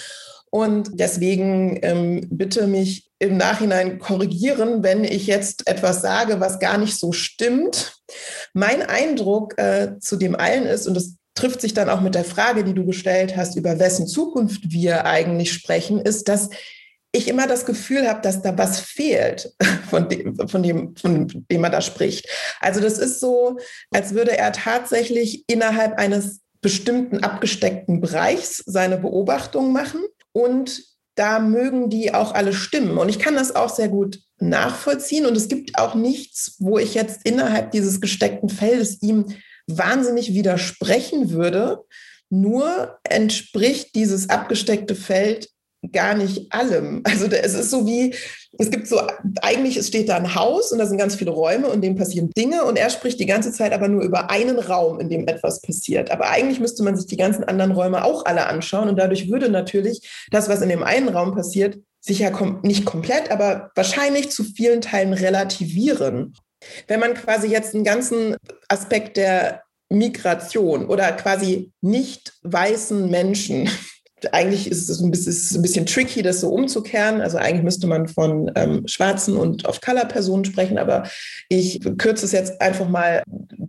Und 0.53 0.99
deswegen 0.99 1.79
ähm, 1.81 2.27
bitte 2.29 2.67
mich 2.67 3.09
im 3.17 3.37
Nachhinein 3.37 3.97
korrigieren, 3.97 4.83
wenn 4.83 5.03
ich 5.03 5.25
jetzt 5.25 5.67
etwas 5.67 6.03
sage, 6.03 6.39
was 6.41 6.59
gar 6.59 6.77
nicht 6.77 6.99
so 6.99 7.11
stimmt. 7.11 7.95
Mein 8.53 8.83
Eindruck 8.83 9.57
äh, 9.57 9.97
zu 9.99 10.15
dem 10.15 10.35
allen 10.35 10.67
ist, 10.67 10.85
und 10.85 10.93
das 10.93 11.15
trifft 11.33 11.59
sich 11.59 11.73
dann 11.73 11.89
auch 11.89 12.01
mit 12.01 12.13
der 12.13 12.23
Frage, 12.23 12.63
die 12.63 12.75
du 12.75 12.85
gestellt 12.85 13.35
hast, 13.35 13.55
über 13.55 13.79
wessen 13.79 14.05
Zukunft 14.05 14.69
wir 14.69 15.07
eigentlich 15.07 15.51
sprechen, 15.51 15.99
ist, 15.99 16.29
dass 16.29 16.51
ich 17.11 17.27
immer 17.27 17.47
das 17.47 17.65
Gefühl 17.65 18.07
habe, 18.07 18.21
dass 18.21 18.43
da 18.43 18.55
was 18.55 18.79
fehlt, 18.79 19.55
von 19.89 20.07
dem, 20.07 20.35
von 20.47 20.61
dem, 20.61 20.95
von 20.95 21.45
dem 21.49 21.61
man 21.61 21.71
da 21.71 21.81
spricht. 21.81 22.29
Also 22.59 22.79
das 22.79 22.99
ist 22.99 23.19
so, 23.19 23.57
als 23.89 24.13
würde 24.13 24.37
er 24.37 24.51
tatsächlich 24.51 25.45
innerhalb 25.47 25.97
eines 25.97 26.41
bestimmten 26.61 27.23
abgesteckten 27.23 28.01
Bereichs 28.01 28.63
seine 28.67 28.97
Beobachtung 28.97 29.73
machen 29.73 29.99
und 30.33 30.83
da 31.15 31.39
mögen 31.39 31.89
die 31.89 32.13
auch 32.13 32.33
alle 32.33 32.53
stimmen. 32.53 32.97
Und 32.97 33.09
ich 33.09 33.19
kann 33.19 33.35
das 33.35 33.55
auch 33.55 33.69
sehr 33.69 33.87
gut 33.87 34.19
nachvollziehen. 34.39 35.25
Und 35.25 35.37
es 35.37 35.47
gibt 35.47 35.77
auch 35.77 35.95
nichts, 35.95 36.55
wo 36.59 36.77
ich 36.77 36.95
jetzt 36.95 37.21
innerhalb 37.23 37.71
dieses 37.71 38.01
gesteckten 38.01 38.49
Feldes 38.49 39.01
ihm 39.01 39.25
wahnsinnig 39.67 40.33
widersprechen 40.33 41.29
würde. 41.29 41.83
Nur 42.29 42.97
entspricht 43.03 43.95
dieses 43.95 44.29
abgesteckte 44.29 44.95
Feld 44.95 45.49
gar 45.91 46.15
nicht 46.15 46.51
allem. 46.51 47.01
Also 47.03 47.25
es 47.27 47.53
ist 47.53 47.71
so 47.71 47.85
wie, 47.85 48.15
es 48.57 48.69
gibt 48.69 48.87
so, 48.87 49.01
eigentlich 49.41 49.77
es 49.77 49.87
steht 49.87 50.09
da 50.09 50.15
ein 50.15 50.35
Haus 50.35 50.71
und 50.71 50.79
da 50.79 50.85
sind 50.85 50.97
ganz 50.97 51.15
viele 51.15 51.31
Räume 51.31 51.67
und 51.67 51.81
dem 51.81 51.95
passieren 51.95 52.29
Dinge 52.31 52.63
und 52.65 52.77
er 52.77 52.89
spricht 52.89 53.19
die 53.19 53.25
ganze 53.25 53.51
Zeit 53.51 53.73
aber 53.73 53.87
nur 53.87 54.03
über 54.03 54.29
einen 54.29 54.59
Raum, 54.59 54.99
in 54.99 55.09
dem 55.09 55.27
etwas 55.27 55.61
passiert. 55.61 56.11
Aber 56.11 56.29
eigentlich 56.29 56.59
müsste 56.59 56.83
man 56.83 56.95
sich 56.95 57.07
die 57.07 57.17
ganzen 57.17 57.43
anderen 57.43 57.71
Räume 57.71 58.03
auch 58.03 58.25
alle 58.25 58.47
anschauen 58.47 58.89
und 58.89 58.97
dadurch 58.97 59.29
würde 59.29 59.49
natürlich 59.49 60.27
das, 60.31 60.49
was 60.49 60.61
in 60.61 60.69
dem 60.69 60.83
einen 60.83 61.09
Raum 61.09 61.35
passiert, 61.35 61.79
sicher 61.99 62.31
kom 62.31 62.59
nicht 62.63 62.85
komplett, 62.85 63.31
aber 63.31 63.71
wahrscheinlich 63.75 64.29
zu 64.29 64.43
vielen 64.43 64.81
Teilen 64.81 65.13
relativieren. 65.13 66.35
Wenn 66.87 66.99
man 66.99 67.13
quasi 67.13 67.47
jetzt 67.47 67.73
einen 67.73 67.83
ganzen 67.83 68.35
Aspekt 68.67 69.17
der 69.17 69.63
Migration 69.89 70.85
oder 70.85 71.11
quasi 71.13 71.71
nicht 71.81 72.33
weißen 72.43 73.09
Menschen 73.09 73.69
eigentlich 74.31 74.69
ist 74.69 74.89
es 74.89 75.01
ein 75.01 75.11
bisschen, 75.11 75.85
tricky, 75.85 76.21
das 76.21 76.41
so 76.41 76.49
umzukehren. 76.49 77.21
Also 77.21 77.37
eigentlich 77.37 77.63
müsste 77.63 77.87
man 77.87 78.07
von 78.07 78.51
ähm, 78.55 78.87
schwarzen 78.87 79.35
und 79.35 79.65
Off-Color-Personen 79.65 80.45
sprechen, 80.45 80.77
aber 80.77 81.03
ich 81.49 81.79
kürze 81.97 82.25
es 82.25 82.31
jetzt 82.31 82.61
einfach 82.61 82.87
mal, 82.87 83.23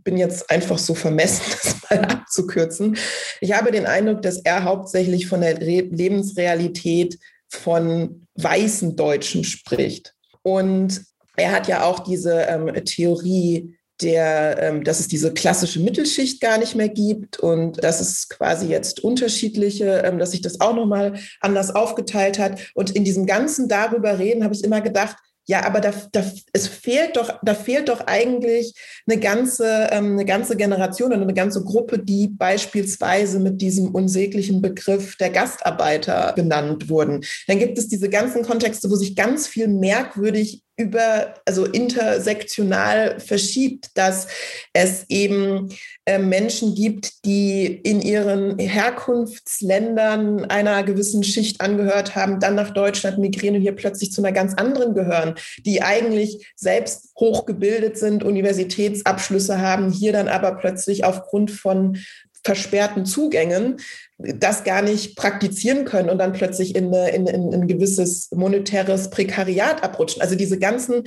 bin 0.05 0.17
jetzt 0.17 0.51
einfach 0.51 0.79
so 0.79 0.95
vermessen, 0.95 1.43
das 1.63 1.77
mal 1.91 2.05
abzukürzen. 2.05 2.97
Ich 3.41 3.53
habe 3.53 3.71
den 3.71 3.87
Eindruck, 3.87 4.23
dass 4.23 4.39
er 4.39 4.65
hauptsächlich 4.65 5.27
von 5.27 5.41
der 5.41 5.61
Re 5.61 5.89
Lebensrealität 5.91 7.19
von 7.49 8.27
weißen 8.35 8.97
Deutschen 8.97 9.45
spricht. 9.45 10.15
Und 10.43 11.03
er 11.37 11.53
hat 11.53 11.69
ja 11.69 11.85
auch 11.85 12.01
diese 12.01 12.43
ähm, 12.43 12.73
Theorie 12.85 13.77
der, 14.01 14.61
ähm, 14.61 14.85
dass 14.85 15.01
es 15.01 15.09
diese 15.09 15.33
klassische 15.33 15.81
Mittelschicht 15.81 16.41
gar 16.41 16.59
nicht 16.59 16.75
mehr 16.75 16.89
gibt 16.89 17.39
und 17.39 17.83
dass 17.83 18.01
es 18.01 18.29
quasi 18.29 18.67
jetzt 18.67 19.03
unterschiedliche, 19.05 20.03
ähm, 20.05 20.19
dass 20.19 20.33
sich 20.33 20.43
das 20.43 20.61
auch 20.61 20.75
nochmal 20.75 21.15
anders 21.41 21.75
aufgeteilt 21.75 22.39
hat. 22.39 22.73
Und 22.75 22.91
in 22.91 23.05
diesem 23.05 23.27
ganzen 23.27 23.69
darüber 23.69 24.19
reden 24.19 24.43
habe 24.43 24.55
ich 24.55 24.65
immer 24.65 24.81
gedacht, 24.81 25.17
ja, 25.47 25.65
aber 25.65 25.81
da, 25.81 25.93
da, 26.13 26.25
es 26.55 26.69
fehlt 26.69 27.17
doch, 27.17 27.39
da 27.43 27.55
fehlt 27.55 27.91
doch 27.91 28.07
eigentlich 28.07 28.75
eine 29.07 29.21
ganze, 29.21 29.89
ähm, 29.93 30.13
eine 30.13 30.25
ganze 30.25 30.57
Generation 30.57 31.13
oder 31.13 31.21
eine 31.21 31.35
ganze 31.35 31.63
Gruppe, 31.63 31.99
die 31.99 32.29
beispielsweise 32.29 33.39
mit 33.41 33.61
diesem 33.61 33.95
unsäglichen 33.95 34.63
Begriff 34.63 35.17
der 35.17 35.29
Gastarbeiter 35.29 36.33
benannt 36.35 36.89
wurden. 36.89 37.25
Dann 37.47 37.59
gibt 37.59 37.77
es 37.77 37.89
diese 37.89 38.09
ganzen 38.09 38.43
Kontexte, 38.43 38.91
wo 38.91 38.97
sich 38.97 39.17
ganz 39.17 39.47
viel 39.47 39.69
merkwürdig 39.69 40.63
über, 40.77 41.35
also 41.45 41.67
intersektional 41.67 43.21
verschiebt, 43.21 43.91
dass 43.95 44.27
es 44.73 45.05
eben 45.09 45.69
äh, 46.05 46.19
Menschen 46.19 46.75
gibt, 46.75 47.25
die 47.25 47.67
in 47.67 48.03
ihren 48.03 48.59
Herkunftsländern 48.59 50.47
einer 50.47 50.83
gewissen 50.83 51.23
Schicht 51.23 51.61
angehört 51.61 52.17
haben, 52.17 52.41
dann 52.41 52.57
nach 52.57 52.71
Deutschland 52.71 53.19
migrieren 53.19 53.57
und 53.57 53.63
hier 53.63 53.77
plötzlich 53.77 54.11
zu 54.13 54.21
einer 54.21 54.33
ganz 54.33 54.55
anderen 54.55 54.95
gehören, 54.95 55.35
die 55.65 55.83
eigentlich 55.83 56.53
selbst 56.57 57.13
hochgebildet 57.19 57.97
sind, 57.97 58.25
Universitätsabschlüsse 58.25 59.61
haben, 59.61 59.93
hier 59.93 60.13
dann 60.13 60.29
aber 60.29 60.57
plötzlich 60.57 61.05
aufgrund 61.05 61.53
von 61.53 61.99
versperrten 62.45 63.07
Zugängen 63.07 63.79
das 64.19 64.65
gar 64.65 64.83
nicht 64.83 65.17
praktizieren 65.17 65.85
können 65.85 66.09
und 66.09 66.19
dann 66.19 66.33
plötzlich 66.33 66.77
in, 66.77 66.93
in, 66.93 67.27
in 67.27 67.53
ein 67.53 67.67
gewisses 67.67 68.31
monetäres 68.31 69.11
Prekariat 69.11 69.83
abrutschen. 69.83 70.23
Also 70.23 70.37
diese 70.37 70.59
ganzen 70.59 71.05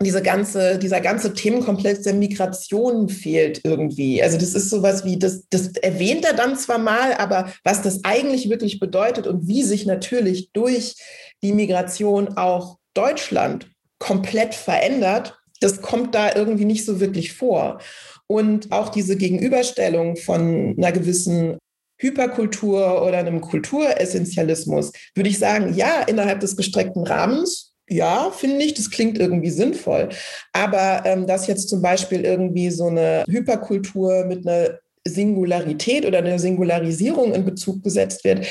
diese 0.00 0.22
ganze, 0.22 0.78
dieser 0.78 1.00
ganze 1.00 1.34
Themenkomplex 1.34 2.02
der 2.02 2.14
Migration 2.14 3.08
fehlt 3.08 3.60
irgendwie. 3.62 4.22
Also 4.22 4.38
das 4.38 4.54
ist 4.54 4.70
sowas 4.70 5.04
wie, 5.04 5.18
das, 5.18 5.44
das 5.50 5.68
erwähnt 5.76 6.24
er 6.24 6.34
dann 6.34 6.56
zwar 6.56 6.78
mal, 6.78 7.14
aber 7.14 7.52
was 7.62 7.82
das 7.82 8.02
eigentlich 8.02 8.50
wirklich 8.50 8.80
bedeutet 8.80 9.26
und 9.26 9.46
wie 9.46 9.62
sich 9.62 9.86
natürlich 9.86 10.50
durch 10.52 10.96
die 11.42 11.52
Migration 11.52 12.36
auch 12.36 12.78
Deutschland 12.94 13.70
komplett 13.98 14.54
verändert, 14.54 15.38
das 15.60 15.80
kommt 15.80 16.14
da 16.14 16.34
irgendwie 16.34 16.64
nicht 16.64 16.84
so 16.84 16.98
wirklich 16.98 17.32
vor. 17.32 17.80
Und 18.26 18.72
auch 18.72 18.88
diese 18.88 19.16
Gegenüberstellung 19.16 20.16
von 20.16 20.74
einer 20.76 20.92
gewissen 20.92 21.58
Hyperkultur 22.04 23.02
oder 23.02 23.18
einem 23.18 23.40
Kulturessentialismus, 23.40 24.92
würde 25.14 25.30
ich 25.30 25.38
sagen, 25.38 25.74
ja, 25.74 26.02
innerhalb 26.02 26.40
des 26.40 26.56
gestreckten 26.56 27.04
Rahmens, 27.04 27.72
ja, 27.88 28.30
finde 28.30 28.64
ich, 28.64 28.74
das 28.74 28.90
klingt 28.90 29.18
irgendwie 29.18 29.50
sinnvoll. 29.50 30.08
Aber 30.52 31.02
ähm, 31.04 31.26
dass 31.26 31.46
jetzt 31.46 31.68
zum 31.68 31.82
Beispiel 31.82 32.20
irgendwie 32.22 32.70
so 32.70 32.88
eine 32.88 33.24
Hyperkultur 33.28 34.24
mit 34.24 34.46
einer 34.46 34.78
Singularität 35.06 36.06
oder 36.06 36.18
einer 36.18 36.38
Singularisierung 36.38 37.34
in 37.34 37.44
Bezug 37.44 37.82
gesetzt 37.82 38.24
wird, 38.24 38.46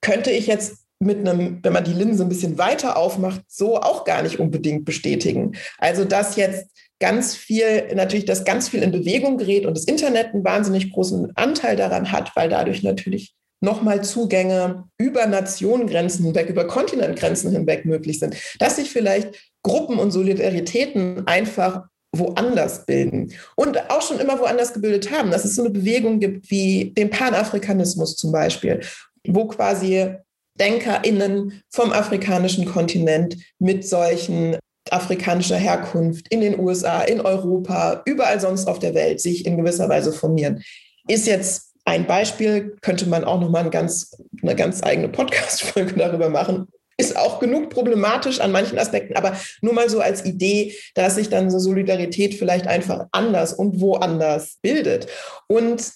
könnte 0.00 0.30
ich 0.30 0.46
jetzt 0.46 0.76
mit 1.00 1.18
einem, 1.18 1.60
wenn 1.62 1.72
man 1.72 1.84
die 1.84 1.92
Linse 1.92 2.24
ein 2.24 2.28
bisschen 2.28 2.58
weiter 2.58 2.96
aufmacht, 2.96 3.42
so 3.46 3.76
auch 3.76 4.04
gar 4.04 4.22
nicht 4.22 4.40
unbedingt 4.40 4.84
bestätigen. 4.84 5.52
Also 5.78 6.04
dass 6.04 6.36
jetzt 6.36 6.66
ganz 7.00 7.34
viel, 7.36 7.94
natürlich, 7.94 8.24
dass 8.24 8.44
ganz 8.44 8.68
viel 8.68 8.82
in 8.82 8.90
Bewegung 8.90 9.38
gerät 9.38 9.66
und 9.66 9.76
das 9.76 9.84
Internet 9.84 10.34
einen 10.34 10.44
wahnsinnig 10.44 10.92
großen 10.92 11.36
Anteil 11.36 11.76
daran 11.76 12.10
hat, 12.10 12.34
weil 12.34 12.48
dadurch 12.48 12.82
natürlich 12.82 13.34
nochmal 13.60 14.04
Zugänge 14.04 14.84
über 14.98 15.26
Nationengrenzen 15.26 16.24
hinweg, 16.24 16.48
über 16.48 16.66
Kontinentgrenzen 16.66 17.52
hinweg 17.52 17.84
möglich 17.84 18.18
sind, 18.18 18.36
dass 18.58 18.76
sich 18.76 18.90
vielleicht 18.90 19.52
Gruppen 19.62 19.98
und 19.98 20.10
Solidaritäten 20.10 21.26
einfach 21.26 21.84
woanders 22.16 22.86
bilden 22.86 23.32
und 23.56 23.90
auch 23.90 24.02
schon 24.02 24.18
immer 24.18 24.38
woanders 24.38 24.72
gebildet 24.72 25.10
haben, 25.10 25.30
dass 25.30 25.44
es 25.44 25.54
so 25.54 25.62
eine 25.62 25.70
Bewegung 25.70 26.20
gibt 26.20 26.50
wie 26.50 26.92
den 26.96 27.10
Panafrikanismus 27.10 28.16
zum 28.16 28.32
Beispiel, 28.32 28.80
wo 29.26 29.46
quasi 29.46 30.14
DenkerInnen 30.58 31.62
vom 31.68 31.92
afrikanischen 31.92 32.64
Kontinent 32.64 33.36
mit 33.58 33.86
solchen 33.86 34.56
afrikanischer 34.92 35.56
Herkunft 35.56 36.28
in 36.28 36.40
den 36.40 36.58
USA, 36.58 37.02
in 37.02 37.20
Europa, 37.20 38.02
überall 38.04 38.40
sonst 38.40 38.66
auf 38.66 38.78
der 38.78 38.94
Welt 38.94 39.20
sich 39.20 39.46
in 39.46 39.56
gewisser 39.56 39.88
Weise 39.88 40.12
formieren. 40.12 40.62
Ist 41.06 41.26
jetzt 41.26 41.72
ein 41.84 42.06
Beispiel, 42.06 42.76
könnte 42.82 43.08
man 43.08 43.24
auch 43.24 43.40
nochmal 43.40 43.64
ein 43.64 43.70
ganz, 43.70 44.16
eine 44.42 44.54
ganz 44.54 44.82
eigene 44.82 45.08
Podcast-Folge 45.08 45.94
darüber 45.96 46.28
machen. 46.28 46.68
Ist 46.98 47.16
auch 47.16 47.38
genug 47.38 47.70
problematisch 47.70 48.40
an 48.40 48.52
manchen 48.52 48.78
Aspekten, 48.78 49.16
aber 49.16 49.38
nur 49.62 49.72
mal 49.72 49.88
so 49.88 50.00
als 50.00 50.24
Idee, 50.24 50.74
dass 50.94 51.14
sich 51.14 51.28
dann 51.28 51.50
so 51.50 51.58
Solidarität 51.58 52.34
vielleicht 52.34 52.66
einfach 52.66 53.06
anders 53.12 53.52
und 53.52 53.80
woanders 53.80 54.58
bildet. 54.62 55.06
Und 55.46 55.92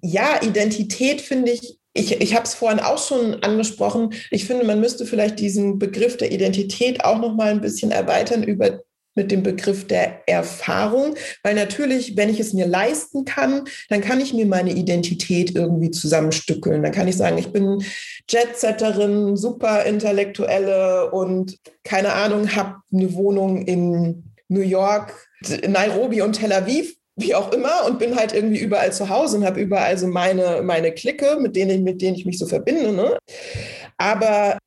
ja, 0.00 0.40
Identität 0.42 1.20
finde 1.20 1.52
ich 1.52 1.77
ich, 1.98 2.20
ich 2.20 2.34
habe 2.34 2.44
es 2.44 2.54
vorhin 2.54 2.80
auch 2.80 2.98
schon 2.98 3.42
angesprochen. 3.42 4.14
Ich 4.30 4.44
finde, 4.44 4.64
man 4.64 4.80
müsste 4.80 5.04
vielleicht 5.04 5.38
diesen 5.40 5.78
Begriff 5.78 6.16
der 6.16 6.32
Identität 6.32 7.04
auch 7.04 7.18
noch 7.18 7.34
mal 7.34 7.50
ein 7.50 7.60
bisschen 7.60 7.90
erweitern 7.90 8.42
über 8.42 8.80
mit 9.18 9.32
dem 9.32 9.42
Begriff 9.42 9.84
der 9.88 10.22
Erfahrung, 10.28 11.16
weil 11.42 11.56
natürlich, 11.56 12.16
wenn 12.16 12.30
ich 12.30 12.38
es 12.38 12.52
mir 12.52 12.68
leisten 12.68 13.24
kann, 13.24 13.64
dann 13.88 14.00
kann 14.00 14.20
ich 14.20 14.32
mir 14.32 14.46
meine 14.46 14.70
Identität 14.70 15.56
irgendwie 15.56 15.90
zusammenstückeln. 15.90 16.84
Dann 16.84 16.92
kann 16.92 17.08
ich 17.08 17.16
sagen, 17.16 17.36
ich 17.36 17.52
bin 17.52 17.82
Jetsetterin, 18.30 19.36
super 19.36 19.84
Intellektuelle 19.86 21.10
und 21.10 21.58
keine 21.82 22.12
Ahnung, 22.12 22.54
habe 22.54 22.76
eine 22.92 23.12
Wohnung 23.14 23.62
in 23.66 24.22
New 24.46 24.60
York, 24.60 25.12
Nairobi 25.66 26.22
und 26.22 26.34
Tel 26.34 26.52
Aviv 26.52 26.97
wie 27.18 27.34
auch 27.34 27.52
immer 27.52 27.84
und 27.86 27.98
bin 27.98 28.16
halt 28.16 28.32
irgendwie 28.32 28.60
überall 28.60 28.92
zu 28.92 29.08
Hause 29.08 29.38
und 29.38 29.44
habe 29.44 29.60
überall 29.60 29.98
so 29.98 30.06
meine, 30.06 30.62
meine 30.62 30.92
Clique, 30.92 31.38
mit 31.40 31.56
denen, 31.56 31.82
mit 31.82 32.00
denen 32.00 32.16
ich 32.16 32.24
mich 32.24 32.38
so 32.38 32.46
verbinde. 32.46 32.92
Ne? 32.92 33.18
Aber 33.96 34.58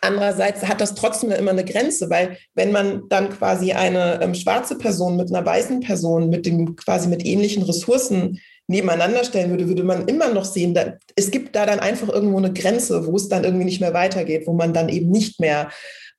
andererseits 0.00 0.66
hat 0.66 0.80
das 0.80 0.94
trotzdem 0.94 1.30
immer 1.30 1.50
eine 1.50 1.64
Grenze, 1.64 2.08
weil 2.08 2.38
wenn 2.54 2.72
man 2.72 3.02
dann 3.08 3.30
quasi 3.30 3.72
eine 3.72 4.20
ähm, 4.22 4.34
schwarze 4.34 4.78
Person 4.78 5.16
mit 5.16 5.28
einer 5.28 5.44
weißen 5.44 5.80
Person 5.80 6.30
mit 6.30 6.46
dem 6.46 6.76
quasi 6.76 7.08
mit 7.08 7.24
ähnlichen 7.26 7.62
Ressourcen 7.62 8.40
nebeneinander 8.68 9.24
stellen 9.24 9.50
würde, 9.50 9.68
würde 9.68 9.82
man 9.82 10.06
immer 10.08 10.28
noch 10.28 10.44
sehen, 10.44 10.74
da, 10.74 10.94
es 11.16 11.30
gibt 11.30 11.56
da 11.56 11.66
dann 11.66 11.80
einfach 11.80 12.08
irgendwo 12.08 12.38
eine 12.38 12.52
Grenze, 12.52 13.06
wo 13.06 13.16
es 13.16 13.28
dann 13.28 13.44
irgendwie 13.44 13.64
nicht 13.64 13.80
mehr 13.80 13.94
weitergeht, 13.94 14.46
wo 14.46 14.52
man 14.52 14.74
dann 14.74 14.88
eben 14.88 15.10
nicht 15.10 15.40
mehr 15.40 15.70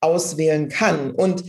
auswählen 0.02 0.68
kann. 0.70 1.12
Und 1.12 1.44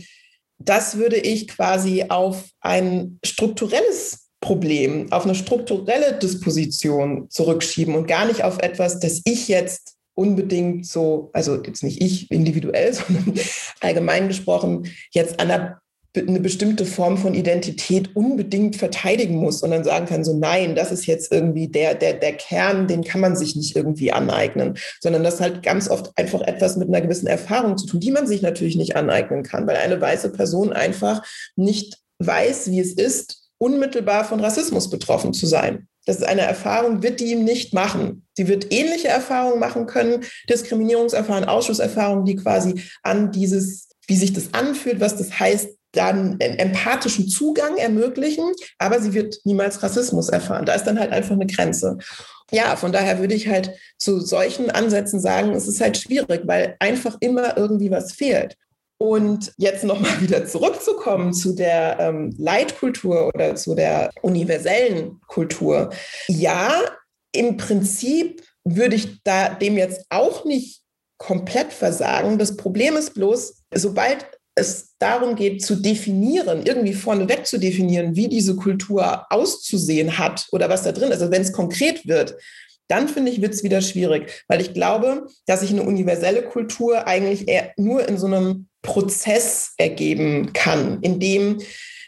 das 0.59 0.97
würde 0.97 1.17
ich 1.17 1.47
quasi 1.47 2.05
auf 2.09 2.49
ein 2.59 3.19
strukturelles 3.25 4.20
Problem 4.41 5.11
auf 5.11 5.23
eine 5.23 5.35
strukturelle 5.35 6.17
Disposition 6.19 7.29
zurückschieben 7.29 7.95
und 7.95 8.07
gar 8.07 8.25
nicht 8.25 8.43
auf 8.43 8.57
etwas, 8.57 8.99
das 8.99 9.21
ich 9.23 9.47
jetzt 9.47 9.95
unbedingt 10.15 10.87
so, 10.87 11.29
also 11.31 11.61
jetzt 11.63 11.83
nicht 11.83 12.01
ich 12.01 12.29
individuell, 12.31 12.93
sondern 12.93 13.39
allgemein 13.79 14.27
gesprochen, 14.27 14.87
jetzt 15.11 15.39
an 15.39 15.51
einer, 15.51 15.81
eine 16.15 16.39
bestimmte 16.39 16.85
Form 16.85 17.17
von 17.17 17.35
Identität 17.35 18.15
unbedingt 18.15 18.75
verteidigen 18.75 19.35
muss 19.35 19.61
und 19.61 19.71
dann 19.71 19.83
sagen 19.83 20.07
kann, 20.07 20.25
so 20.25 20.35
nein, 20.35 20.75
das 20.75 20.91
ist 20.91 21.05
jetzt 21.05 21.31
irgendwie 21.31 21.67
der, 21.67 21.93
der, 21.93 22.13
der 22.15 22.33
Kern, 22.33 22.87
den 22.87 23.03
kann 23.03 23.21
man 23.21 23.37
sich 23.37 23.55
nicht 23.55 23.75
irgendwie 23.75 24.11
aneignen, 24.11 24.77
sondern 24.99 25.23
das 25.23 25.39
halt 25.39 25.63
ganz 25.63 25.87
oft 25.87 26.11
einfach 26.17 26.41
etwas 26.41 26.77
mit 26.77 26.89
einer 26.89 27.01
gewissen 27.01 27.27
Erfahrung 27.27 27.77
zu 27.77 27.85
tun, 27.85 27.99
die 27.99 28.11
man 28.11 28.27
sich 28.27 28.41
natürlich 28.41 28.75
nicht 28.75 28.95
aneignen 28.95 29.43
kann, 29.43 29.67
weil 29.67 29.77
eine 29.77 30.01
weiße 30.01 30.31
Person 30.31 30.73
einfach 30.73 31.23
nicht 31.55 31.99
weiß, 32.19 32.71
wie 32.71 32.79
es 32.79 32.93
ist, 32.93 33.40
unmittelbar 33.61 34.25
von 34.25 34.39
Rassismus 34.39 34.89
betroffen 34.89 35.33
zu 35.33 35.45
sein. 35.45 35.87
Das 36.07 36.17
ist 36.17 36.23
eine 36.23 36.41
Erfahrung, 36.41 37.03
wird 37.03 37.19
die 37.19 37.31
ihm 37.31 37.43
nicht 37.43 37.75
machen. 37.75 38.25
Sie 38.33 38.47
wird 38.47 38.73
ähnliche 38.73 39.07
Erfahrungen 39.07 39.59
machen 39.59 39.85
können, 39.85 40.23
Diskriminierungserfahrungen, 40.49 41.47
Ausschusserfahrungen, 41.47 42.25
die 42.25 42.37
quasi 42.37 42.81
an 43.03 43.31
dieses, 43.31 43.89
wie 44.07 44.15
sich 44.15 44.33
das 44.33 44.53
anfühlt, 44.53 44.99
was 44.99 45.15
das 45.15 45.39
heißt, 45.39 45.69
dann 45.91 46.37
einen 46.41 46.57
empathischen 46.57 47.27
Zugang 47.27 47.77
ermöglichen, 47.77 48.45
aber 48.79 48.99
sie 48.99 49.13
wird 49.13 49.39
niemals 49.43 49.83
Rassismus 49.83 50.29
erfahren. 50.29 50.65
Da 50.65 50.73
ist 50.73 50.85
dann 50.85 50.99
halt 50.99 51.11
einfach 51.11 51.35
eine 51.35 51.45
Grenze. 51.45 51.99
ja, 52.51 52.75
von 52.75 52.91
daher 52.91 53.19
würde 53.19 53.35
ich 53.35 53.47
halt 53.47 53.71
zu 53.97 54.21
solchen 54.21 54.71
Ansätzen 54.71 55.19
sagen, 55.19 55.53
es 55.53 55.67
ist 55.67 55.81
halt 55.81 55.97
schwierig, 55.97 56.41
weil 56.45 56.77
einfach 56.79 57.17
immer 57.19 57.57
irgendwie 57.57 57.91
was 57.91 58.13
fehlt. 58.13 58.57
Und 59.01 59.51
jetzt 59.57 59.83
nochmal 59.83 60.21
wieder 60.21 60.45
zurückzukommen 60.45 61.33
zu 61.33 61.55
der 61.55 61.97
ähm, 61.99 62.35
Leitkultur 62.37 63.31
oder 63.33 63.55
zu 63.55 63.73
der 63.73 64.11
universellen 64.21 65.19
Kultur. 65.25 65.89
Ja, 66.27 66.71
im 67.31 67.57
Prinzip 67.57 68.43
würde 68.63 68.95
ich 68.95 69.23
da 69.23 69.55
dem 69.55 69.75
jetzt 69.75 70.05
auch 70.11 70.45
nicht 70.45 70.83
komplett 71.17 71.73
versagen. 71.73 72.37
Das 72.37 72.55
Problem 72.57 72.95
ist 72.95 73.15
bloß, 73.15 73.63
sobald 73.73 74.23
es 74.53 74.91
darum 74.99 75.35
geht 75.35 75.65
zu 75.65 75.77
definieren, 75.77 76.61
irgendwie 76.63 76.93
vorneweg 76.93 77.47
zu 77.47 77.57
definieren, 77.57 78.15
wie 78.15 78.27
diese 78.27 78.55
Kultur 78.55 79.25
auszusehen 79.31 80.19
hat 80.19 80.45
oder 80.51 80.69
was 80.69 80.83
da 80.83 80.91
drin 80.91 81.09
ist, 81.09 81.21
also 81.21 81.31
wenn 81.31 81.41
es 81.41 81.53
konkret 81.53 82.07
wird, 82.07 82.35
dann 82.87 83.07
finde 83.07 83.31
ich, 83.31 83.41
wird 83.41 83.55
es 83.55 83.63
wieder 83.63 83.81
schwierig, 83.81 84.43
weil 84.47 84.61
ich 84.61 84.75
glaube, 84.75 85.25
dass 85.47 85.61
sich 85.61 85.71
eine 85.71 85.83
universelle 85.83 86.43
Kultur 86.43 87.07
eigentlich 87.07 87.47
eher 87.47 87.71
nur 87.77 88.07
in 88.07 88.19
so 88.19 88.27
einem 88.27 88.67
Prozess 88.81 89.73
ergeben 89.77 90.53
kann, 90.53 90.99
in 91.01 91.19
dem 91.19 91.59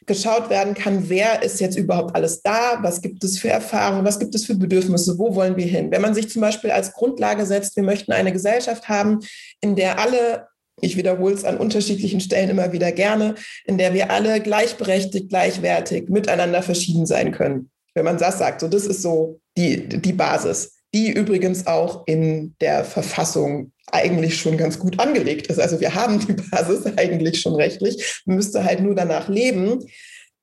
geschaut 0.06 0.50
werden 0.50 0.74
kann, 0.74 1.10
wer 1.10 1.44
ist 1.44 1.62
jetzt 1.62 1.78
überhaupt 1.78 2.16
alles 2.16 2.42
da, 2.42 2.80
was 2.82 3.02
gibt 3.02 3.24
es 3.24 3.40
für 3.40 3.50
Erfahrungen, 3.50 4.04
was 4.04 4.20
gibt 4.20 4.36
es 4.36 4.46
für 4.46 4.56
Bedürfnisse, 4.56 5.18
wo 5.18 5.34
wollen 5.34 5.56
wir 5.56 5.66
hin. 5.66 5.92
Wenn 5.92 6.02
man 6.02 6.14
sich 6.14 6.30
zum 6.30 6.42
Beispiel 6.42 6.72
als 6.72 6.92
Grundlage 6.92 7.46
setzt, 7.46 7.76
wir 7.78 7.84
möchten 7.84 8.12
eine 8.12 8.34
Gesellschaft 8.34 8.90
haben, 8.90 9.20
in 9.62 9.76
der 9.76 10.00
alle 10.00 10.48
ich 10.82 10.98
wiederhole 10.98 11.34
es 11.34 11.46
an 11.46 11.58
unterschiedlichen 11.58 12.20
Stellen 12.20 12.50
immer 12.50 12.74
wieder 12.74 12.92
gerne, 12.92 13.36
in 13.66 13.78
der 13.78 13.94
wir 13.94 14.12
alle 14.12 14.42
gleichberechtigt, 14.42 15.30
gleichwertig 15.30 16.10
miteinander 16.10 16.62
verschieden 16.62 17.06
sein 17.06 17.32
können. 17.32 17.70
Wenn 17.94 18.06
man 18.06 18.18
das 18.18 18.40
sagt, 18.40 18.62
so 18.62 18.68
das 18.68 18.86
ist 18.86 19.02
so 19.02 19.40
die, 19.56 19.88
die 19.88 20.14
Basis, 20.14 20.73
die 20.94 21.12
übrigens 21.12 21.68
auch 21.68 22.04
in 22.06 22.56
der 22.62 22.86
Verfassung 22.86 23.72
eigentlich 23.92 24.38
schon 24.38 24.58
ganz 24.58 24.80
gut 24.80 25.00
angelegt 25.00 25.48
ist. 25.48 25.60
Also 25.60 25.80
wir 25.80 25.94
haben 25.94 26.20
die 26.20 26.34
Basis 26.34 26.86
eigentlich 26.98 27.42
schon 27.42 27.56
rechtlich, 27.56 28.22
müsste 28.26 28.64
halt 28.64 28.82
nur 28.82 28.96
danach 28.96 29.28
leben. 29.28 29.86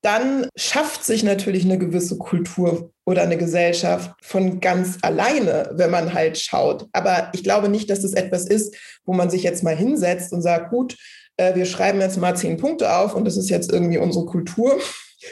Dann 0.01 0.47
schafft 0.55 1.03
sich 1.03 1.23
natürlich 1.23 1.63
eine 1.63 1.77
gewisse 1.77 2.17
Kultur 2.17 2.91
oder 3.05 3.21
eine 3.21 3.37
Gesellschaft 3.37 4.11
von 4.21 4.59
ganz 4.59 4.97
alleine, 5.03 5.69
wenn 5.73 5.91
man 5.91 6.13
halt 6.13 6.39
schaut. 6.39 6.87
Aber 6.91 7.29
ich 7.33 7.43
glaube 7.43 7.69
nicht, 7.69 7.89
dass 7.89 8.01
das 8.01 8.13
etwas 8.13 8.47
ist, 8.47 8.75
wo 9.05 9.13
man 9.13 9.29
sich 9.29 9.43
jetzt 9.43 9.63
mal 9.63 9.75
hinsetzt 9.75 10.33
und 10.33 10.41
sagt, 10.41 10.71
gut, 10.71 10.97
äh, 11.37 11.55
wir 11.55 11.65
schreiben 11.65 12.01
jetzt 12.01 12.17
mal 12.17 12.35
zehn 12.35 12.57
Punkte 12.57 12.95
auf 12.95 13.15
und 13.15 13.25
das 13.25 13.37
ist 13.37 13.49
jetzt 13.49 13.71
irgendwie 13.71 13.99
unsere 13.99 14.25
Kultur. 14.25 14.79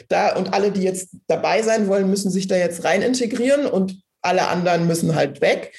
Da 0.08 0.36
und 0.36 0.54
alle, 0.54 0.72
die 0.72 0.84
jetzt 0.84 1.10
dabei 1.28 1.64
sein 1.64 1.88
wollen, 1.88 2.10
müssen 2.10 2.30
sich 2.30 2.48
da 2.48 2.56
jetzt 2.56 2.84
rein 2.84 3.02
integrieren 3.02 3.66
und 3.66 4.00
alle 4.22 4.48
anderen 4.48 4.88
müssen 4.88 5.16
halt 5.16 5.42
weg, 5.42 5.74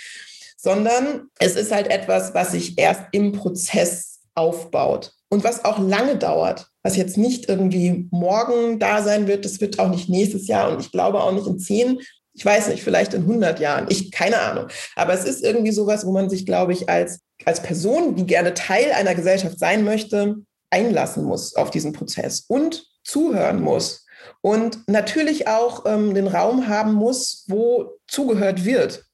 sondern 0.57 1.29
es 1.39 1.57
ist 1.57 1.73
halt 1.73 1.89
etwas, 1.89 2.35
was 2.35 2.53
sich 2.53 2.79
erst 2.79 3.03
im 3.13 3.33
Prozess 3.33 4.21
aufbaut 4.35 5.13
und 5.29 5.45
was 5.45 5.65
auch 5.65 5.79
lange 5.79 6.17
dauert, 6.17 6.69
was 6.83 6.97
jetzt 6.97 7.17
nicht 7.17 7.49
irgendwie 7.49 8.09
morgen 8.11 8.79
da 8.79 9.03
sein 9.03 9.27
wird, 9.27 9.45
das 9.45 9.61
wird 9.61 9.79
auch 9.79 9.89
nicht 9.89 10.09
nächstes 10.09 10.47
Jahr 10.47 10.71
und 10.71 10.81
ich 10.81 10.93
glaube 10.93 11.23
auch 11.23 11.33
nicht 11.33 11.47
in 11.47 11.59
zehn, 11.59 12.01
ich 12.33 12.45
weiß 12.45 12.69
nicht, 12.69 12.83
vielleicht 12.83 13.13
in 13.15 13.23
100 13.23 13.61
Jahren, 13.61 13.87
ich 13.89 14.13
keine 14.13 14.39
Ahnung. 14.41 14.69
Aber 14.97 15.13
es 15.13 15.25
ist 15.25 15.43
irgendwie 15.43 15.73
sowas, 15.73 16.07
wo 16.07 16.13
man 16.13 16.31
sich, 16.31 16.47
glaube 16.47 16.73
ich, 16.73 16.89
als, 16.89 17.21
als 17.45 17.63
Person, 17.63 18.15
die 18.15 18.25
gerne 18.25 18.55
Teil 18.55 18.93
einer 18.93 19.15
Gesellschaft 19.15 19.59
sein 19.59 19.85
möchte, 19.85 20.37
einlassen 20.71 21.25
muss 21.25 21.57
auf 21.57 21.71
diesen 21.71 21.93
Prozess 21.93 22.45
und 22.47 22.87
zuhören 23.03 23.61
muss 23.61 24.07
und 24.43 24.89
natürlich 24.89 25.49
auch 25.49 25.85
ähm, 25.87 26.15
den 26.15 26.27
Raum 26.27 26.69
haben 26.69 26.95
muss, 26.95 27.45
wo 27.49 27.99
zugehört 28.07 28.65
wird. 28.65 29.05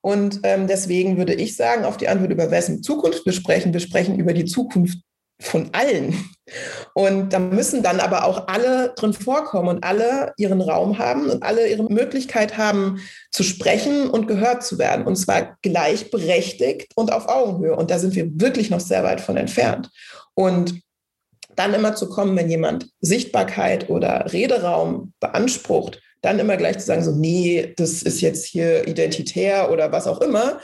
Und 0.00 0.40
ähm, 0.42 0.66
deswegen 0.66 1.16
würde 1.16 1.34
ich 1.34 1.56
sagen, 1.56 1.84
auf 1.84 1.96
die 1.96 2.08
Antwort 2.08 2.32
über 2.32 2.50
wessen 2.50 2.82
Zukunft 2.82 3.24
wir 3.24 3.32
sprechen, 3.32 3.72
wir 3.72 3.80
sprechen 3.80 4.18
über 4.18 4.32
die 4.32 4.46
Zukunft 4.46 4.98
von 5.40 5.70
allen. 5.72 6.14
Und 6.94 7.32
da 7.32 7.38
müssen 7.38 7.82
dann 7.82 8.00
aber 8.00 8.24
auch 8.24 8.48
alle 8.48 8.92
drin 8.96 9.12
vorkommen 9.12 9.68
und 9.68 9.84
alle 9.84 10.32
ihren 10.36 10.60
Raum 10.60 10.98
haben 10.98 11.30
und 11.30 11.42
alle 11.42 11.68
ihre 11.68 11.84
Möglichkeit 11.84 12.56
haben 12.58 13.00
zu 13.30 13.42
sprechen 13.42 14.08
und 14.10 14.26
gehört 14.26 14.64
zu 14.64 14.78
werden. 14.78 15.06
Und 15.06 15.16
zwar 15.16 15.56
gleichberechtigt 15.62 16.92
und 16.96 17.12
auf 17.12 17.28
Augenhöhe. 17.28 17.76
Und 17.76 17.90
da 17.90 17.98
sind 17.98 18.14
wir 18.14 18.28
wirklich 18.40 18.70
noch 18.70 18.80
sehr 18.80 19.04
weit 19.04 19.20
von 19.20 19.36
entfernt. 19.36 19.90
Und 20.34 20.80
dann 21.56 21.74
immer 21.74 21.94
zu 21.94 22.08
kommen, 22.08 22.36
wenn 22.36 22.50
jemand 22.50 22.88
Sichtbarkeit 23.00 23.90
oder 23.90 24.32
Rederaum 24.32 25.12
beansprucht, 25.20 26.00
dann 26.22 26.38
immer 26.38 26.56
gleich 26.56 26.78
zu 26.78 26.86
sagen, 26.86 27.02
so, 27.02 27.12
nee, 27.12 27.74
das 27.76 28.02
ist 28.02 28.20
jetzt 28.20 28.46
hier 28.46 28.86
identitär 28.86 29.70
oder 29.70 29.92
was 29.92 30.06
auch 30.06 30.20
immer, 30.20 30.60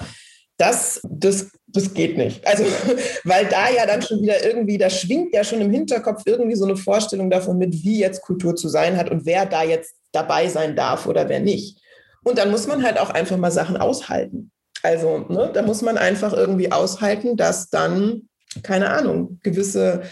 das, 0.56 1.00
das, 1.04 1.50
das 1.68 1.94
geht 1.94 2.16
nicht. 2.16 2.46
Also, 2.46 2.64
weil 3.24 3.46
da 3.46 3.70
ja 3.70 3.86
dann 3.86 4.02
schon 4.02 4.22
wieder 4.22 4.44
irgendwie, 4.44 4.78
da 4.78 4.90
schwingt 4.90 5.34
ja 5.34 5.44
schon 5.44 5.60
im 5.60 5.72
Hinterkopf 5.72 6.22
irgendwie 6.26 6.56
so 6.56 6.64
eine 6.64 6.76
Vorstellung 6.76 7.30
davon 7.30 7.58
mit, 7.58 7.72
wie 7.84 8.00
jetzt 8.00 8.22
Kultur 8.22 8.56
zu 8.56 8.68
sein 8.68 8.96
hat 8.96 9.10
und 9.10 9.24
wer 9.24 9.46
da 9.46 9.62
jetzt 9.62 9.94
dabei 10.12 10.48
sein 10.48 10.74
darf 10.76 11.06
oder 11.06 11.28
wer 11.28 11.40
nicht. 11.40 11.80
Und 12.24 12.38
dann 12.38 12.50
muss 12.50 12.66
man 12.66 12.82
halt 12.82 12.98
auch 12.98 13.10
einfach 13.10 13.36
mal 13.36 13.50
Sachen 13.50 13.76
aushalten. 13.76 14.50
Also, 14.82 15.18
ne, 15.28 15.50
da 15.52 15.62
muss 15.62 15.82
man 15.82 15.96
einfach 15.96 16.32
irgendwie 16.32 16.70
aushalten, 16.70 17.36
dass 17.36 17.70
dann, 17.70 18.28
keine 18.62 18.90
Ahnung, 18.90 19.40
gewisse 19.42 20.02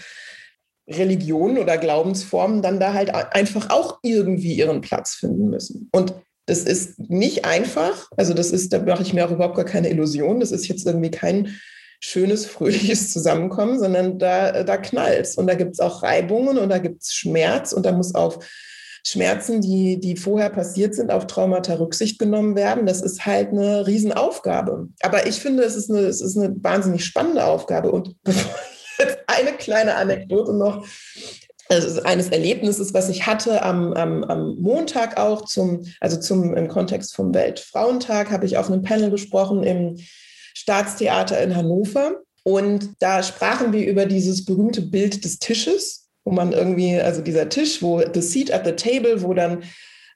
Religionen 0.89 1.57
oder 1.57 1.77
Glaubensformen 1.77 2.61
dann 2.61 2.79
da 2.79 2.93
halt 2.93 3.13
einfach 3.13 3.69
auch 3.69 3.99
irgendwie 4.03 4.53
ihren 4.53 4.81
Platz 4.81 5.15
finden 5.15 5.49
müssen. 5.49 5.89
Und 5.91 6.13
das 6.45 6.59
ist 6.59 6.97
nicht 7.09 7.45
einfach. 7.45 8.09
Also 8.15 8.33
das 8.33 8.51
ist, 8.51 8.71
da 8.71 8.79
mache 8.79 9.03
ich 9.03 9.13
mir 9.13 9.25
auch 9.25 9.31
überhaupt 9.31 9.57
gar 9.57 9.65
keine 9.65 9.89
Illusion. 9.89 10.39
Das 10.39 10.51
ist 10.51 10.67
jetzt 10.67 10.87
irgendwie 10.87 11.11
kein 11.11 11.57
schönes, 11.99 12.45
fröhliches 12.45 13.11
Zusammenkommen, 13.11 13.79
sondern 13.79 14.17
da, 14.17 14.63
da 14.63 14.77
knallt 14.77 15.37
Und 15.37 15.47
da 15.47 15.55
gibt 15.55 15.73
es 15.73 15.79
auch 15.79 16.03
Reibungen 16.03 16.57
und 16.57 16.69
da 16.69 16.77
gibt 16.77 17.03
es 17.03 17.13
Schmerz 17.13 17.73
und 17.73 17.85
da 17.85 17.91
muss 17.91 18.15
auf 18.15 18.39
Schmerzen, 19.03 19.61
die, 19.61 19.99
die 19.99 20.15
vorher 20.15 20.49
passiert 20.49 20.95
sind, 20.95 21.11
auf 21.11 21.27
Traumata 21.27 21.75
Rücksicht 21.75 22.19
genommen 22.19 22.55
werden. 22.55 22.85
Das 22.85 23.01
ist 23.01 23.25
halt 23.25 23.49
eine 23.49 23.87
Riesenaufgabe. 23.87 24.89
Aber 25.01 25.27
ich 25.27 25.39
finde, 25.39 25.63
es 25.63 25.75
ist 25.75 25.89
eine, 25.89 25.99
es 25.99 26.21
ist 26.21 26.37
eine 26.37 26.55
wahnsinnig 26.61 27.03
spannende 27.05 27.45
Aufgabe. 27.45 27.91
Und 27.91 28.15
bevor 28.23 28.55
eine 29.27 29.53
kleine 29.53 29.95
Anekdote 29.95 30.53
noch. 30.53 30.85
Also 31.69 32.01
eines 32.03 32.29
Erlebnisses, 32.29 32.93
was 32.93 33.09
ich 33.09 33.27
hatte 33.27 33.61
am, 33.61 33.93
am, 33.93 34.23
am 34.23 34.55
Montag 34.59 35.17
auch 35.17 35.43
zum, 35.45 35.85
also 35.99 36.17
zum, 36.17 36.55
im 36.55 36.67
Kontext 36.69 37.13
vom 37.15 37.33
Weltfrauentag, 37.33 38.31
habe 38.31 38.45
ich 38.45 38.57
auf 38.57 38.71
einem 38.71 38.83
Panel 38.83 39.11
gesprochen 39.11 39.63
im 39.63 39.97
Staatstheater 40.53 41.41
in 41.41 41.55
Hannover. 41.55 42.21
Und 42.43 42.91
da 42.99 43.21
sprachen 43.21 43.73
wir 43.73 43.85
über 43.85 44.05
dieses 44.05 44.45
berühmte 44.45 44.81
Bild 44.81 45.25
des 45.25 45.39
Tisches, 45.39 46.07
wo 46.23 46.31
man 46.31 46.53
irgendwie, 46.53 46.97
also 46.97 47.21
dieser 47.21 47.49
Tisch, 47.49 47.81
wo 47.81 48.01
the 48.13 48.21
seat 48.21 48.53
at 48.53 48.65
the 48.65 48.71
table, 48.71 49.21
wo 49.21 49.33
dann 49.33 49.63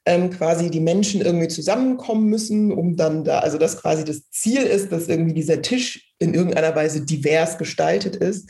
ähm, 0.05 0.29
quasi 0.29 0.71
die 0.71 0.79
Menschen 0.79 1.21
irgendwie 1.21 1.49
zusammenkommen 1.49 2.27
müssen, 2.27 2.71
um 2.71 2.95
dann 2.95 3.23
da, 3.23 3.39
also 3.39 3.57
das 3.57 3.77
quasi 3.77 4.05
das 4.05 4.29
Ziel 4.29 4.61
ist, 4.61 4.91
dass 4.91 5.09
irgendwie 5.09 5.33
dieser 5.33 5.61
Tisch 5.61 6.13
in 6.19 6.33
irgendeiner 6.33 6.75
Weise 6.75 7.05
divers 7.05 7.57
gestaltet 7.57 8.15
ist. 8.15 8.49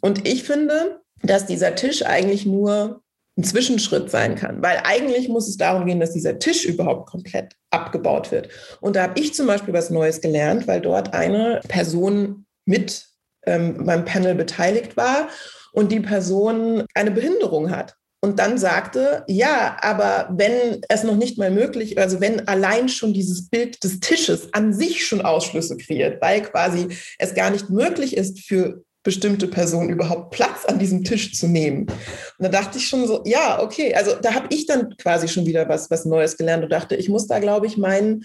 Und 0.00 0.26
ich 0.26 0.44
finde, 0.44 1.00
dass 1.22 1.46
dieser 1.46 1.74
Tisch 1.74 2.04
eigentlich 2.04 2.46
nur 2.46 3.02
ein 3.36 3.44
Zwischenschritt 3.44 4.10
sein 4.10 4.34
kann, 4.34 4.62
weil 4.62 4.80
eigentlich 4.84 5.28
muss 5.28 5.48
es 5.48 5.56
darum 5.56 5.86
gehen, 5.86 6.00
dass 6.00 6.12
dieser 6.12 6.38
Tisch 6.38 6.64
überhaupt 6.64 7.08
komplett 7.08 7.54
abgebaut 7.70 8.32
wird. 8.32 8.48
Und 8.80 8.96
da 8.96 9.04
habe 9.04 9.20
ich 9.20 9.34
zum 9.34 9.46
Beispiel 9.46 9.74
was 9.74 9.90
Neues 9.90 10.20
gelernt, 10.20 10.66
weil 10.66 10.80
dort 10.80 11.14
eine 11.14 11.60
Person 11.68 12.46
mit 12.64 13.06
ähm, 13.46 13.84
beim 13.84 14.04
Panel 14.04 14.34
beteiligt 14.34 14.96
war 14.96 15.28
und 15.72 15.92
die 15.92 16.00
Person 16.00 16.84
eine 16.94 17.12
Behinderung 17.12 17.70
hat. 17.70 17.94
Und 18.20 18.40
dann 18.40 18.58
sagte, 18.58 19.22
ja, 19.28 19.76
aber 19.80 20.28
wenn 20.32 20.82
es 20.88 21.04
noch 21.04 21.14
nicht 21.14 21.38
mal 21.38 21.52
möglich, 21.52 21.98
also 21.98 22.20
wenn 22.20 22.48
allein 22.48 22.88
schon 22.88 23.12
dieses 23.14 23.48
Bild 23.48 23.84
des 23.84 24.00
Tisches 24.00 24.52
an 24.52 24.72
sich 24.72 25.06
schon 25.06 25.20
Ausschlüsse 25.20 25.76
kreiert, 25.76 26.20
weil 26.20 26.42
quasi 26.42 26.88
es 27.18 27.34
gar 27.34 27.50
nicht 27.50 27.70
möglich 27.70 28.16
ist 28.16 28.40
für 28.40 28.82
bestimmte 29.02 29.46
Person 29.46 29.88
überhaupt 29.88 30.30
Platz 30.30 30.64
an 30.66 30.78
diesem 30.78 31.04
Tisch 31.04 31.34
zu 31.34 31.46
nehmen. 31.46 31.82
Und 31.82 32.44
da 32.44 32.48
dachte 32.48 32.78
ich 32.78 32.88
schon 32.88 33.06
so, 33.06 33.22
ja, 33.24 33.62
okay, 33.62 33.94
also 33.94 34.12
da 34.20 34.34
habe 34.34 34.48
ich 34.50 34.66
dann 34.66 34.96
quasi 34.96 35.28
schon 35.28 35.46
wieder 35.46 35.68
was, 35.68 35.90
was 35.90 36.04
Neues 36.04 36.36
gelernt 36.36 36.64
und 36.64 36.70
dachte, 36.70 36.96
ich 36.96 37.08
muss 37.08 37.26
da, 37.26 37.38
glaube 37.38 37.66
ich, 37.66 37.76
mein, 37.76 38.24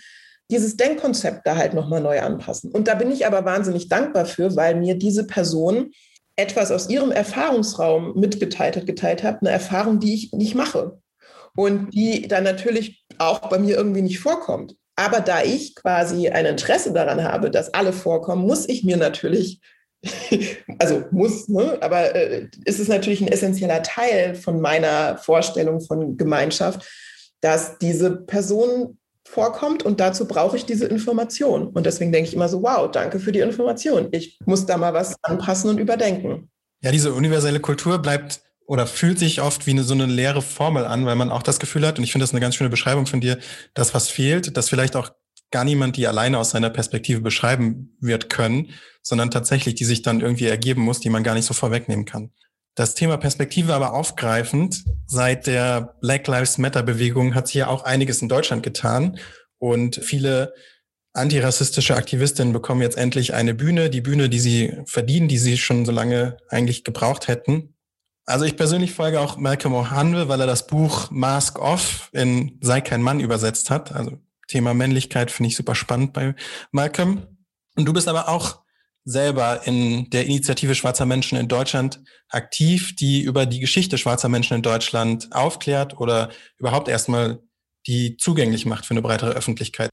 dieses 0.52 0.76
Denkkonzept 0.76 1.46
da 1.46 1.56
halt 1.56 1.74
nochmal 1.74 2.02
neu 2.02 2.20
anpassen. 2.22 2.72
Und 2.72 2.88
da 2.88 2.96
bin 2.96 3.12
ich 3.12 3.26
aber 3.26 3.46
wahnsinnig 3.46 3.88
dankbar 3.88 4.26
für, 4.26 4.56
weil 4.56 4.76
mir 4.76 4.96
diese 4.96 5.26
Person 5.26 5.92
etwas 6.36 6.72
aus 6.72 6.90
ihrem 6.90 7.12
Erfahrungsraum 7.12 8.20
mitgeteilt 8.20 8.76
hat, 8.76 8.86
geteilt 8.86 9.24
hat, 9.24 9.42
eine 9.42 9.52
Erfahrung, 9.52 10.00
die 10.00 10.16
ich 10.16 10.32
nicht 10.34 10.56
mache 10.56 11.00
und 11.56 11.94
die 11.94 12.28
dann 12.28 12.44
natürlich 12.44 13.06
auch 13.20 13.40
bei 13.50 13.60
mir 13.60 13.76
irgendwie 13.78 14.02
nicht 14.02 14.20
vorkommt. 14.20 14.76
Aber 14.96 15.20
da 15.20 15.44
ich 15.44 15.76
quasi 15.76 16.30
ein 16.30 16.46
Interesse 16.46 16.94
daran 16.94 17.24
habe, 17.24 17.50
dass 17.50 17.74
alle 17.74 17.94
vorkommen, 17.94 18.46
muss 18.46 18.68
ich 18.68 18.84
mir 18.84 18.98
natürlich 18.98 19.60
also 20.80 21.04
muss, 21.12 21.48
ne? 21.48 21.78
aber 21.82 22.16
äh, 22.16 22.48
ist 22.66 22.80
es 22.80 22.88
natürlich 22.88 23.22
ein 23.22 23.28
essentieller 23.28 23.84
Teil 23.84 24.36
von 24.36 24.60
meiner 24.60 25.18
Vorstellung 25.18 25.82
von 25.82 26.18
Gemeinschaft, 26.18 26.86
dass 27.42 27.78
diese 27.78 28.12
Person 28.12 28.98
vorkommt 29.26 29.84
und 29.84 30.00
dazu 30.00 30.28
brauche 30.28 30.58
ich 30.58 30.66
diese 30.66 30.86
Information. 30.86 31.68
Und 31.68 31.86
deswegen 31.86 32.12
denke 32.12 32.28
ich 32.30 32.36
immer 32.36 32.50
so, 32.50 32.62
wow, 32.62 32.90
danke 32.92 33.20
für 33.20 33.32
die 33.32 33.40
Information. 33.40 34.10
Ich 34.12 34.38
muss 34.46 34.66
da 34.66 34.78
mal 34.78 34.94
was 34.94 35.16
anpassen 35.24 35.70
und 35.70 35.80
überdenken. 35.80 36.50
Ja, 36.82 36.92
diese 36.92 37.14
universelle 37.14 37.60
Kultur 37.60 38.00
bleibt 38.00 38.42
oder 38.66 38.88
fühlt 38.88 39.20
sich 39.20 39.42
oft 39.42 39.66
wie 39.66 39.72
eine, 39.72 39.84
so 39.84 39.94
eine 39.94 40.06
leere 40.06 40.42
Formel 40.42 40.86
an, 40.86 41.06
weil 41.06 41.16
man 41.16 41.32
auch 41.32 41.44
das 41.44 41.60
Gefühl 41.60 41.86
hat, 41.88 41.98
und 41.98 42.04
ich 42.04 42.12
finde 42.12 42.24
das 42.24 42.32
eine 42.32 42.42
ganz 42.42 42.56
schöne 42.56 42.70
Beschreibung 42.70 43.06
von 43.06 43.22
dir, 43.22 43.38
dass 43.74 43.94
was 43.94 44.10
fehlt, 44.10 44.56
dass 44.58 44.70
vielleicht 44.70 44.96
auch 44.96 45.12
gar 45.54 45.64
niemand 45.64 45.96
die 45.96 46.08
alleine 46.08 46.40
aus 46.40 46.50
seiner 46.50 46.72
Perspektive 46.72 47.22
beschreiben 47.22 47.96
wird 48.02 48.30
können, 48.30 48.72
sondern 49.04 49.32
tatsächlich 49.32 49.76
die 49.76 49.86
sich 49.86 50.02
dann 50.02 50.20
irgendwie 50.20 50.48
ergeben 50.48 50.82
muss, 50.82 51.00
die 51.00 51.12
man 51.12 51.24
gar 51.24 51.36
nicht 51.36 51.46
so 51.46 51.54
vorwegnehmen 51.54 52.06
kann. 52.06 52.32
Das 52.76 52.96
Thema 52.96 53.18
Perspektive 53.18 53.76
aber 53.76 53.94
aufgreifend, 53.94 54.84
seit 55.06 55.46
der 55.46 55.96
Black 56.02 56.28
Lives 56.28 56.58
Matter 56.58 56.82
Bewegung 56.82 57.36
hat 57.36 57.48
sich 57.48 57.58
ja 57.58 57.68
auch 57.68 57.84
einiges 57.84 58.24
in 58.24 58.30
Deutschland 58.30 58.64
getan 58.64 59.20
und 59.60 59.98
viele 59.98 60.56
antirassistische 61.14 61.96
Aktivistinnen 61.96 62.52
bekommen 62.52 62.82
jetzt 62.82 62.98
endlich 62.98 63.36
eine 63.36 63.54
Bühne, 63.54 63.92
die 63.92 64.02
Bühne, 64.02 64.30
die 64.30 64.40
sie 64.40 64.74
verdienen, 64.86 65.28
die 65.28 65.38
sie 65.38 65.60
schon 65.60 65.86
so 65.86 65.92
lange 65.92 66.38
eigentlich 66.50 66.84
gebraucht 66.84 67.28
hätten. 67.28 67.76
Also 68.26 68.46
ich 68.46 68.58
persönlich 68.58 68.94
folge 68.94 69.20
auch 69.20 69.38
Malcolm 69.38 69.76
O'Hanwe, 69.76 70.28
weil 70.28 70.42
er 70.42 70.48
das 70.48 70.66
Buch 70.66 71.12
Mask 71.12 71.60
Off 71.60 72.10
in 72.12 72.58
Sei 72.62 72.82
kein 72.82 73.04
Mann 73.04 73.20
übersetzt 73.20 73.70
hat. 73.70 73.92
Also 73.92 74.18
Thema 74.54 74.76
Männlichkeit 74.76 75.32
finde 75.32 75.50
ich 75.50 75.56
super 75.56 75.74
spannend 75.74 76.14
bei 76.14 76.36
Malcolm. 76.72 77.26
Und 77.76 77.86
du 77.86 77.94
bist 77.94 78.08
aber 78.08 78.30
auch 78.30 78.62
selber 79.04 79.62
in 79.66 80.12
der 80.12 80.26
Initiative 80.26 80.76
Schwarzer 80.76 81.08
Menschen 81.08 81.40
in 81.40 81.48
Deutschland 81.48 82.02
aktiv, 82.30 82.96
die 82.96 83.22
über 83.22 83.48
die 83.48 83.60
Geschichte 83.60 83.98
schwarzer 83.98 84.30
Menschen 84.30 84.56
in 84.56 84.62
Deutschland 84.62 85.34
aufklärt 85.34 86.00
oder 86.00 86.30
überhaupt 86.58 86.88
erstmal 86.88 87.40
die 87.88 88.16
zugänglich 88.18 88.68
macht 88.68 88.86
für 88.86 88.92
eine 88.92 89.02
breitere 89.02 89.32
Öffentlichkeit. 89.32 89.90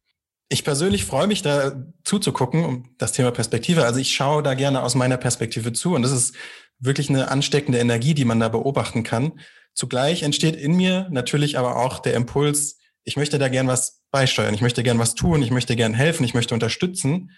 Ich 0.51 0.63
persönlich 0.63 1.07
freue 1.07 1.27
mich 1.27 1.41
da 1.41 1.73
zuzugucken, 2.05 2.65
um 2.65 2.95
das 2.99 3.13
Thema 3.13 3.31
Perspektive. 3.31 3.85
Also 3.85 3.99
ich 3.99 4.13
schaue 4.13 4.43
da 4.43 4.53
gerne 4.53 4.83
aus 4.83 4.95
meiner 4.95 5.17
Perspektive 5.17 5.73
zu 5.73 5.95
und 5.95 6.03
das 6.03 6.13
ist 6.13 6.37
wirklich 6.79 7.09
eine 7.09 7.31
ansteckende 7.31 7.79
Energie, 7.79 8.15
die 8.15 8.27
man 8.27 8.41
da 8.41 8.49
beobachten 8.49 9.05
kann. 9.05 9.41
Zugleich 9.73 10.23
entsteht 10.23 10.57
in 10.57 10.77
mir 10.77 11.09
natürlich 11.11 11.59
aber 11.59 11.77
auch 11.77 11.99
der 11.99 12.15
Impuls, 12.15 12.80
ich 13.05 13.17
möchte 13.17 13.39
da 13.39 13.49
gern 13.49 13.67
was 13.67 14.03
beisteuern, 14.11 14.55
ich 14.55 14.61
möchte 14.61 14.83
gern 14.83 14.99
was 14.99 15.15
tun, 15.15 15.43
ich 15.43 15.51
möchte 15.51 15.77
gern 15.77 15.95
helfen, 15.95 16.25
ich 16.25 16.35
möchte 16.35 16.55
unterstützen. 16.55 17.31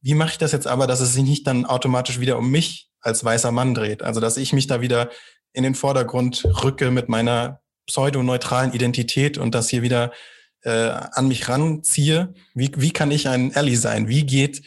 Wie 0.00 0.14
mache 0.14 0.32
ich 0.32 0.38
das 0.38 0.52
jetzt 0.52 0.66
aber, 0.66 0.86
dass 0.86 1.00
es 1.00 1.14
sich 1.14 1.24
nicht 1.24 1.46
dann 1.46 1.66
automatisch 1.66 2.20
wieder 2.20 2.38
um 2.38 2.50
mich 2.50 2.90
als 3.00 3.24
weißer 3.24 3.52
Mann 3.52 3.74
dreht? 3.74 4.02
Also, 4.02 4.20
dass 4.20 4.36
ich 4.36 4.52
mich 4.52 4.66
da 4.66 4.80
wieder 4.80 5.10
in 5.52 5.62
den 5.62 5.74
Vordergrund 5.74 6.44
rücke 6.62 6.90
mit 6.90 7.08
meiner 7.08 7.60
pseudoneutralen 7.86 8.72
Identität 8.72 9.38
und 9.38 9.54
das 9.54 9.68
hier 9.68 9.82
wieder 9.82 10.12
äh, 10.62 10.70
an 10.70 11.28
mich 11.28 11.48
ranziehe. 11.48 12.34
Wie, 12.54 12.70
wie 12.76 12.90
kann 12.90 13.10
ich 13.10 13.28
ein 13.28 13.54
Ally 13.54 13.76
sein? 13.76 14.08
Wie 14.08 14.24
geht 14.24 14.62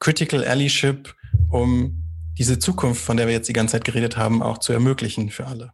Critical 0.00 0.44
Allyship, 0.44 1.14
um 1.50 2.02
diese 2.38 2.58
Zukunft, 2.58 3.02
von 3.02 3.16
der 3.16 3.26
wir 3.26 3.34
jetzt 3.34 3.48
die 3.48 3.52
ganze 3.52 3.72
Zeit 3.72 3.84
geredet 3.84 4.16
haben, 4.16 4.42
auch 4.42 4.58
zu 4.58 4.72
ermöglichen 4.72 5.30
für 5.30 5.46
alle? 5.46 5.72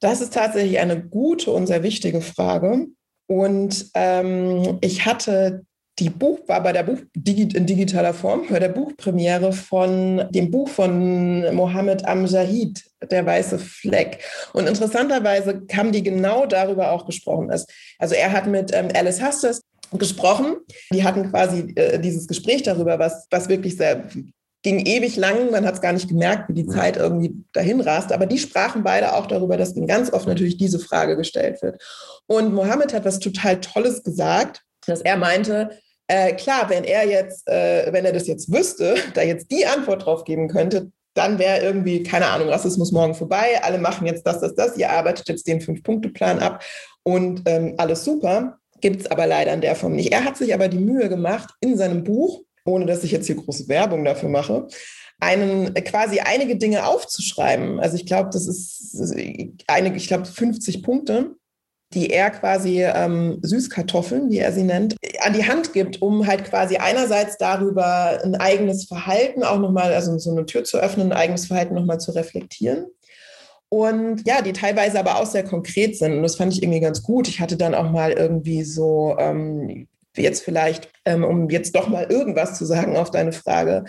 Das 0.00 0.20
ist 0.20 0.32
tatsächlich 0.32 0.78
eine 0.78 1.02
gute 1.02 1.50
und 1.50 1.66
sehr 1.66 1.82
wichtige 1.82 2.20
Frage. 2.20 2.86
Und 3.28 3.90
ähm, 3.94 4.78
ich 4.80 5.06
hatte 5.06 5.62
die 5.98 6.10
Buch 6.10 6.38
war 6.46 6.62
bei 6.62 6.72
der 6.72 6.84
Buch 6.84 6.98
in 7.14 7.66
digitaler 7.66 8.14
Form 8.14 8.42
bei 8.48 8.58
der 8.58 8.68
Buchpremiere 8.68 9.52
von 9.52 10.28
dem 10.30 10.50
Buch 10.50 10.68
von 10.68 11.54
Mohammed 11.54 12.06
Amjahid, 12.06 12.84
der 13.10 13.26
weiße 13.26 13.58
Fleck. 13.58 14.20
Und 14.52 14.68
interessanterweise 14.68 15.62
haben 15.72 15.92
die 15.92 16.02
genau 16.02 16.46
darüber 16.46 16.92
auch 16.92 17.04
gesprochen. 17.04 17.50
Also 17.50 18.14
er 18.14 18.32
hat 18.32 18.46
mit 18.46 18.70
ähm, 18.72 18.88
Alice 18.94 19.20
Hasters 19.20 19.62
gesprochen. 19.92 20.56
Die 20.92 21.02
hatten 21.02 21.30
quasi 21.30 21.72
äh, 21.74 21.98
dieses 21.98 22.28
Gespräch 22.28 22.62
darüber, 22.62 22.98
was, 22.98 23.26
was 23.30 23.48
wirklich 23.48 23.76
sehr 23.76 24.04
ging 24.62 24.80
ewig 24.86 25.16
lang, 25.16 25.50
man 25.52 25.64
hat 25.64 25.74
es 25.74 25.80
gar 25.80 25.92
nicht 25.92 26.08
gemerkt, 26.08 26.48
wie 26.48 26.54
die 26.54 26.66
Zeit 26.66 26.96
irgendwie 26.96 27.44
dahin 27.52 27.80
rast. 27.80 28.12
Aber 28.12 28.26
die 28.26 28.38
sprachen 28.38 28.82
beide 28.82 29.14
auch 29.14 29.26
darüber, 29.26 29.56
dass 29.56 29.76
ihnen 29.76 29.86
ganz 29.86 30.12
oft 30.12 30.26
natürlich 30.26 30.56
diese 30.56 30.80
Frage 30.80 31.16
gestellt 31.16 31.62
wird. 31.62 31.80
Und 32.28 32.54
Mohammed 32.54 32.92
hat 32.92 33.04
was 33.04 33.18
total 33.18 33.60
Tolles 33.60 34.02
gesagt, 34.02 34.62
dass 34.86 35.00
er 35.00 35.16
meinte, 35.16 35.70
äh, 36.06 36.34
klar, 36.34 36.70
wenn 36.70 36.84
er 36.84 37.06
jetzt, 37.06 37.48
äh, 37.48 37.92
wenn 37.92 38.04
er 38.04 38.12
das 38.12 38.26
jetzt 38.26 38.52
wüsste, 38.52 38.96
da 39.14 39.22
jetzt 39.22 39.50
die 39.50 39.66
Antwort 39.66 40.06
drauf 40.06 40.24
geben 40.24 40.48
könnte, 40.48 40.92
dann 41.14 41.38
wäre 41.38 41.60
irgendwie, 41.60 42.02
keine 42.02 42.26
Ahnung, 42.26 42.48
Rassismus 42.48 42.92
morgen 42.92 43.14
vorbei, 43.14 43.60
alle 43.62 43.78
machen 43.78 44.06
jetzt 44.06 44.24
das, 44.24 44.40
das, 44.40 44.54
das, 44.54 44.76
ihr 44.76 44.90
arbeitet 44.90 45.28
jetzt 45.28 45.48
den 45.48 45.60
Fünf-Punkte-Plan 45.60 46.38
ab 46.38 46.62
und 47.02 47.42
ähm, 47.46 47.74
alles 47.76 48.04
super. 48.04 48.58
Gibt 48.80 49.00
es 49.00 49.10
aber 49.10 49.26
leider 49.26 49.52
in 49.52 49.60
der 49.60 49.74
Form 49.74 49.96
nicht. 49.96 50.12
Er 50.12 50.24
hat 50.24 50.36
sich 50.36 50.54
aber 50.54 50.68
die 50.68 50.78
Mühe 50.78 51.08
gemacht, 51.08 51.50
in 51.60 51.76
seinem 51.76 52.04
Buch 52.04 52.44
ohne 52.68 52.86
dass 52.86 53.02
ich 53.04 53.10
jetzt 53.10 53.26
hier 53.26 53.36
große 53.36 53.68
Werbung 53.68 54.04
dafür 54.04 54.28
mache, 54.28 54.68
einen 55.20 55.74
quasi 55.74 56.20
einige 56.20 56.56
Dinge 56.56 56.86
aufzuschreiben. 56.86 57.80
Also 57.80 57.96
ich 57.96 58.06
glaube, 58.06 58.30
das 58.32 58.46
ist 58.46 59.16
einige, 59.66 59.96
ich 59.96 60.06
glaube 60.06 60.26
50 60.26 60.82
Punkte, 60.82 61.34
die 61.94 62.10
er 62.10 62.30
quasi 62.30 62.82
ähm, 62.82 63.38
Süßkartoffeln, 63.42 64.30
wie 64.30 64.38
er 64.38 64.52
sie 64.52 64.62
nennt, 64.62 64.96
an 65.20 65.32
die 65.32 65.46
Hand 65.46 65.72
gibt, 65.72 66.02
um 66.02 66.26
halt 66.26 66.44
quasi 66.44 66.76
einerseits 66.76 67.38
darüber 67.38 68.20
ein 68.22 68.34
eigenes 68.34 68.84
Verhalten 68.84 69.42
auch 69.42 69.58
nochmal, 69.58 69.94
also 69.94 70.18
so 70.18 70.30
eine 70.30 70.44
Tür 70.44 70.64
zu 70.64 70.78
öffnen, 70.78 71.12
ein 71.12 71.18
eigenes 71.18 71.46
Verhalten 71.46 71.74
nochmal 71.74 71.98
zu 71.98 72.12
reflektieren. 72.12 72.86
Und 73.70 74.26
ja, 74.26 74.42
die 74.42 74.52
teilweise 74.52 74.98
aber 74.98 75.18
auch 75.18 75.26
sehr 75.26 75.44
konkret 75.44 75.96
sind. 75.96 76.14
Und 76.14 76.22
das 76.22 76.36
fand 76.36 76.52
ich 76.52 76.62
irgendwie 76.62 76.80
ganz 76.80 77.02
gut. 77.02 77.28
Ich 77.28 77.40
hatte 77.40 77.56
dann 77.56 77.74
auch 77.74 77.90
mal 77.90 78.12
irgendwie 78.12 78.64
so 78.64 79.16
ähm, 79.18 79.88
jetzt 80.16 80.42
vielleicht, 80.42 80.90
ähm, 81.04 81.24
um 81.24 81.48
jetzt 81.50 81.74
doch 81.74 81.88
mal 81.88 82.06
irgendwas 82.08 82.56
zu 82.56 82.64
sagen 82.64 82.96
auf 82.96 83.10
deine 83.10 83.32
Frage, 83.32 83.84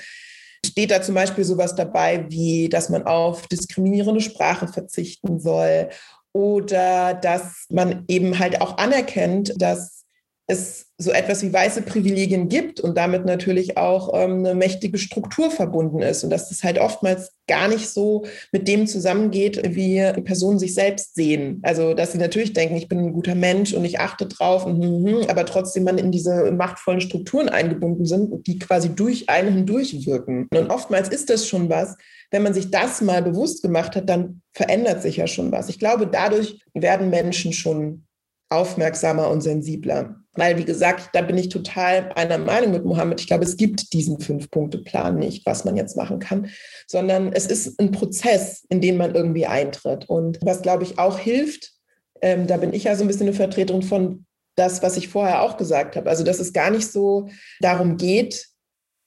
steht 0.65 0.91
da 0.91 1.01
zum 1.01 1.15
Beispiel 1.15 1.45
sowas 1.45 1.75
dabei, 1.75 2.25
wie 2.29 2.67
dass 2.67 2.89
man 2.89 3.03
auf 3.03 3.47
diskriminierende 3.47 4.21
Sprache 4.21 4.67
verzichten 4.67 5.39
soll 5.39 5.89
oder 6.33 7.13
dass 7.13 7.65
man 7.69 8.05
eben 8.07 8.39
halt 8.39 8.61
auch 8.61 8.77
anerkennt, 8.77 9.53
dass 9.61 10.05
es 10.49 10.87
so 10.97 11.11
etwas 11.11 11.43
wie 11.43 11.53
weiße 11.53 11.83
Privilegien 11.83 12.49
gibt 12.49 12.81
und 12.81 12.97
damit 12.97 13.23
natürlich 13.23 13.77
auch 13.77 14.11
ähm, 14.13 14.39
eine 14.39 14.55
mächtige 14.55 14.97
Struktur 14.97 15.51
verbunden 15.51 16.01
ist 16.01 16.23
und 16.23 16.31
dass 16.31 16.49
das 16.49 16.63
halt 16.63 16.79
oftmals 16.79 17.31
gar 17.47 17.67
nicht 17.67 17.87
so 17.87 18.25
mit 18.51 18.67
dem 18.67 18.87
zusammengeht, 18.87 19.61
wie 19.75 20.01
Personen 20.23 20.59
sich 20.59 20.73
selbst 20.73 21.15
sehen. 21.15 21.59
Also 21.61 21.93
dass 21.93 22.11
sie 22.11 22.17
natürlich 22.17 22.53
denken, 22.53 22.75
ich 22.75 22.89
bin 22.89 22.99
ein 22.99 23.13
guter 23.13 23.35
Mensch 23.35 23.73
und 23.73 23.85
ich 23.85 23.99
achte 23.99 24.25
drauf, 24.25 24.65
und, 24.65 24.83
hm, 24.83 25.05
hm, 25.05 25.29
aber 25.29 25.45
trotzdem 25.45 25.83
man 25.83 25.99
in 25.99 26.11
diese 26.11 26.51
machtvollen 26.51 26.99
Strukturen 26.99 27.47
eingebunden 27.47 28.05
sind, 28.05 28.47
die 28.47 28.57
quasi 28.59 28.89
durch 28.89 29.29
einen 29.29 29.53
hindurch 29.53 30.05
wirken. 30.05 30.47
Und 30.53 30.69
oftmals 30.71 31.09
ist 31.09 31.29
das 31.29 31.47
schon 31.47 31.69
was, 31.69 31.95
wenn 32.31 32.43
man 32.43 32.53
sich 32.55 32.71
das 32.71 33.01
mal 33.01 33.21
bewusst 33.21 33.61
gemacht 33.61 33.95
hat, 33.95 34.09
dann 34.09 34.41
verändert 34.53 35.03
sich 35.03 35.17
ja 35.17 35.27
schon 35.27 35.51
was. 35.51 35.69
Ich 35.69 35.79
glaube, 35.79 36.07
dadurch 36.07 36.59
werden 36.73 37.09
Menschen 37.09 37.53
schon 37.53 38.05
aufmerksamer 38.49 39.29
und 39.29 39.41
sensibler. 39.41 40.18
Weil, 40.39 40.57
wie 40.57 40.65
gesagt, 40.65 41.09
da 41.13 41.21
bin 41.21 41.37
ich 41.37 41.49
total 41.49 42.11
einer 42.15 42.37
Meinung 42.37 42.71
mit 42.71 42.85
Mohammed. 42.85 43.19
Ich 43.19 43.27
glaube, 43.27 43.43
es 43.43 43.57
gibt 43.57 43.93
diesen 43.93 44.19
Fünf-Punkte-Plan 44.19 45.17
nicht, 45.17 45.45
was 45.45 45.65
man 45.65 45.75
jetzt 45.75 45.97
machen 45.97 46.19
kann, 46.19 46.49
sondern 46.87 47.33
es 47.33 47.45
ist 47.45 47.79
ein 47.79 47.91
Prozess, 47.91 48.65
in 48.69 48.81
den 48.81 48.97
man 48.97 49.13
irgendwie 49.13 49.45
eintritt. 49.45 50.09
Und 50.09 50.39
was, 50.41 50.61
glaube 50.61 50.83
ich, 50.83 50.97
auch 50.97 51.19
hilft, 51.19 51.73
ähm, 52.21 52.47
da 52.47 52.57
bin 52.57 52.73
ich 52.73 52.85
ja 52.85 52.95
so 52.95 53.03
ein 53.03 53.07
bisschen 53.07 53.27
eine 53.27 53.35
Vertreterin 53.35 53.83
von 53.83 54.25
das, 54.55 54.81
was 54.81 54.97
ich 54.97 55.09
vorher 55.09 55.41
auch 55.41 55.57
gesagt 55.57 55.95
habe. 55.95 56.09
Also, 56.09 56.23
dass 56.23 56.39
es 56.39 56.53
gar 56.53 56.71
nicht 56.71 56.89
so 56.89 57.29
darum 57.59 57.97
geht, 57.97 58.47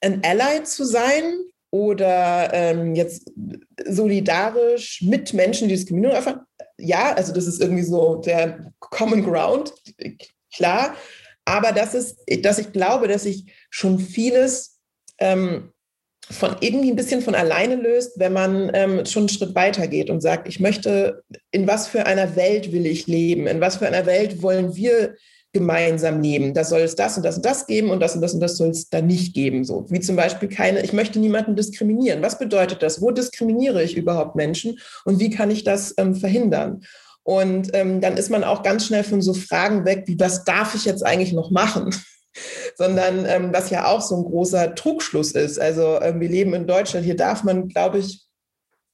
ein 0.01 0.23
Ally 0.25 0.65
zu 0.65 0.85
sein 0.85 1.25
oder 1.71 2.51
ähm, 2.53 2.95
jetzt 2.95 3.33
solidarisch 3.87 5.03
mit 5.03 5.33
Menschen, 5.33 5.69
die 5.69 5.75
Diskriminierung 5.75 6.17
erfahren. 6.17 6.41
Ja, 6.79 7.15
also 7.15 7.33
das 7.33 7.47
ist 7.47 7.61
irgendwie 7.61 7.85
so 7.85 8.17
der 8.17 8.73
Common 8.81 9.25
Ground, 9.25 9.73
klar. 10.55 10.95
Aber 11.45 11.73
das 11.73 11.95
ist, 11.95 12.19
dass 12.43 12.59
ich 12.59 12.73
glaube, 12.73 13.09
dass 13.09 13.25
sich 13.25 13.53
schon 13.71 13.99
vieles 13.99 14.79
ähm, 15.19 15.73
von 16.31 16.57
irgendwie 16.61 16.91
ein 16.91 16.97
bisschen 16.97 17.21
von 17.21 17.35
alleine 17.35 17.77
löst, 17.77 18.19
wenn 18.19 18.33
man 18.33 18.71
ähm, 18.75 19.05
schon 19.07 19.23
einen 19.23 19.29
Schritt 19.29 19.55
weiter 19.55 19.87
geht 19.89 20.09
und 20.09 20.21
sagt, 20.21 20.49
ich 20.49 20.61
möchte, 20.61 21.23
in 21.51 21.67
was 21.67 21.89
für 21.89 22.07
einer 22.07 22.37
Welt 22.37 22.73
will 22.73 22.87
ich 22.87 23.07
leben? 23.07 23.47
In 23.47 23.61
was 23.61 23.77
für 23.77 23.87
einer 23.87 24.07
Welt 24.07 24.43
wollen 24.43 24.77
wir 24.77 25.17
gemeinsam 25.53 26.23
leben? 26.23 26.55
Da 26.55 26.65
soll 26.65 26.81
es 26.81 26.95
das 26.95 27.17
und 27.17 27.25
das 27.25 27.37
und 27.37 27.45
das 27.45 27.67
geben 27.67 27.91
und 27.91 28.01
das 28.01 28.15
und 28.15 28.23
das 28.23 28.35
und 28.35 28.41
das 28.41 28.57
soll 28.57 28.71
es 28.71 28.89
da 28.89 29.03
nicht 29.03 29.35
geben. 29.35 29.65
So 29.65 29.85
wie 29.91 30.01
zum 30.01 30.17
Beispiel 30.17 30.49
keine, 30.49 30.83
ich 30.83 30.93
möchte 30.93 31.19
niemanden 31.19 31.57
diskriminieren. 31.57 32.23
Was 32.23 32.39
bedeutet 32.39 32.83
das? 32.83 33.03
Wo 33.03 33.11
diskriminiere 33.11 33.83
ich 33.83 33.97
überhaupt 33.97 34.37
Menschen 34.37 34.79
und 35.05 35.19
wie 35.19 35.31
kann 35.31 35.51
ich 35.51 35.65
das 35.65 35.93
ähm, 35.99 36.15
verhindern? 36.15 36.83
Und 37.25 37.71
ähm, 37.75 38.01
dann 38.01 38.17
ist 38.17 38.31
man 38.31 38.45
auch 38.45 38.63
ganz 38.63 38.87
schnell 38.87 39.05
von 39.05 39.23
so 39.23 39.33
Fragen 39.33 39.85
weg, 39.85 40.05
wie 40.07 40.19
was 40.19 40.45
darf 40.45 40.75
ich 40.75 40.85
jetzt 40.85 41.05
eigentlich 41.05 41.33
noch 41.33 41.51
machen? 41.51 41.95
Sondern 42.77 43.27
ähm, 43.27 43.53
was 43.53 43.71
ja 43.71 43.87
auch 43.87 44.01
so 44.01 44.17
ein 44.17 44.25
großer 44.25 44.75
Trugschluss 44.75 45.33
ist. 45.33 45.61
Also 45.61 46.01
ähm, 46.01 46.21
wir 46.21 46.29
leben 46.29 46.55
in 46.55 46.67
Deutschland, 46.67 47.05
hier 47.05 47.17
darf 47.17 47.45
man, 47.45 47.69
glaube 47.69 47.99
ich, 47.99 48.23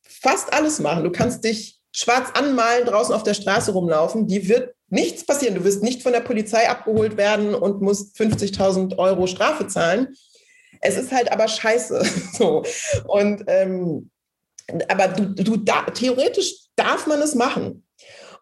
fast 0.03 0.53
alles 0.53 0.81
machen. 0.81 1.05
Du 1.05 1.11
kannst 1.11 1.45
dich 1.45 1.79
schwarz 1.93 2.31
anmalen, 2.35 2.87
draußen 2.87 3.15
auf 3.15 3.23
der 3.23 3.35
Straße 3.35 3.73
rumlaufen, 3.73 4.27
die 4.27 4.49
wird 4.49 4.75
nichts 4.89 5.25
passieren. 5.25 5.55
Du 5.55 5.65
wirst 5.65 5.83
nicht 5.83 6.03
von 6.03 6.13
der 6.13 6.21
Polizei 6.21 6.69
abgeholt 6.69 7.17
werden 7.17 7.55
und 7.55 7.81
musst 7.81 8.17
50.000 8.19 8.99
Euro 8.99 9.27
Strafe 9.27 9.67
zahlen. 9.67 10.09
Es 10.81 10.97
ist 10.97 11.13
halt 11.13 11.33
aber 11.33 11.49
scheiße. 11.49 12.03
So. 12.39 12.63
Und 13.07 13.45
ähm, 13.47 14.11
aber 14.89 15.09
du, 15.09 15.43
du 15.43 15.57
da, 15.57 15.83
theoretisch 15.87 16.55
darf 16.77 17.07
man 17.07 17.21
es 17.21 17.35
machen. 17.35 17.85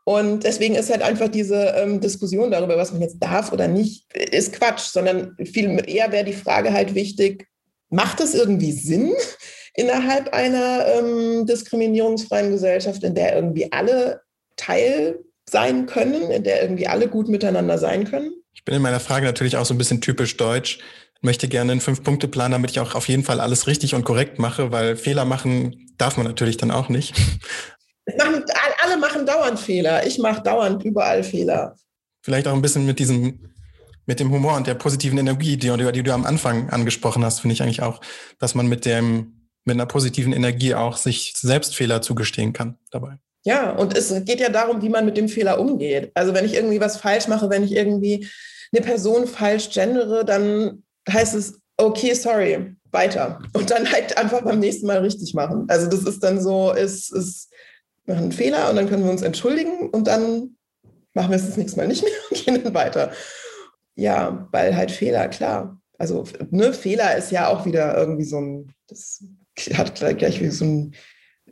Und 0.08 0.44
deswegen 0.44 0.76
ist 0.76 0.88
halt 0.88 1.02
einfach 1.02 1.26
diese 1.26 1.74
ähm, 1.76 2.00
Diskussion 2.00 2.52
darüber, 2.52 2.76
was 2.76 2.92
man 2.92 3.02
jetzt 3.02 3.18
darf 3.18 3.52
oder 3.52 3.66
nicht, 3.66 4.06
ist 4.14 4.52
Quatsch, 4.52 4.92
sondern 4.92 5.36
viel 5.44 5.82
eher 5.84 6.12
wäre 6.12 6.24
die 6.24 6.32
Frage 6.32 6.72
halt 6.72 6.94
wichtig, 6.94 7.48
macht 7.90 8.20
es 8.20 8.32
irgendwie 8.32 8.70
Sinn 8.70 9.12
innerhalb 9.74 10.32
einer 10.32 10.86
ähm, 10.86 11.44
diskriminierungsfreien 11.46 12.52
Gesellschaft, 12.52 13.02
in 13.02 13.16
der 13.16 13.34
irgendwie 13.34 13.72
alle 13.72 14.20
Teil 14.54 15.18
sein 15.44 15.86
können, 15.86 16.30
in 16.30 16.44
der 16.44 16.62
irgendwie 16.62 16.86
alle 16.86 17.08
gut 17.08 17.28
miteinander 17.28 17.76
sein 17.76 18.04
können? 18.04 18.30
Ich 18.54 18.64
bin 18.64 18.76
in 18.76 18.82
meiner 18.82 19.00
Frage 19.00 19.26
natürlich 19.26 19.56
auch 19.56 19.66
so 19.66 19.74
ein 19.74 19.78
bisschen 19.78 20.00
typisch 20.00 20.36
deutsch 20.36 20.78
möchte 21.22 21.48
gerne 21.48 21.72
einen 21.72 21.80
Fünf-Punkte-Plan, 21.80 22.52
damit 22.52 22.70
ich 22.70 22.80
auch 22.80 22.94
auf 22.94 23.08
jeden 23.08 23.24
Fall 23.24 23.40
alles 23.40 23.66
richtig 23.66 23.94
und 23.94 24.04
korrekt 24.04 24.38
mache, 24.38 24.70
weil 24.70 24.96
Fehler 24.96 25.24
machen 25.24 25.86
darf 25.98 26.16
man 26.16 26.26
natürlich 26.26 26.56
dann 26.56 26.70
auch 26.70 26.88
nicht. 26.88 27.14
Machen, 28.18 28.44
alle 28.82 28.96
machen 28.98 29.26
dauernd 29.26 29.58
Fehler. 29.58 30.06
Ich 30.06 30.18
mache 30.18 30.42
dauernd 30.42 30.84
überall 30.84 31.22
Fehler. 31.22 31.76
Vielleicht 32.22 32.46
auch 32.46 32.54
ein 32.54 32.62
bisschen 32.62 32.86
mit 32.86 32.98
diesem, 32.98 33.50
mit 34.06 34.20
dem 34.20 34.30
Humor 34.32 34.56
und 34.56 34.66
der 34.66 34.74
positiven 34.74 35.18
Energie, 35.18 35.56
die, 35.56 35.92
die 35.92 36.02
du 36.02 36.12
am 36.12 36.24
Anfang 36.24 36.70
angesprochen 36.70 37.24
hast, 37.24 37.40
finde 37.40 37.54
ich 37.54 37.62
eigentlich 37.62 37.82
auch, 37.82 38.00
dass 38.38 38.54
man 38.54 38.68
mit 38.68 38.84
dem, 38.84 39.48
mit 39.64 39.74
einer 39.74 39.86
positiven 39.86 40.32
Energie 40.32 40.74
auch 40.74 40.96
sich 40.96 41.34
selbst 41.36 41.74
Fehler 41.74 42.02
zugestehen 42.02 42.52
kann 42.52 42.78
dabei. 42.90 43.18
Ja, 43.44 43.70
und 43.70 43.96
es 43.96 44.12
geht 44.24 44.40
ja 44.40 44.48
darum, 44.48 44.82
wie 44.82 44.88
man 44.88 45.04
mit 45.04 45.16
dem 45.16 45.28
Fehler 45.28 45.60
umgeht. 45.60 46.10
Also 46.14 46.34
wenn 46.34 46.44
ich 46.44 46.54
irgendwie 46.54 46.80
was 46.80 46.96
falsch 46.96 47.28
mache, 47.28 47.48
wenn 47.48 47.62
ich 47.62 47.72
irgendwie 47.72 48.28
eine 48.72 48.84
Person 48.84 49.28
falsch 49.28 49.70
gendere, 49.70 50.24
dann 50.24 50.82
heißt 51.08 51.34
es, 51.34 51.60
okay, 51.76 52.14
sorry, 52.14 52.74
weiter. 52.90 53.40
Und 53.52 53.70
dann 53.70 53.90
halt 53.90 54.16
einfach 54.18 54.42
beim 54.42 54.58
nächsten 54.58 54.86
Mal 54.86 54.98
richtig 54.98 55.34
machen. 55.34 55.66
Also 55.68 55.86
das 55.88 56.02
ist 56.02 56.24
dann 56.24 56.40
so, 56.40 56.72
es 56.72 57.10
ist, 57.10 57.52
machen 58.06 58.22
einen 58.22 58.32
Fehler 58.32 58.70
und 58.70 58.76
dann 58.76 58.88
können 58.88 59.04
wir 59.04 59.10
uns 59.10 59.22
entschuldigen 59.22 59.90
und 59.90 60.06
dann 60.06 60.56
machen 61.14 61.30
wir 61.30 61.36
es 61.36 61.46
das 61.46 61.56
nächste 61.56 61.78
Mal 61.78 61.88
nicht 61.88 62.02
mehr 62.02 62.12
und 62.30 62.44
gehen 62.44 62.62
dann 62.62 62.74
weiter. 62.74 63.12
Ja, 63.94 64.48
weil 64.52 64.76
halt 64.76 64.90
Fehler, 64.90 65.28
klar. 65.28 65.80
Also 65.98 66.24
ne, 66.50 66.72
Fehler 66.72 67.16
ist 67.16 67.30
ja 67.30 67.48
auch 67.48 67.64
wieder 67.64 67.96
irgendwie 67.96 68.24
so 68.24 68.38
ein, 68.38 68.74
das 68.88 69.24
hat 69.74 69.94
gleich 70.18 70.40
wie 70.40 70.50
so 70.50 70.64
ein 70.64 70.94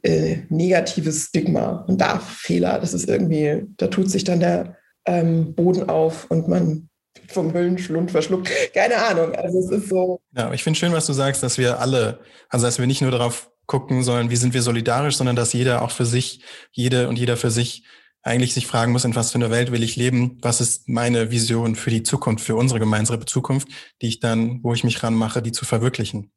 äh, 0.03 0.43
negatives 0.51 1.27
Stigma. 1.27 1.85
Man 1.89 1.97
darf 1.97 2.29
Fehler, 2.29 2.79
das 2.79 2.93
ist 2.93 3.09
irgendwie, 3.09 3.65
da 3.79 3.87
tut 3.87 4.11
sich 4.11 4.25
dann 4.25 4.41
der 4.41 4.77
ähm, 5.07 5.55
Boden 5.55 5.89
auf 5.89 6.31
und 6.31 6.47
man 6.49 6.91
vom 7.29 7.55
Höllenschlund 7.55 8.11
verschluckt. 8.11 8.51
Keine 8.75 8.97
Ahnung. 8.97 9.35
Also 9.35 9.59
es 9.59 9.71
ist 9.71 9.89
so. 9.89 10.21
Ja, 10.37 10.53
ich 10.53 10.63
finde 10.63 10.79
schön, 10.79 10.93
was 10.93 11.07
du 11.07 11.15
sagst, 11.15 11.43
dass 11.43 11.57
wir 11.57 11.81
alle, 11.81 12.21
also 12.51 12.67
dass 12.67 12.79
wir 12.79 12.87
nicht 12.87 13.01
nur 13.01 13.11
darauf 13.11 13.51
gucken 13.67 14.03
sollen, 14.03 14.31
wie 14.31 14.37
sind 14.37 14.55
wir 14.55 14.63
solidarisch, 14.63 15.17
sondern 15.17 15.37
dass 15.37 15.53
jeder 15.53 15.83
auch 15.83 15.91
für 15.91 16.07
sich, 16.07 16.43
jede 16.73 17.09
und 17.09 17.19
jeder 17.19 17.37
für 17.37 17.51
sich 17.51 17.85
eigentlich 18.23 18.55
sich 18.55 18.67
fragen 18.67 18.93
muss, 18.93 19.05
in 19.05 19.15
was 19.15 19.33
für 19.33 19.37
einer 19.37 19.51
Welt 19.51 19.71
will 19.71 19.83
ich 19.83 19.97
leben? 19.97 20.39
Was 20.41 20.61
ist 20.61 20.89
meine 20.89 21.31
Vision 21.31 21.77
für 21.77 21.91
die 21.91 22.03
Zukunft, 22.03 22.45
für 22.45 22.57
unsere 22.57 22.81
gemeinsame 22.81 23.27
Zukunft, 23.27 23.69
die 24.01 24.09
ich 24.09 24.21
dann, 24.21 24.61
wo 24.63 24.73
ich 24.73 24.83
mich 24.83 25.03
ranmache, 25.03 25.43
die 25.43 25.53
zu 25.53 25.67
verwirklichen? 25.67 26.33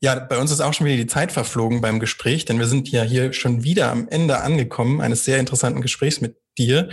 Ja, 0.00 0.18
bei 0.18 0.38
uns 0.38 0.50
ist 0.50 0.60
auch 0.60 0.74
schon 0.74 0.86
wieder 0.86 0.96
die 0.96 1.06
Zeit 1.06 1.30
verflogen 1.30 1.80
beim 1.80 2.00
Gespräch, 2.00 2.44
denn 2.44 2.58
wir 2.58 2.66
sind 2.66 2.90
ja 2.90 3.02
hier 3.02 3.32
schon 3.32 3.62
wieder 3.62 3.90
am 3.90 4.08
Ende 4.08 4.40
angekommen 4.40 5.00
eines 5.00 5.24
sehr 5.24 5.38
interessanten 5.38 5.80
Gesprächs 5.80 6.20
mit 6.20 6.36
dir. 6.58 6.90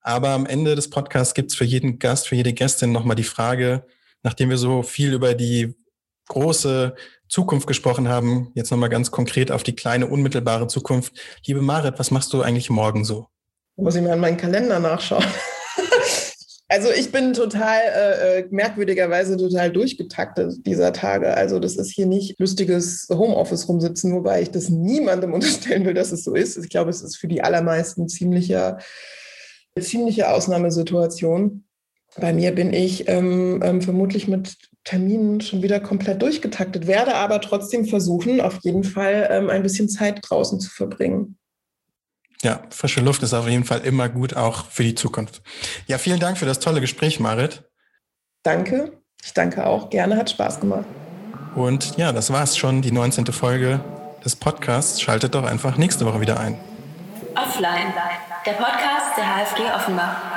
Aber 0.00 0.30
am 0.30 0.46
Ende 0.46 0.76
des 0.76 0.88
Podcasts 0.88 1.34
gibt's 1.34 1.56
für 1.56 1.64
jeden 1.64 1.98
Gast, 1.98 2.28
für 2.28 2.36
jede 2.36 2.52
Gästin 2.52 2.92
nochmal 2.92 3.16
die 3.16 3.24
Frage, 3.24 3.84
nachdem 4.22 4.48
wir 4.48 4.58
so 4.58 4.82
viel 4.82 5.12
über 5.12 5.34
die 5.34 5.74
große 6.28 6.94
Zukunft 7.28 7.66
gesprochen 7.66 8.08
haben, 8.08 8.50
jetzt 8.54 8.70
nochmal 8.70 8.88
ganz 8.88 9.10
konkret 9.10 9.50
auf 9.50 9.62
die 9.62 9.74
kleine, 9.74 10.06
unmittelbare 10.06 10.66
Zukunft. 10.66 11.12
Liebe 11.46 11.62
Marit, 11.62 11.98
was 11.98 12.10
machst 12.10 12.32
du 12.32 12.42
eigentlich 12.42 12.70
morgen 12.70 13.04
so? 13.04 13.26
Muss 13.76 13.96
ich 13.96 14.02
mal 14.02 14.14
in 14.14 14.20
meinen 14.20 14.36
Kalender 14.36 14.78
nachschauen. 14.78 15.24
also 16.68 16.90
ich 16.90 17.10
bin 17.10 17.32
total 17.32 17.80
äh, 17.80 18.38
äh, 18.38 18.48
merkwürdigerweise 18.50 19.36
total 19.36 19.72
durchgetaktet 19.72 20.64
dieser 20.64 20.92
Tage. 20.92 21.36
Also 21.36 21.58
das 21.58 21.76
ist 21.76 21.90
hier 21.90 22.06
nicht 22.06 22.38
lustiges 22.38 23.08
Homeoffice 23.10 23.68
rumsitzen, 23.68 24.14
wobei 24.14 24.42
ich 24.42 24.50
das 24.50 24.68
niemandem 24.68 25.32
unterstellen 25.34 25.84
will, 25.84 25.94
dass 25.94 26.12
es 26.12 26.22
so 26.22 26.34
ist. 26.34 26.56
Ich 26.56 26.68
glaube, 26.68 26.90
es 26.90 27.02
ist 27.02 27.16
für 27.16 27.28
die 27.28 27.42
allermeisten 27.42 28.08
ziemlicher 28.08 28.78
ziemliche 29.80 30.30
Ausnahmesituation. 30.30 31.64
Bei 32.16 32.32
mir 32.32 32.54
bin 32.54 32.72
ich 32.72 33.08
ähm, 33.08 33.60
ähm, 33.62 33.82
vermutlich 33.82 34.28
mit 34.28 34.56
Terminen 34.84 35.40
schon 35.40 35.62
wieder 35.62 35.80
komplett 35.80 36.20
durchgetaktet, 36.20 36.86
werde 36.86 37.14
aber 37.14 37.40
trotzdem 37.40 37.86
versuchen, 37.86 38.40
auf 38.40 38.58
jeden 38.62 38.84
Fall 38.84 39.28
ähm, 39.30 39.50
ein 39.50 39.62
bisschen 39.62 39.88
Zeit 39.88 40.20
draußen 40.22 40.60
zu 40.60 40.70
verbringen. 40.70 41.38
Ja, 42.42 42.62
frische 42.68 43.00
Luft 43.00 43.22
ist 43.22 43.32
auf 43.32 43.48
jeden 43.48 43.64
Fall 43.64 43.80
immer 43.80 44.10
gut, 44.10 44.36
auch 44.36 44.66
für 44.66 44.82
die 44.82 44.94
Zukunft. 44.94 45.42
Ja, 45.86 45.96
vielen 45.96 46.20
Dank 46.20 46.36
für 46.36 46.44
das 46.44 46.60
tolle 46.60 46.82
Gespräch, 46.82 47.18
Marit. 47.18 47.64
Danke. 48.42 48.92
Ich 49.24 49.32
danke 49.32 49.66
auch. 49.66 49.88
Gerne, 49.88 50.18
hat 50.18 50.28
Spaß 50.28 50.60
gemacht. 50.60 50.84
Und 51.54 51.96
ja, 51.96 52.12
das 52.12 52.30
war's 52.30 52.58
schon, 52.58 52.82
die 52.82 52.92
19. 52.92 53.26
Folge 53.26 53.80
des 54.22 54.36
Podcasts. 54.36 55.00
Schaltet 55.00 55.34
doch 55.34 55.44
einfach 55.44 55.78
nächste 55.78 56.04
Woche 56.04 56.20
wieder 56.20 56.38
ein. 56.38 56.58
Offline, 57.34 57.94
der 58.44 58.52
Podcast 58.52 59.16
der 59.16 59.24
HFG 59.24 59.62
Offenbach. 59.74 60.33